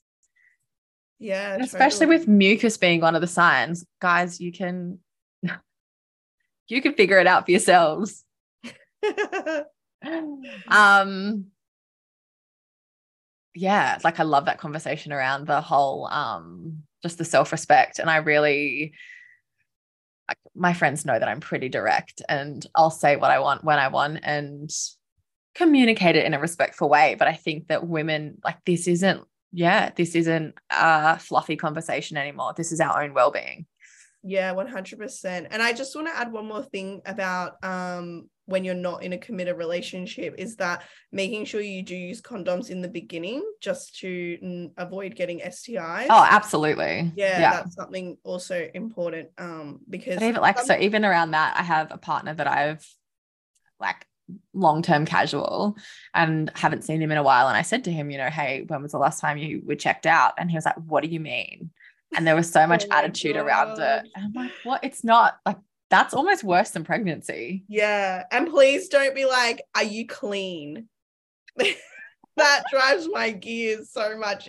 Yeah. 1.18 1.54
And 1.54 1.62
especially 1.62 2.06
with 2.06 2.28
mucus 2.28 2.76
being 2.76 3.00
one 3.00 3.14
of 3.14 3.22
the 3.22 3.26
signs, 3.26 3.86
guys, 3.98 4.40
you 4.40 4.52
can 4.52 4.98
you 6.68 6.82
can 6.82 6.92
figure 6.92 7.18
it 7.18 7.26
out 7.26 7.46
for 7.46 7.50
yourselves. 7.50 8.24
um 10.68 11.46
yeah 13.54 13.98
like 14.04 14.18
i 14.20 14.22
love 14.22 14.46
that 14.46 14.58
conversation 14.58 15.12
around 15.12 15.46
the 15.46 15.60
whole 15.60 16.06
um 16.08 16.82
just 17.02 17.18
the 17.18 17.24
self-respect 17.24 17.98
and 17.98 18.10
i 18.10 18.16
really 18.16 18.92
my 20.54 20.72
friends 20.72 21.04
know 21.04 21.18
that 21.18 21.28
i'm 21.28 21.40
pretty 21.40 21.68
direct 21.68 22.22
and 22.28 22.66
i'll 22.74 22.90
say 22.90 23.16
what 23.16 23.30
i 23.30 23.38
want 23.38 23.62
when 23.64 23.78
i 23.78 23.88
want 23.88 24.18
and 24.22 24.70
communicate 25.54 26.16
it 26.16 26.24
in 26.24 26.34
a 26.34 26.40
respectful 26.40 26.88
way 26.88 27.14
but 27.18 27.28
i 27.28 27.34
think 27.34 27.68
that 27.68 27.86
women 27.86 28.38
like 28.42 28.58
this 28.64 28.88
isn't 28.88 29.20
yeah 29.52 29.90
this 29.94 30.16
isn't 30.16 30.54
a 30.70 31.18
fluffy 31.18 31.56
conversation 31.56 32.16
anymore 32.16 32.52
this 32.56 32.72
is 32.72 32.80
our 32.80 33.02
own 33.02 33.14
well-being 33.14 33.66
Yeah, 34.26 34.54
100%. 34.54 35.46
And 35.50 35.62
I 35.62 35.74
just 35.74 35.94
want 35.94 36.08
to 36.08 36.16
add 36.16 36.32
one 36.32 36.46
more 36.46 36.62
thing 36.62 37.02
about 37.04 37.62
um 37.62 38.30
when 38.46 38.64
you're 38.64 38.74
not 38.74 39.02
in 39.02 39.12
a 39.12 39.18
committed 39.18 39.56
relationship 39.56 40.34
is 40.38 40.56
that 40.56 40.82
making 41.12 41.44
sure 41.44 41.60
you 41.60 41.82
do 41.82 41.96
use 41.96 42.20
condoms 42.20 42.70
in 42.70 42.82
the 42.82 42.88
beginning 42.88 43.42
just 43.60 43.98
to 44.00 44.38
mm, 44.42 44.70
avoid 44.76 45.16
getting 45.16 45.40
STIs. 45.40 46.06
oh 46.10 46.26
absolutely 46.30 47.12
yeah, 47.16 47.40
yeah 47.40 47.50
that's 47.52 47.74
something 47.74 48.16
also 48.22 48.68
important 48.74 49.28
um 49.38 49.80
because 49.88 50.16
But 50.16 50.24
even 50.24 50.40
like 50.42 50.58
so 50.58 50.76
even 50.78 51.04
around 51.04 51.32
that, 51.32 51.56
I 51.58 51.62
have 51.62 51.90
a 51.90 51.98
partner 51.98 52.34
that 52.34 52.46
I've 52.46 52.86
like 53.80 54.06
long-term 54.52 55.04
casual 55.04 55.76
and 56.14 56.50
haven't 56.54 56.84
seen 56.84 57.02
him 57.02 57.12
in 57.12 57.18
a 57.18 57.22
while. 57.22 57.48
And 57.48 57.56
I 57.56 57.62
said 57.62 57.84
to 57.84 57.92
him, 57.92 58.10
you 58.10 58.18
know, 58.18 58.30
hey, 58.30 58.64
when 58.66 58.82
was 58.82 58.92
the 58.92 58.98
last 58.98 59.20
time 59.20 59.36
you 59.36 59.62
were 59.64 59.74
checked 59.74 60.06
out? 60.06 60.34
And 60.38 60.50
he 60.50 60.56
was 60.56 60.64
like, 60.64 60.76
What 60.76 61.02
do 61.02 61.10
you 61.10 61.20
mean? 61.20 61.70
And 62.16 62.26
there 62.26 62.36
was 62.36 62.50
so 62.50 62.66
much 62.66 62.84
Oh 62.90 62.96
attitude 62.96 63.36
around 63.36 63.72
it. 63.80 64.08
And 64.14 64.24
I'm 64.24 64.32
like, 64.32 64.52
what? 64.62 64.84
It's 64.84 65.02
not 65.02 65.36
like 65.44 65.58
that's 65.90 66.14
almost 66.14 66.42
worse 66.44 66.70
than 66.70 66.84
pregnancy. 66.84 67.64
yeah, 67.68 68.24
and 68.30 68.48
please 68.50 68.88
don't 68.88 69.14
be 69.14 69.24
like, 69.26 69.62
are 69.74 69.84
you 69.84 70.06
clean? 70.06 70.88
that 72.36 72.64
drives 72.70 73.08
my 73.12 73.30
gears 73.30 73.90
so 73.92 74.18
much. 74.18 74.48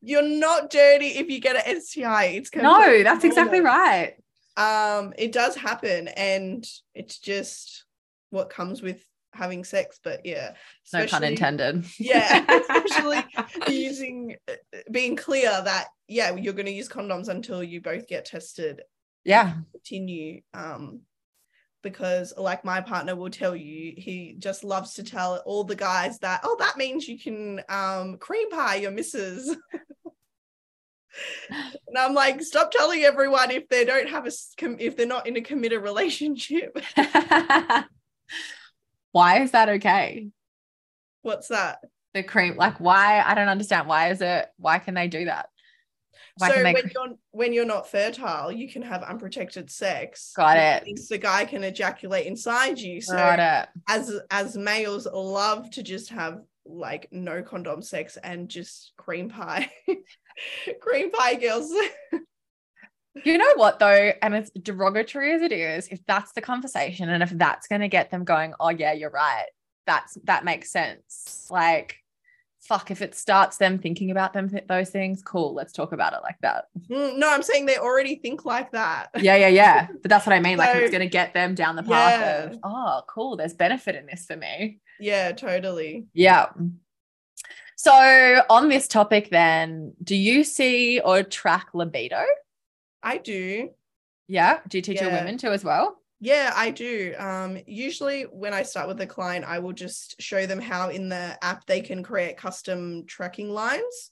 You're 0.00 0.22
not 0.22 0.70
dirty 0.70 1.08
if 1.08 1.28
you 1.28 1.40
get 1.40 1.56
an 1.66 1.80
STI. 1.80 2.24
It's 2.26 2.50
No, 2.54 3.02
that's 3.02 3.24
exactly 3.24 3.60
normal. 3.60 3.78
right. 3.78 4.14
um 4.56 5.12
it 5.18 5.30
does 5.32 5.54
happen 5.54 6.08
and 6.08 6.66
it's 6.94 7.18
just 7.18 7.84
what 8.30 8.48
comes 8.50 8.82
with 8.82 9.04
having 9.34 9.62
sex 9.62 10.00
but 10.02 10.24
yeah 10.26 10.54
No 10.92 11.06
pun 11.06 11.22
intended. 11.22 11.84
yeah, 11.98 12.44
especially 12.60 13.24
using 13.68 14.36
uh, 14.48 14.54
being 14.90 15.14
clear 15.16 15.50
that 15.50 15.88
yeah 16.08 16.34
you're 16.34 16.54
going 16.54 16.66
to 16.66 16.72
use 16.72 16.88
condoms 16.88 17.28
until 17.28 17.62
you 17.62 17.80
both 17.80 18.08
get 18.08 18.24
tested 18.24 18.82
yeah. 19.28 19.54
continue 19.72 20.40
um 20.54 21.00
because 21.82 22.32
like 22.36 22.64
my 22.64 22.80
partner 22.80 23.14
will 23.14 23.30
tell 23.30 23.54
you 23.54 23.92
he 23.96 24.34
just 24.38 24.64
loves 24.64 24.94
to 24.94 25.04
tell 25.04 25.36
all 25.44 25.64
the 25.64 25.76
guys 25.76 26.18
that 26.18 26.40
oh 26.44 26.56
that 26.58 26.76
means 26.76 27.06
you 27.06 27.18
can 27.18 27.60
um 27.68 28.16
cream 28.18 28.50
pie 28.50 28.76
your 28.76 28.90
missus 28.90 29.48
and 31.50 31.98
i'm 31.98 32.14
like 32.14 32.42
stop 32.42 32.70
telling 32.70 33.02
everyone 33.02 33.50
if 33.50 33.68
they 33.68 33.84
don't 33.84 34.08
have 34.08 34.26
a 34.26 34.30
if 34.78 34.96
they're 34.96 35.06
not 35.06 35.26
in 35.26 35.36
a 35.36 35.40
committed 35.40 35.82
relationship 35.82 36.76
Why 39.12 39.40
is 39.40 39.52
that 39.52 39.68
okay? 39.68 40.28
what's 41.22 41.48
that 41.48 41.78
The 42.14 42.22
cream, 42.22 42.56
like 42.56 42.80
why? 42.80 43.20
I 43.20 43.34
don't 43.34 43.48
understand. 43.48 43.88
Why 43.88 44.10
is 44.10 44.20
it? 44.20 44.48
Why 44.56 44.78
can 44.78 44.94
they 44.94 45.08
do 45.08 45.26
that? 45.26 45.48
Why 46.38 46.50
so 46.50 46.62
when 46.62 46.76
you're 46.76 47.14
when 47.32 47.52
you're 47.52 47.64
not 47.64 47.90
fertile, 47.90 48.50
you 48.50 48.68
can 48.70 48.82
have 48.82 49.02
unprotected 49.02 49.70
sex. 49.70 50.32
Got 50.36 50.56
it. 50.56 51.00
The 51.08 51.18
guy 51.18 51.44
can 51.44 51.64
ejaculate 51.64 52.26
inside 52.26 52.78
you. 52.78 53.00
So 53.00 53.14
Got 53.14 53.38
it. 53.40 53.68
as 53.88 54.20
as 54.30 54.56
males 54.56 55.06
love 55.12 55.70
to 55.72 55.82
just 55.82 56.10
have 56.10 56.40
like 56.64 57.08
no 57.10 57.42
condom 57.42 57.82
sex 57.82 58.16
and 58.22 58.48
just 58.48 58.92
cream 58.96 59.28
pie. 59.28 59.70
cream 60.80 61.10
pie 61.10 61.34
girls. 61.34 61.72
You 63.24 63.38
know 63.38 63.52
what 63.56 63.78
though, 63.78 64.12
and 64.22 64.34
as 64.34 64.50
derogatory 64.50 65.34
as 65.34 65.42
it 65.42 65.52
is, 65.52 65.88
if 65.88 66.04
that's 66.06 66.32
the 66.32 66.40
conversation, 66.40 67.08
and 67.08 67.22
if 67.22 67.30
that's 67.30 67.66
going 67.66 67.80
to 67.80 67.88
get 67.88 68.10
them 68.10 68.24
going, 68.24 68.54
oh 68.60 68.68
yeah, 68.68 68.92
you're 68.92 69.10
right. 69.10 69.46
That's 69.86 70.16
that 70.24 70.44
makes 70.44 70.70
sense. 70.70 71.48
Like, 71.50 71.96
fuck, 72.68 72.90
if 72.90 73.00
it 73.00 73.14
starts 73.14 73.56
them 73.56 73.78
thinking 73.78 74.10
about 74.10 74.34
them 74.34 74.50
those 74.68 74.90
things, 74.90 75.22
cool. 75.22 75.54
Let's 75.54 75.72
talk 75.72 75.92
about 75.92 76.12
it 76.12 76.20
like 76.22 76.36
that. 76.42 76.66
Mm, 76.90 77.16
no, 77.18 77.32
I'm 77.32 77.42
saying 77.42 77.64
they 77.64 77.78
already 77.78 78.16
think 78.16 78.44
like 78.44 78.72
that. 78.72 79.08
Yeah, 79.18 79.36
yeah, 79.36 79.48
yeah. 79.48 79.88
But 80.02 80.10
that's 80.10 80.26
what 80.26 80.34
I 80.34 80.40
mean. 80.40 80.58
Like, 80.58 80.76
it's 80.76 80.90
going 80.90 81.00
to 81.00 81.08
get 81.08 81.32
them 81.34 81.54
down 81.54 81.76
the 81.76 81.82
path 81.82 82.20
Yeah. 82.20 82.52
of, 82.52 82.58
oh, 82.62 83.02
cool. 83.08 83.36
There's 83.36 83.54
benefit 83.54 83.96
in 83.96 84.06
this 84.06 84.26
for 84.26 84.36
me. 84.36 84.80
Yeah, 85.00 85.32
totally. 85.32 86.06
Yeah. 86.12 86.46
So 87.76 88.42
on 88.50 88.68
this 88.68 88.86
topic, 88.86 89.30
then, 89.30 89.94
do 90.02 90.14
you 90.16 90.44
see 90.44 91.00
or 91.00 91.22
track 91.22 91.68
libido? 91.72 92.22
I 93.02 93.18
do. 93.18 93.70
Yeah. 94.26 94.60
Do 94.68 94.78
you 94.78 94.82
teach 94.82 95.00
your 95.00 95.10
women 95.10 95.38
to 95.38 95.50
as 95.52 95.64
well? 95.64 95.96
Yeah, 96.20 96.52
I 96.56 96.70
do. 96.70 97.14
Um, 97.16 97.58
usually 97.66 98.22
when 98.22 98.52
I 98.52 98.64
start 98.64 98.88
with 98.88 99.00
a 99.00 99.06
client, 99.06 99.44
I 99.44 99.60
will 99.60 99.72
just 99.72 100.20
show 100.20 100.46
them 100.46 100.60
how 100.60 100.88
in 100.88 101.08
the 101.08 101.38
app 101.42 101.64
they 101.66 101.80
can 101.80 102.02
create 102.02 102.36
custom 102.36 103.04
tracking 103.06 103.50
lines 103.50 104.10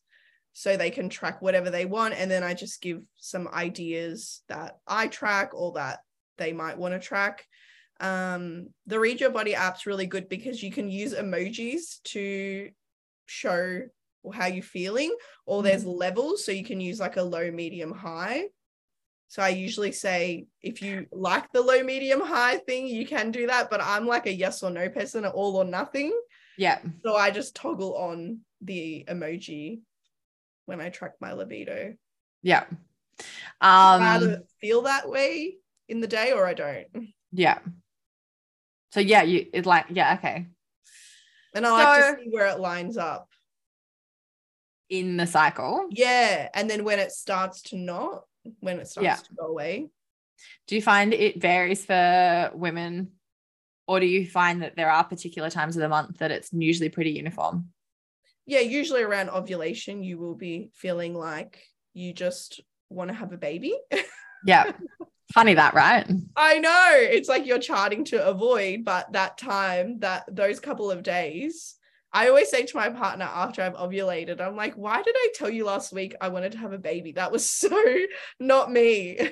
so 0.52 0.76
they 0.76 0.90
can 0.90 1.08
track 1.08 1.42
whatever 1.42 1.68
they 1.68 1.84
want. 1.84 2.14
And 2.14 2.30
then 2.30 2.44
I 2.44 2.54
just 2.54 2.80
give 2.80 3.02
some 3.16 3.48
ideas 3.48 4.42
that 4.48 4.78
I 4.86 5.08
track 5.08 5.50
or 5.52 5.72
that 5.72 5.98
they 6.38 6.52
might 6.52 6.78
want 6.78 6.94
to 6.94 7.00
track. 7.00 7.44
Um, 7.98 8.68
the 8.86 9.00
Read 9.00 9.20
Your 9.20 9.30
Body 9.30 9.54
app's 9.54 9.86
really 9.86 10.06
good 10.06 10.28
because 10.28 10.62
you 10.62 10.70
can 10.70 10.88
use 10.88 11.12
emojis 11.12 12.02
to 12.04 12.70
show 13.26 13.80
how 14.32 14.46
you're 14.46 14.62
feeling, 14.62 15.14
or 15.44 15.62
there's 15.62 15.84
levels. 15.84 16.44
So 16.44 16.52
you 16.52 16.64
can 16.64 16.80
use 16.80 17.00
like 17.00 17.16
a 17.16 17.22
low, 17.22 17.50
medium, 17.50 17.92
high. 17.92 18.44
So 19.28 19.42
I 19.42 19.48
usually 19.48 19.92
say 19.92 20.46
if 20.62 20.80
you 20.82 21.06
like 21.10 21.52
the 21.52 21.60
low, 21.60 21.82
medium, 21.82 22.20
high 22.20 22.58
thing, 22.58 22.86
you 22.86 23.06
can 23.06 23.30
do 23.32 23.48
that. 23.48 23.70
But 23.70 23.80
I'm 23.82 24.06
like 24.06 24.26
a 24.26 24.32
yes 24.32 24.62
or 24.62 24.70
no 24.70 24.88
person, 24.88 25.24
a 25.24 25.30
all 25.30 25.56
or 25.56 25.64
nothing. 25.64 26.12
Yeah. 26.56 26.78
So 27.04 27.16
I 27.16 27.30
just 27.30 27.54
toggle 27.56 27.96
on 27.96 28.40
the 28.60 29.04
emoji 29.08 29.80
when 30.66 30.80
I 30.80 30.88
track 30.90 31.12
my 31.20 31.32
libido. 31.32 31.94
Yeah. 32.42 32.64
I 33.60 33.96
Um, 33.96 34.02
either 34.02 34.42
feel 34.60 34.82
that 34.82 35.08
way 35.08 35.56
in 35.88 36.00
the 36.00 36.06
day 36.06 36.32
or 36.32 36.46
I 36.46 36.54
don't. 36.54 36.86
yeah. 37.32 37.58
So 38.92 39.00
yeah, 39.00 39.22
you 39.22 39.46
it's 39.52 39.66
like, 39.66 39.86
yeah, 39.90 40.14
okay. 40.18 40.46
And 41.54 41.66
I 41.66 41.70
like 41.70 42.16
to 42.16 42.22
see 42.22 42.30
where 42.30 42.46
it 42.46 42.60
lines 42.60 42.96
up. 42.96 43.28
In 44.88 45.16
the 45.16 45.26
cycle. 45.26 45.88
Yeah. 45.90 46.48
And 46.54 46.70
then 46.70 46.84
when 46.84 47.00
it 47.00 47.10
starts 47.10 47.62
to 47.62 47.76
not, 47.76 48.24
when 48.60 48.78
it 48.80 48.88
starts 48.88 49.04
Yeah. 49.04 49.14
to 49.16 49.34
go 49.38 49.46
away. 49.46 49.88
Do 50.66 50.74
you 50.74 50.82
find 50.82 51.14
it 51.14 51.40
varies 51.40 51.84
for 51.84 52.50
women? 52.54 53.12
Or 53.88 54.00
do 54.00 54.06
you 54.06 54.26
find 54.26 54.62
that 54.62 54.74
there 54.76 54.90
are 54.90 55.04
particular 55.04 55.48
times 55.48 55.76
of 55.76 55.80
the 55.80 55.88
month 55.88 56.18
that 56.18 56.30
it's 56.32 56.50
usually 56.52 56.88
pretty 56.88 57.12
uniform? 57.12 57.68
Yeah, 58.44 58.60
usually 58.60 59.02
around 59.02 59.30
ovulation, 59.30 60.02
you 60.02 60.18
will 60.18 60.34
be 60.34 60.70
feeling 60.74 61.14
like 61.14 61.62
you 61.94 62.12
just 62.12 62.60
want 62.90 63.08
to 63.08 63.14
have 63.14 63.32
a 63.32 63.38
baby. 63.38 63.74
Yeah. 64.44 64.72
Funny 65.32 65.54
that, 65.54 65.74
right? 65.74 66.08
I 66.36 66.58
know 66.60 66.90
it's 66.92 67.28
like 67.28 67.46
you're 67.46 67.58
charting 67.58 68.04
to 68.06 68.24
avoid, 68.28 68.84
but 68.84 69.10
that 69.12 69.38
time, 69.38 69.98
that 70.00 70.24
those 70.30 70.60
couple 70.60 70.88
of 70.88 71.02
days, 71.02 71.74
I 72.16 72.28
always 72.28 72.48
say 72.48 72.64
to 72.64 72.76
my 72.76 72.88
partner 72.88 73.26
after 73.26 73.60
I've 73.60 73.74
ovulated, 73.74 74.40
I'm 74.40 74.56
like, 74.56 74.72
why 74.74 75.02
did 75.02 75.14
I 75.14 75.32
tell 75.34 75.50
you 75.50 75.66
last 75.66 75.92
week 75.92 76.14
I 76.18 76.28
wanted 76.28 76.52
to 76.52 76.58
have 76.58 76.72
a 76.72 76.78
baby? 76.78 77.12
That 77.12 77.30
was 77.30 77.48
so 77.50 77.78
not 78.40 78.72
me. 78.72 79.18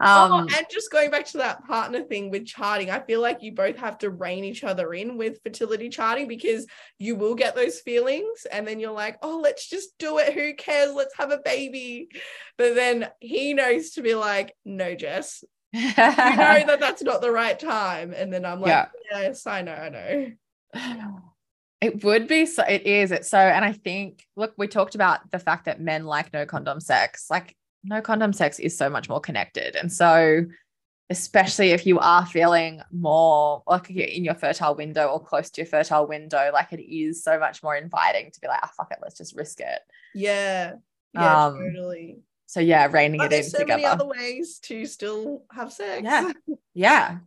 Um 0.00 0.32
oh, 0.32 0.46
and 0.56 0.66
just 0.70 0.92
going 0.92 1.10
back 1.10 1.24
to 1.26 1.38
that 1.38 1.66
partner 1.66 2.02
thing 2.02 2.30
with 2.30 2.46
charting, 2.46 2.88
I 2.88 3.00
feel 3.00 3.20
like 3.20 3.42
you 3.42 3.52
both 3.52 3.76
have 3.78 3.98
to 3.98 4.10
rein 4.10 4.44
each 4.44 4.62
other 4.62 4.94
in 4.94 5.16
with 5.16 5.42
fertility 5.42 5.88
charting 5.88 6.28
because 6.28 6.66
you 7.00 7.16
will 7.16 7.34
get 7.34 7.56
those 7.56 7.80
feelings 7.80 8.46
and 8.52 8.64
then 8.64 8.78
you're 8.78 8.92
like, 8.92 9.18
oh, 9.22 9.40
let's 9.42 9.68
just 9.68 9.98
do 9.98 10.18
it. 10.18 10.34
Who 10.34 10.54
cares? 10.54 10.94
Let's 10.94 11.16
have 11.16 11.32
a 11.32 11.40
baby. 11.44 12.10
But 12.56 12.76
then 12.76 13.08
he 13.18 13.54
knows 13.54 13.90
to 13.92 14.02
be 14.02 14.14
like, 14.14 14.54
no, 14.64 14.94
Jess, 14.94 15.42
you 15.72 15.80
know 15.80 15.94
that 15.96 16.78
that's 16.78 17.02
not 17.02 17.20
the 17.20 17.32
right 17.32 17.58
time. 17.58 18.12
And 18.12 18.32
then 18.32 18.44
I'm 18.44 18.60
like, 18.60 18.68
Yeah. 18.70 18.86
yes, 19.10 19.48
I 19.48 19.62
know, 19.62 19.72
I 19.72 19.88
know. 19.88 21.28
It 21.80 22.02
would 22.04 22.26
be 22.26 22.46
so 22.46 22.64
it 22.64 22.86
is. 22.86 23.12
It's 23.12 23.28
so 23.28 23.38
and 23.38 23.64
I 23.64 23.72
think 23.72 24.26
look, 24.36 24.54
we 24.56 24.66
talked 24.66 24.94
about 24.94 25.30
the 25.30 25.38
fact 25.38 25.66
that 25.66 25.80
men 25.80 26.04
like 26.06 26.32
no 26.32 26.44
condom 26.46 26.80
sex. 26.80 27.26
Like 27.30 27.56
no 27.84 28.00
condom 28.00 28.32
sex 28.32 28.58
is 28.58 28.76
so 28.76 28.90
much 28.90 29.08
more 29.08 29.20
connected. 29.20 29.76
And 29.76 29.92
so 29.92 30.44
especially 31.10 31.70
if 31.70 31.86
you 31.86 31.98
are 32.00 32.26
feeling 32.26 32.82
more 32.92 33.62
like 33.66 33.86
you're 33.88 34.06
in 34.06 34.24
your 34.24 34.34
fertile 34.34 34.74
window 34.74 35.06
or 35.06 35.22
close 35.22 35.48
to 35.50 35.60
your 35.62 35.66
fertile 35.66 36.06
window, 36.06 36.50
like 36.52 36.72
it 36.72 36.82
is 36.82 37.22
so 37.22 37.38
much 37.38 37.62
more 37.62 37.76
inviting 37.76 38.30
to 38.30 38.40
be 38.40 38.48
like, 38.48 38.60
ah, 38.62 38.70
fuck 38.76 38.90
it, 38.90 38.98
let's 39.00 39.16
just 39.16 39.34
risk 39.36 39.60
it. 39.60 39.80
Yeah. 40.14 40.74
Yeah, 41.14 41.46
Um, 41.46 41.58
totally. 41.58 42.18
So 42.46 42.60
yeah, 42.60 42.88
reining 42.90 43.22
it 43.22 43.32
in 43.32 43.42
so 43.44 43.58
together. 43.60 43.76
many 43.80 43.84
other 43.86 44.04
ways 44.06 44.58
to 44.64 44.84
still 44.84 45.44
have 45.50 45.72
sex. 45.72 46.02
Yeah. 46.04 46.32
yeah 46.74 47.18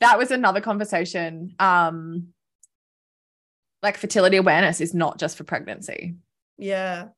that 0.00 0.18
was 0.18 0.32
another 0.32 0.60
conversation 0.60 1.54
um 1.60 2.26
like 3.82 3.96
fertility 3.96 4.36
awareness 4.36 4.80
is 4.80 4.94
not 4.94 5.18
just 5.18 5.36
for 5.36 5.44
pregnancy 5.44 6.14
yeah. 6.58 7.08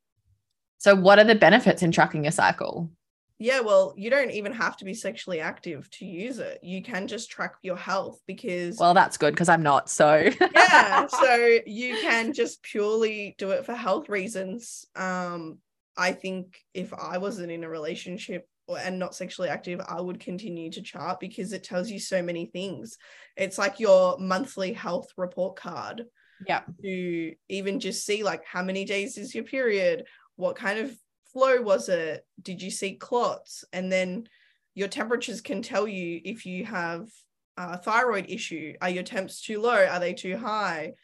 so 0.78 0.94
what 0.94 1.18
are 1.18 1.24
the 1.24 1.34
benefits 1.34 1.82
in 1.82 1.92
tracking 1.92 2.24
your 2.24 2.32
cycle 2.32 2.90
Yeah, 3.38 3.60
well, 3.60 3.94
you 3.96 4.10
don't 4.10 4.30
even 4.30 4.52
have 4.52 4.76
to 4.78 4.84
be 4.84 4.94
sexually 4.94 5.40
active 5.40 5.90
to 5.98 6.06
use 6.06 6.38
it. 6.38 6.60
You 6.62 6.82
can 6.82 7.08
just 7.08 7.30
track 7.30 7.56
your 7.62 7.76
health 7.76 8.20
because 8.26 8.78
well 8.78 8.94
that's 8.94 9.18
good 9.18 9.34
because 9.34 9.48
i'm 9.48 9.62
not 9.62 9.90
so 9.90 10.30
yeah, 10.40 11.06
so 11.22 11.58
you 11.66 11.98
can 12.00 12.32
just 12.32 12.62
purely 12.62 13.34
do 13.36 13.50
it 13.50 13.66
for 13.66 13.74
health 13.74 14.08
reasons. 14.08 14.86
Um 14.96 15.58
I 15.96 16.12
think 16.12 16.58
if 16.72 16.92
I 16.92 17.18
wasn't 17.18 17.52
in 17.52 17.64
a 17.64 17.68
relationship 17.68 18.48
or, 18.66 18.78
and 18.78 18.98
not 18.98 19.14
sexually 19.14 19.48
active, 19.48 19.80
I 19.86 20.00
would 20.00 20.20
continue 20.20 20.70
to 20.72 20.82
chart 20.82 21.20
because 21.20 21.52
it 21.52 21.64
tells 21.64 21.90
you 21.90 21.98
so 21.98 22.22
many 22.22 22.46
things. 22.46 22.96
It's 23.36 23.58
like 23.58 23.80
your 23.80 24.18
monthly 24.18 24.72
health 24.72 25.08
report 25.16 25.56
card. 25.56 26.04
Yeah. 26.46 26.62
to 26.82 27.34
even 27.48 27.80
just 27.80 28.04
see 28.04 28.22
like 28.22 28.44
how 28.44 28.62
many 28.62 28.84
days 28.84 29.18
is 29.18 29.34
your 29.34 29.44
period? 29.44 30.06
What 30.36 30.56
kind 30.56 30.78
of 30.78 30.96
flow 31.32 31.60
was 31.60 31.88
it? 31.88 32.26
Did 32.40 32.62
you 32.62 32.70
see 32.70 32.94
clots? 32.94 33.64
And 33.72 33.90
then 33.90 34.28
your 34.74 34.88
temperatures 34.88 35.40
can 35.40 35.62
tell 35.62 35.86
you 35.86 36.20
if 36.24 36.46
you 36.46 36.64
have 36.64 37.08
a 37.56 37.78
thyroid 37.78 38.26
issue. 38.28 38.74
Are 38.80 38.90
your 38.90 39.02
temps 39.04 39.40
too 39.40 39.60
low? 39.60 39.86
Are 39.86 40.00
they 40.00 40.14
too 40.14 40.36
high? 40.36 40.94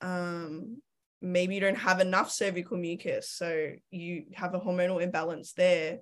Um 0.00 0.82
maybe 1.22 1.54
you 1.54 1.60
don't 1.60 1.76
have 1.76 2.00
enough 2.00 2.30
cervical 2.30 2.78
mucus 2.78 3.28
so 3.28 3.72
you 3.90 4.24
have 4.32 4.54
a 4.54 4.60
hormonal 4.60 5.02
imbalance 5.02 5.52
there. 5.52 5.98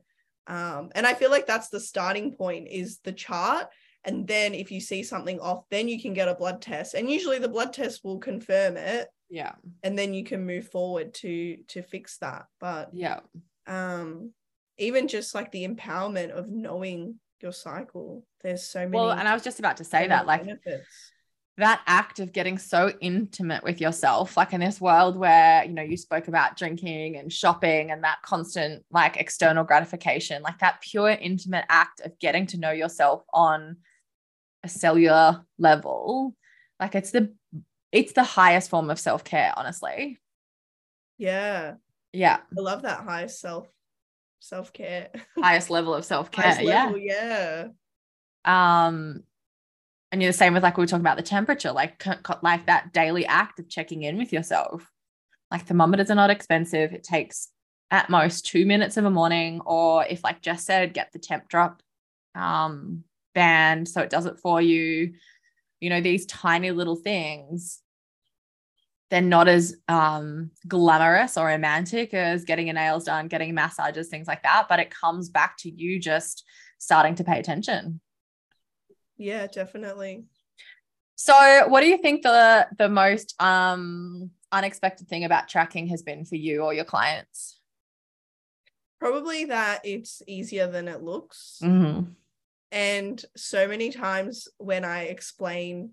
Um 0.47 0.91
and 0.95 1.07
i 1.07 1.15
feel 1.15 1.31
like 1.31 1.47
that's 1.47 1.69
the 1.69 1.81
starting 1.81 2.33
point 2.33 2.69
is 2.71 3.01
the 3.01 3.13
chart 3.13 3.67
and 4.05 4.27
then 4.27 4.55
if 4.55 4.71
you 4.71 4.81
see 4.81 5.03
something 5.03 5.41
off 5.41 5.65
then 5.71 5.89
you 5.89 6.01
can 6.01 6.15
get 6.15 6.29
a 6.29 6.35
blood 6.35 6.63
test. 6.63 6.95
And 6.95 7.11
usually 7.11 7.39
the 7.39 7.49
blood 7.49 7.73
test 7.73 8.05
will 8.05 8.19
confirm 8.19 8.77
it 8.77 9.09
yeah. 9.29 9.53
and 9.83 9.99
then 9.99 10.15
you 10.15 10.25
can 10.25 10.47
move 10.47 10.69
forward 10.69 11.15
to 11.15 11.57
to 11.69 11.83
fix 11.83 12.19
that. 12.19 12.47
But 12.61 12.91
yeah. 12.93 13.21
um 13.67 14.33
even 14.79 15.09
just 15.09 15.35
like 15.35 15.51
the 15.51 15.67
empowerment 15.67 16.31
of 16.31 16.49
knowing 16.49 17.17
your 17.41 17.53
cycle 17.53 18.25
there's 18.43 18.65
so 18.65 18.81
many 18.81 18.97
well 18.97 19.13
and 19.13 19.29
i 19.29 19.33
was 19.33 19.45
just 19.45 19.61
about 19.61 19.77
to 19.77 19.85
say 19.85 20.09
that 20.09 20.27
like 20.27 20.45
benefits. 20.45 21.13
That 21.59 21.83
act 21.87 22.21
of 22.21 22.33
getting 22.33 22.57
so 22.57 22.93
intimate 23.01 23.63
with 23.63 23.81
yourself 23.81 24.37
like 24.37 24.53
in 24.53 24.61
this 24.61 24.81
world 24.81 25.17
where 25.17 25.65
you 25.65 25.73
know 25.73 25.83
you 25.83 25.97
spoke 25.97 26.29
about 26.29 26.57
drinking 26.57 27.17
and 27.17 27.33
shopping 27.33 27.91
and 27.91 28.05
that 28.05 28.23
constant 28.23 28.85
like 28.91 29.17
external 29.17 29.65
gratification 29.65 30.43
like 30.43 30.59
that 30.61 30.81
pure 30.81 31.11
intimate 31.11 31.65
act 31.69 32.01
of 32.01 32.19
getting 32.19 32.47
to 32.47 32.59
know 32.59 32.71
yourself 32.71 33.25
on 33.33 33.77
a 34.65 34.69
cellular 34.69 35.45
level 35.59 36.35
like 36.81 36.95
it's 36.95 37.11
the 37.11 37.33
it's 37.93 38.13
the 38.13 38.23
highest 38.23 38.71
form 38.71 38.91
of 38.91 38.99
self-care 38.99 39.53
honestly. 39.57 40.19
Yeah. 41.17 41.75
Yeah. 42.13 42.39
I 42.57 42.61
love 42.61 42.83
that 42.83 43.01
high 43.01 43.27
self 43.27 43.67
self-care. 44.41 45.11
Highest 45.39 45.71
level 45.71 45.95
of 45.95 46.05
self-care 46.05 46.61
yeah. 46.63 46.95
yeah. 46.95 47.69
Um 48.45 49.25
and 50.11 50.23
you're 50.23 50.33
the 50.33 50.37
same 50.37 50.55
with 50.55 50.63
like 50.63 50.77
we 50.77 50.83
were 50.83 50.87
talking 50.87 51.03
about 51.03 51.17
the 51.17 51.23
temperature, 51.23 51.73
like 51.73 52.03
like 52.43 52.67
that 52.67 52.93
daily 52.93 53.27
act 53.27 53.59
of 53.59 53.69
checking 53.69 54.03
in 54.03 54.17
with 54.17 54.33
yourself. 54.33 54.91
Like 55.51 55.67
thermometers 55.67 56.11
are 56.11 56.15
not 56.15 56.31
expensive. 56.31 56.93
It 56.93 57.05
takes 57.05 57.49
at 57.91 58.11
most 58.11 58.47
two 58.47 58.67
minutes 58.67 58.97
of 58.97 59.05
a 59.05 59.11
morning, 59.11 59.61
or 59.67 60.05
if 60.07 60.25
like 60.25 60.43
Jess 60.43 60.65
said, 60.65 60.95
get 60.95 61.13
the 61.13 61.19
Tempdrop 61.19 61.81
um, 62.35 63.05
band 63.35 63.89
so 63.89 64.01
it 64.01 64.11
does 64.11 64.27
it 64.27 64.39
for 64.39 64.61
you. 64.63 65.15
You 65.81 65.91
know, 65.91 66.01
these 66.01 66.27
tiny 66.27 66.71
little 66.71 66.97
things. 66.97 67.81
They're 69.11 69.23
not 69.23 69.49
as 69.49 69.75
um, 69.89 70.51
glamorous 70.67 71.39
or 71.39 71.47
romantic 71.47 72.13
as 72.13 72.45
getting 72.45 72.67
your 72.67 72.75
nails 72.75 73.05
done, 73.05 73.29
getting 73.29 73.55
massages, 73.55 74.09
things 74.09 74.29
like 74.29 74.43
that. 74.43 74.67
But 74.69 74.81
it 74.81 74.91
comes 74.91 75.31
back 75.31 75.57
to 75.61 75.71
you 75.71 75.99
just 75.99 76.45
starting 76.79 77.15
to 77.15 77.25
pay 77.25 77.39
attention. 77.39 78.01
Yeah, 79.19 79.47
definitely. 79.49 80.25
So, 81.17 81.67
what 81.69 81.81
do 81.81 81.89
you 81.89 81.99
think 81.99 82.23
the 82.23 82.69
the 82.79 82.89
most 82.89 83.35
um 83.43 84.31
unexpected 84.51 85.09
thing 85.09 85.25
about 85.25 85.49
tracking 85.49 85.89
has 85.89 86.03
been 86.03 86.25
for 86.25 86.37
you 86.37 86.63
or 86.63 86.73
your 86.73 86.85
clients? 86.85 87.61
Probably 89.01 89.47
that 89.47 89.81
it's 89.85 90.23
easier 90.27 90.69
than 90.69 90.89
it 90.89 91.03
looks. 91.03 91.59
Mm-hmm. 91.63 92.13
And 92.71 93.25
so 93.37 93.69
many 93.69 93.91
times 93.91 94.49
when 94.59 94.85
I 94.85 95.05
explain 95.05 95.91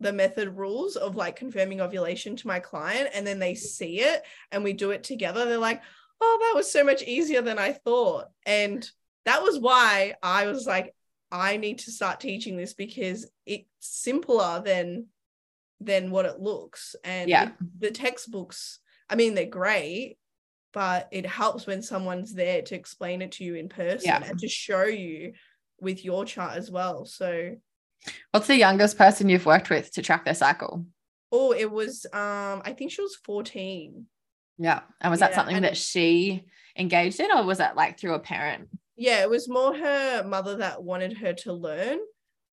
the 0.00 0.12
method 0.12 0.56
rules 0.56 0.96
of 0.96 1.16
like 1.16 1.36
confirming 1.36 1.80
ovulation 1.80 2.36
to 2.36 2.46
my 2.46 2.60
client 2.60 3.10
and 3.14 3.26
then 3.26 3.38
they 3.38 3.54
see 3.54 4.00
it 4.00 4.22
and 4.52 4.62
we 4.62 4.72
do 4.72 4.90
it 4.90 5.02
together, 5.02 5.44
they're 5.44 5.58
like, 5.58 5.82
oh, 6.20 6.38
that 6.40 6.56
was 6.56 6.70
so 6.70 6.84
much 6.84 7.02
easier 7.02 7.42
than 7.42 7.58
I 7.58 7.72
thought. 7.72 8.26
And 8.46 8.88
that 9.24 9.42
was 9.42 9.58
why 9.58 10.14
I 10.22 10.46
was 10.46 10.66
like, 10.66 10.94
I 11.30 11.56
need 11.56 11.80
to 11.80 11.90
start 11.90 12.20
teaching 12.20 12.56
this 12.56 12.74
because 12.74 13.26
it's 13.46 13.66
simpler 13.80 14.62
than 14.64 15.06
than 15.80 16.10
what 16.10 16.26
it 16.26 16.40
looks. 16.40 16.96
And 17.04 17.28
yeah. 17.28 17.50
the 17.78 17.90
textbooks, 17.90 18.80
I 19.08 19.14
mean, 19.14 19.34
they're 19.34 19.46
great, 19.46 20.18
but 20.72 21.08
it 21.12 21.26
helps 21.26 21.66
when 21.66 21.82
someone's 21.82 22.34
there 22.34 22.62
to 22.62 22.74
explain 22.74 23.22
it 23.22 23.32
to 23.32 23.44
you 23.44 23.54
in 23.54 23.68
person 23.68 24.06
yeah. 24.06 24.22
and 24.24 24.38
to 24.40 24.48
show 24.48 24.84
you 24.84 25.34
with 25.80 26.04
your 26.04 26.24
chart 26.24 26.56
as 26.56 26.70
well. 26.70 27.04
So 27.04 27.56
what's 28.32 28.48
the 28.48 28.56
youngest 28.56 28.98
person 28.98 29.28
you've 29.28 29.46
worked 29.46 29.70
with 29.70 29.92
to 29.92 30.02
track 30.02 30.24
their 30.24 30.34
cycle? 30.34 30.84
Oh, 31.30 31.52
it 31.52 31.70
was 31.70 32.06
um 32.12 32.62
I 32.64 32.74
think 32.76 32.90
she 32.90 33.02
was 33.02 33.16
14. 33.16 34.06
Yeah. 34.58 34.80
And 35.00 35.10
was 35.10 35.20
yeah, 35.20 35.28
that 35.28 35.34
something 35.34 35.62
that 35.62 35.76
she 35.76 36.44
engaged 36.76 37.20
in 37.20 37.30
or 37.30 37.44
was 37.44 37.58
that 37.58 37.76
like 37.76 37.98
through 37.98 38.14
a 38.14 38.18
parent? 38.18 38.68
Yeah, 38.98 39.22
it 39.22 39.30
was 39.30 39.48
more 39.48 39.74
her 39.76 40.24
mother 40.24 40.56
that 40.56 40.82
wanted 40.82 41.16
her 41.18 41.32
to 41.32 41.52
learn. 41.52 41.98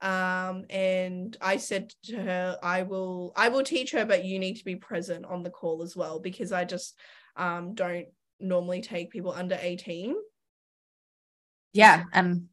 Um 0.02 0.66
and 0.70 1.38
i 1.40 1.56
said 1.56 1.94
to 2.04 2.18
her 2.18 2.60
i 2.62 2.84
will 2.84 3.32
i 3.38 3.48
will 3.48 3.64
teach 3.64 3.92
her 3.94 4.06
but 4.06 4.26
you 4.26 4.40
need 4.40 4.56
to 4.56 4.66
be 4.66 4.76
present 4.76 5.26
on 5.26 5.42
the 5.42 5.50
call 5.50 5.82
as 5.82 5.96
well 5.96 6.20
because 6.20 6.52
i 6.52 6.66
just 6.66 7.00
um 7.38 7.74
don't 7.76 8.08
normally 8.42 8.82
take 8.82 9.10
people 9.10 9.32
under 9.32 9.58
18 9.60 10.14
yeah 11.72 12.04
and 12.12 12.48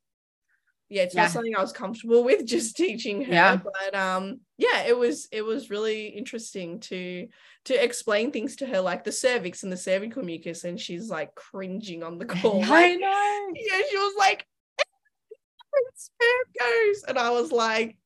yeah 0.92 1.02
it's 1.02 1.14
yeah. 1.14 1.22
not 1.22 1.30
something 1.30 1.56
i 1.56 1.60
was 1.60 1.72
comfortable 1.72 2.22
with 2.22 2.44
just 2.54 2.76
teaching 2.76 3.24
her 3.24 3.32
yeah. 3.32 3.56
but 3.56 3.94
um 3.94 4.40
yeah 4.58 4.82
it 4.82 4.96
was 4.96 5.26
it 5.32 5.42
was 5.42 5.70
really 5.70 6.08
interesting 6.08 6.78
to 6.80 7.26
to 7.64 7.82
explain 7.82 8.30
things 8.30 8.56
to 8.56 8.66
her 8.66 8.80
like 8.80 9.02
the 9.02 9.12
cervix 9.12 9.62
and 9.62 9.72
the 9.72 9.76
cervical 9.76 10.22
mucus 10.22 10.64
and 10.64 10.78
she's 10.78 11.08
like 11.08 11.34
cringing 11.34 12.02
on 12.02 12.18
the 12.18 12.24
call 12.26 12.60
like, 12.60 12.70
i 12.70 12.94
know 12.94 13.52
yeah 13.54 13.80
she 13.90 13.96
was 13.96 14.14
like 14.18 14.46
sperm 15.94 16.44
goes. 16.58 17.04
And 17.08 17.18
I 17.18 17.30
was 17.30 17.52
like, 17.52 17.96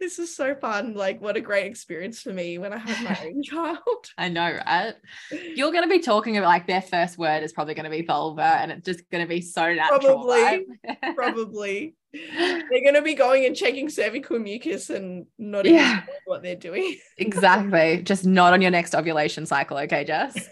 this 0.00 0.18
is 0.18 0.34
so 0.34 0.54
fun. 0.54 0.94
Like, 0.94 1.20
what 1.20 1.36
a 1.36 1.40
great 1.40 1.66
experience 1.66 2.20
for 2.20 2.32
me 2.32 2.58
when 2.58 2.72
I 2.72 2.78
have 2.78 3.02
my 3.02 3.26
own 3.26 3.42
child. 3.42 4.10
I 4.16 4.28
know, 4.28 4.58
right? 4.66 4.94
You're 5.30 5.72
going 5.72 5.82
to 5.88 5.88
be 5.88 6.00
talking 6.00 6.36
about 6.36 6.48
like 6.48 6.66
their 6.66 6.82
first 6.82 7.18
word 7.18 7.42
is 7.42 7.52
probably 7.52 7.74
going 7.74 7.84
to 7.84 7.90
be 7.90 8.02
vulva 8.02 8.42
and 8.42 8.72
it's 8.72 8.84
just 8.84 9.08
going 9.10 9.24
to 9.24 9.28
be 9.28 9.40
so 9.40 9.72
natural. 9.72 10.00
Probably. 10.00 10.66
Right? 10.84 11.14
probably. 11.14 11.94
They're 12.12 12.82
going 12.82 12.94
to 12.94 13.02
be 13.02 13.14
going 13.14 13.44
and 13.44 13.54
checking 13.54 13.88
cervical 13.88 14.38
mucus 14.38 14.90
and 14.90 15.26
not 15.38 15.66
even 15.66 15.78
yeah. 15.78 16.02
what 16.24 16.42
they're 16.42 16.56
doing. 16.56 16.96
exactly. 17.18 18.02
Just 18.02 18.24
not 18.24 18.54
on 18.54 18.62
your 18.62 18.70
next 18.70 18.94
ovulation 18.94 19.44
cycle. 19.44 19.76
Okay, 19.76 20.04
Jess? 20.04 20.48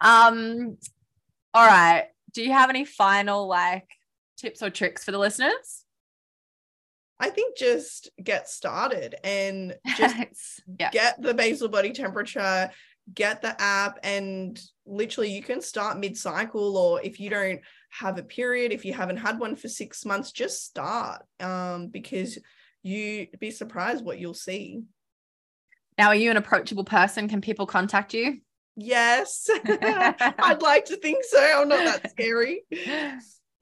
um, 0.00 0.76
all 1.52 1.66
right. 1.66 2.06
Do 2.32 2.44
you 2.44 2.52
have 2.52 2.70
any 2.70 2.84
final 2.84 3.48
like 3.48 3.88
tips 4.36 4.62
or 4.62 4.70
tricks 4.70 5.04
for 5.04 5.10
the 5.10 5.18
listeners? 5.18 5.84
I 7.20 7.28
think 7.28 7.56
just 7.56 8.10
get 8.22 8.48
started 8.48 9.14
and 9.22 9.76
just 9.96 10.62
yeah. 10.78 10.90
get 10.90 11.20
the 11.20 11.34
basal 11.34 11.68
body 11.68 11.92
temperature, 11.92 12.70
get 13.12 13.42
the 13.42 13.60
app, 13.60 13.98
and 14.02 14.58
literally 14.86 15.30
you 15.30 15.42
can 15.42 15.60
start 15.60 15.98
mid 15.98 16.16
cycle. 16.16 16.76
Or 16.76 17.02
if 17.02 17.20
you 17.20 17.28
don't 17.28 17.60
have 17.90 18.18
a 18.18 18.22
period, 18.22 18.72
if 18.72 18.84
you 18.84 18.94
haven't 18.94 19.18
had 19.18 19.38
one 19.38 19.54
for 19.54 19.68
six 19.68 20.06
months, 20.06 20.32
just 20.32 20.64
start 20.64 21.22
um, 21.40 21.88
because 21.88 22.38
you'd 22.82 23.38
be 23.38 23.50
surprised 23.50 24.04
what 24.04 24.18
you'll 24.18 24.34
see. 24.34 24.80
Now, 25.98 26.08
are 26.08 26.16
you 26.16 26.30
an 26.30 26.38
approachable 26.38 26.84
person? 26.84 27.28
Can 27.28 27.42
people 27.42 27.66
contact 27.66 28.14
you? 28.14 28.40
Yes, 28.76 29.50
I'd 29.64 30.62
like 30.62 30.86
to 30.86 30.96
think 30.96 31.24
so. 31.24 31.60
I'm 31.60 31.68
not 31.68 31.84
that 31.84 32.10
scary. 32.10 32.62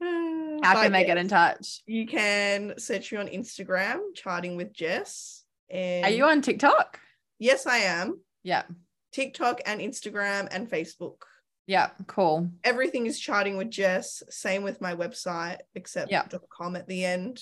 How 0.63 0.81
can 0.81 0.91
they 0.91 1.05
get 1.05 1.17
in 1.17 1.27
touch? 1.27 1.81
You 1.85 2.07
can 2.07 2.73
search 2.77 3.11
me 3.11 3.17
on 3.17 3.27
Instagram, 3.27 3.99
charting 4.15 4.55
with 4.55 4.73
Jess. 4.73 5.43
And 5.69 6.05
are 6.05 6.11
you 6.11 6.25
on 6.25 6.41
TikTok? 6.41 6.99
Yes, 7.37 7.65
I 7.65 7.77
am. 7.77 8.19
Yeah. 8.43 8.63
TikTok 9.13 9.61
and 9.65 9.81
Instagram 9.81 10.47
and 10.51 10.69
Facebook. 10.69 11.21
Yeah, 11.67 11.91
cool. 12.07 12.49
Everything 12.63 13.05
is 13.05 13.19
charting 13.19 13.57
with 13.57 13.69
Jess. 13.69 14.23
Same 14.29 14.63
with 14.63 14.81
my 14.81 14.95
website, 14.95 15.57
except 15.75 16.11
yeah. 16.11 16.25
.com 16.49 16.75
at 16.75 16.87
the 16.87 17.05
end. 17.05 17.41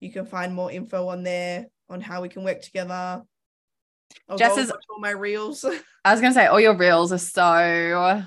You 0.00 0.12
can 0.12 0.26
find 0.26 0.54
more 0.54 0.70
info 0.70 1.08
on 1.08 1.22
there 1.22 1.66
on 1.88 2.00
how 2.00 2.22
we 2.22 2.28
can 2.28 2.44
work 2.44 2.62
together. 2.62 3.22
I'll 4.28 4.38
Jess 4.38 4.58
is 4.58 4.70
all 4.70 5.00
my 5.00 5.10
reels. 5.10 5.64
I 6.04 6.12
was 6.12 6.20
gonna 6.20 6.34
say 6.34 6.46
all 6.46 6.60
your 6.60 6.76
reels 6.76 7.12
are 7.12 7.18
so 7.18 8.22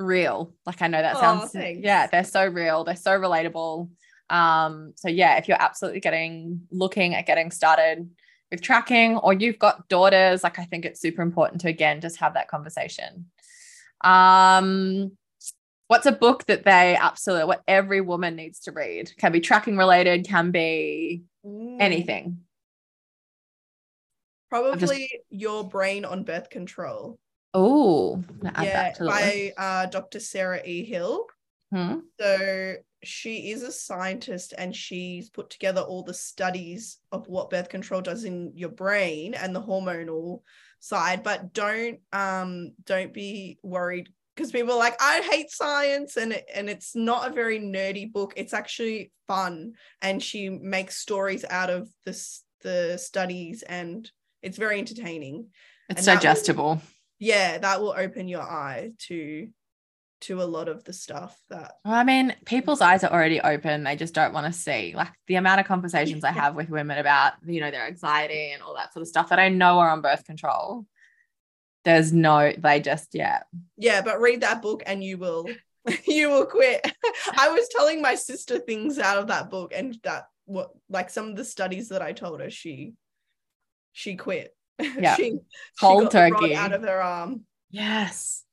real. 0.00 0.54
Like 0.66 0.82
I 0.82 0.88
know 0.88 1.00
that 1.00 1.18
sounds 1.18 1.54
oh, 1.54 1.60
yeah, 1.60 2.06
they're 2.06 2.24
so 2.24 2.46
real. 2.46 2.84
They're 2.84 2.96
so 2.96 3.12
relatable. 3.12 3.90
Um, 4.28 4.92
so 4.96 5.08
yeah, 5.08 5.36
if 5.36 5.48
you're 5.48 5.60
absolutely 5.60 6.00
getting 6.00 6.62
looking 6.70 7.14
at 7.14 7.26
getting 7.26 7.50
started 7.50 8.08
with 8.50 8.62
tracking 8.62 9.16
or 9.16 9.32
you've 9.32 9.58
got 9.58 9.88
daughters, 9.88 10.42
like 10.42 10.58
I 10.58 10.64
think 10.64 10.84
it's 10.84 11.00
super 11.00 11.22
important 11.22 11.60
to 11.62 11.68
again 11.68 12.00
just 12.00 12.16
have 12.18 12.34
that 12.34 12.48
conversation. 12.48 13.26
Um 14.02 15.12
what's 15.88 16.06
a 16.06 16.12
book 16.12 16.46
that 16.46 16.64
they 16.64 16.96
absolutely 16.96 17.46
what 17.46 17.62
every 17.66 18.00
woman 18.00 18.36
needs 18.36 18.60
to 18.60 18.72
read? 18.72 19.12
Can 19.18 19.32
be 19.32 19.40
tracking 19.40 19.76
related, 19.76 20.26
can 20.26 20.52
be 20.52 21.22
anything. 21.44 22.38
Probably 24.48 25.08
just... 25.12 25.14
your 25.30 25.68
brain 25.68 26.04
on 26.04 26.24
birth 26.24 26.50
control. 26.50 27.18
Oh, 27.52 28.22
yeah, 28.62 28.92
by 28.98 29.52
uh, 29.56 29.86
Dr. 29.86 30.20
Sarah 30.20 30.62
E. 30.64 30.84
Hill. 30.84 31.26
Hmm. 31.72 32.00
So 32.20 32.74
she 33.02 33.50
is 33.50 33.62
a 33.62 33.72
scientist 33.72 34.54
and 34.56 34.74
she's 34.74 35.30
put 35.30 35.50
together 35.50 35.80
all 35.80 36.02
the 36.02 36.14
studies 36.14 36.98
of 37.12 37.26
what 37.28 37.50
birth 37.50 37.68
control 37.68 38.00
does 38.00 38.24
in 38.24 38.52
your 38.54 38.68
brain 38.68 39.34
and 39.34 39.54
the 39.54 39.62
hormonal 39.62 40.42
side. 40.80 41.22
But 41.22 41.52
don't 41.52 42.00
um 42.12 42.72
don't 42.84 43.12
be 43.12 43.58
worried 43.62 44.10
because 44.34 44.52
people 44.52 44.72
are 44.72 44.78
like, 44.78 44.96
I 45.00 45.20
hate 45.20 45.50
science, 45.50 46.16
and 46.16 46.32
it, 46.32 46.48
and 46.54 46.70
it's 46.70 46.96
not 46.96 47.28
a 47.28 47.34
very 47.34 47.58
nerdy 47.58 48.10
book. 48.10 48.32
It's 48.36 48.54
actually 48.54 49.12
fun, 49.26 49.74
and 50.00 50.22
she 50.22 50.48
makes 50.48 50.96
stories 50.96 51.44
out 51.48 51.70
of 51.70 51.88
this 52.04 52.42
the 52.62 52.98
studies, 52.98 53.62
and 53.62 54.10
it's 54.42 54.56
very 54.56 54.78
entertaining. 54.78 55.48
It's 55.88 56.06
and 56.06 56.20
digestible 56.20 56.80
yeah 57.20 57.58
that 57.58 57.80
will 57.80 57.94
open 57.96 58.26
your 58.26 58.42
eye 58.42 58.90
to 58.98 59.48
to 60.20 60.42
a 60.42 60.44
lot 60.44 60.68
of 60.68 60.84
the 60.84 60.92
stuff 60.92 61.38
that 61.48 61.72
well, 61.84 61.94
I 61.94 62.04
mean, 62.04 62.34
people's 62.44 62.80
eyes 62.80 63.04
are 63.04 63.12
already 63.12 63.40
open. 63.40 63.84
They 63.84 63.96
just 63.96 64.14
don't 64.14 64.34
want 64.34 64.52
to 64.52 64.58
see. 64.58 64.92
Like 64.94 65.12
the 65.26 65.36
amount 65.36 65.60
of 65.60 65.66
conversations 65.66 66.24
I 66.24 66.32
have 66.32 66.54
with 66.54 66.68
women 66.68 66.98
about, 66.98 67.34
you 67.46 67.60
know, 67.60 67.70
their 67.70 67.86
anxiety 67.86 68.52
and 68.52 68.62
all 68.62 68.74
that 68.74 68.92
sort 68.92 69.02
of 69.02 69.08
stuff 69.08 69.30
that 69.30 69.38
I 69.38 69.48
know 69.48 69.78
are 69.78 69.90
on 69.90 70.02
birth 70.02 70.24
control. 70.24 70.86
There's 71.84 72.12
no, 72.12 72.52
they 72.56 72.80
just, 72.80 73.14
yeah. 73.14 73.40
Yeah, 73.78 74.02
but 74.02 74.20
read 74.20 74.42
that 74.42 74.60
book 74.60 74.82
and 74.84 75.02
you 75.02 75.16
will 75.16 75.48
you 76.06 76.28
will 76.28 76.44
quit. 76.44 76.84
I 77.38 77.48
was 77.48 77.68
telling 77.74 78.02
my 78.02 78.14
sister 78.14 78.58
things 78.58 78.98
out 78.98 79.18
of 79.18 79.28
that 79.28 79.50
book 79.50 79.72
and 79.74 79.98
that 80.02 80.26
what 80.44 80.70
like 80.90 81.08
some 81.08 81.30
of 81.30 81.36
the 81.36 81.44
studies 81.44 81.88
that 81.88 82.02
I 82.02 82.12
told 82.12 82.40
her, 82.40 82.50
she 82.50 82.92
she 83.92 84.16
quit. 84.16 84.54
Yeah. 85.00 85.16
she, 85.16 85.38
cold 85.80 86.04
she 86.04 86.08
turkey 86.10 86.54
out 86.54 86.72
of 86.72 86.82
her 86.82 87.02
arm. 87.02 87.44
Yes. 87.70 88.44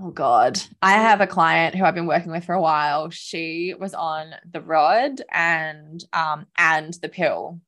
Oh 0.00 0.10
God. 0.10 0.60
I 0.80 0.92
have 0.92 1.20
a 1.20 1.26
client 1.26 1.74
who 1.74 1.84
I've 1.84 1.94
been 1.94 2.06
working 2.06 2.32
with 2.32 2.44
for 2.44 2.54
a 2.54 2.60
while. 2.60 3.10
She 3.10 3.74
was 3.78 3.94
on 3.94 4.34
the 4.50 4.60
rod 4.60 5.20
and 5.30 6.02
um 6.12 6.46
and 6.56 6.94
the 6.94 7.08
pill. 7.08 7.60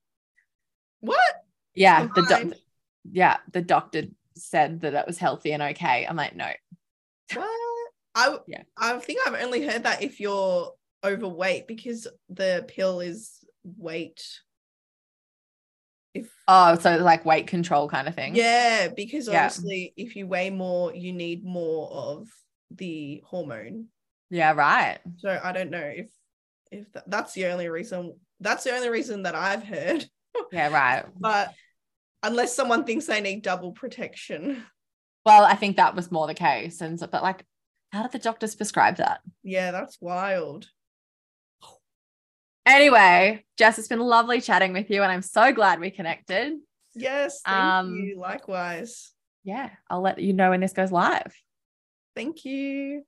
What? 1.01 1.43
Yeah. 1.73 2.07
The 2.15 2.55
yeah, 3.11 3.37
the 3.51 3.61
doctor 3.61 4.03
said 4.35 4.81
that 4.81 4.95
it 4.95 5.07
was 5.07 5.17
healthy 5.17 5.51
and 5.51 5.61
okay. 5.61 6.05
I'm 6.07 6.15
like, 6.15 6.35
no. 6.35 6.49
What? 7.33 7.49
I 8.15 8.37
Yeah. 8.47 8.63
I 8.77 8.97
think 8.99 9.19
I've 9.25 9.41
only 9.41 9.65
heard 9.65 9.83
that 9.83 10.01
if 10.01 10.19
you're 10.19 10.73
overweight 11.03 11.67
because 11.67 12.07
the 12.29 12.65
pill 12.67 12.99
is 12.99 13.43
weight. 13.63 14.25
If 16.15 16.29
Oh, 16.47 16.75
so 16.79 16.97
like 16.97 17.25
weight 17.25 17.47
control 17.47 17.87
kind 17.89 18.07
of 18.07 18.15
thing. 18.15 18.35
yeah, 18.35 18.87
because 18.87 19.27
Yeah. 19.27 19.45
obviously 19.45 19.93
if 19.97 20.15
you 20.15 20.25
weigh 20.27 20.49
more, 20.49 20.95
you 20.95 21.11
need 21.13 21.43
more 21.45 21.91
of 21.91 22.27
the 22.71 23.21
hormone. 23.25 23.87
Yeah, 24.29 24.53
right. 24.53 24.99
So 25.17 25.39
I 25.43 25.51
don't 25.51 25.69
know 25.71 25.79
if 25.95 26.09
if 26.71 26.91
tha- 26.93 27.03
that's 27.07 27.33
the 27.33 27.47
only 27.47 27.67
reason. 27.69 28.15
That's 28.39 28.63
the 28.63 28.71
only 28.73 28.89
reason 28.89 29.23
that 29.23 29.35
I've 29.35 29.63
heard. 29.63 30.05
Yeah, 30.51 30.69
right. 30.73 31.05
But 31.19 31.53
unless 32.23 32.55
someone 32.55 32.85
thinks 32.85 33.05
they 33.05 33.21
need 33.21 33.43
double 33.43 33.71
protection, 33.71 34.63
Well, 35.25 35.43
I 35.45 35.55
think 35.55 35.77
that 35.77 35.95
was 35.95 36.11
more 36.11 36.27
the 36.27 36.33
case. 36.33 36.81
And 36.81 36.99
so, 36.99 37.07
but 37.07 37.23
like, 37.23 37.45
how 37.91 38.01
did 38.03 38.11
the 38.13 38.19
doctors 38.19 38.55
prescribe 38.55 38.97
that? 38.97 39.21
yeah, 39.43 39.71
that's 39.71 39.99
wild. 40.01 40.67
Anyway, 42.65 43.45
Jess, 43.57 43.77
it's 43.77 43.87
been 43.87 43.99
lovely 43.99 44.41
chatting 44.41 44.73
with 44.73 44.89
you, 44.89 45.03
and 45.03 45.11
I'm 45.11 45.21
so 45.21 45.51
glad 45.53 45.79
we 45.79 45.91
connected. 45.91 46.53
Yes, 46.95 47.41
thank 47.45 47.57
Um, 47.57 47.95
you. 47.95 48.19
Likewise. 48.19 49.11
Yeah, 49.43 49.69
I'll 49.89 50.01
let 50.01 50.19
you 50.19 50.33
know 50.33 50.49
when 50.49 50.61
this 50.61 50.73
goes 50.73 50.91
live. 50.91 51.35
Thank 52.15 52.45
you. 52.45 53.03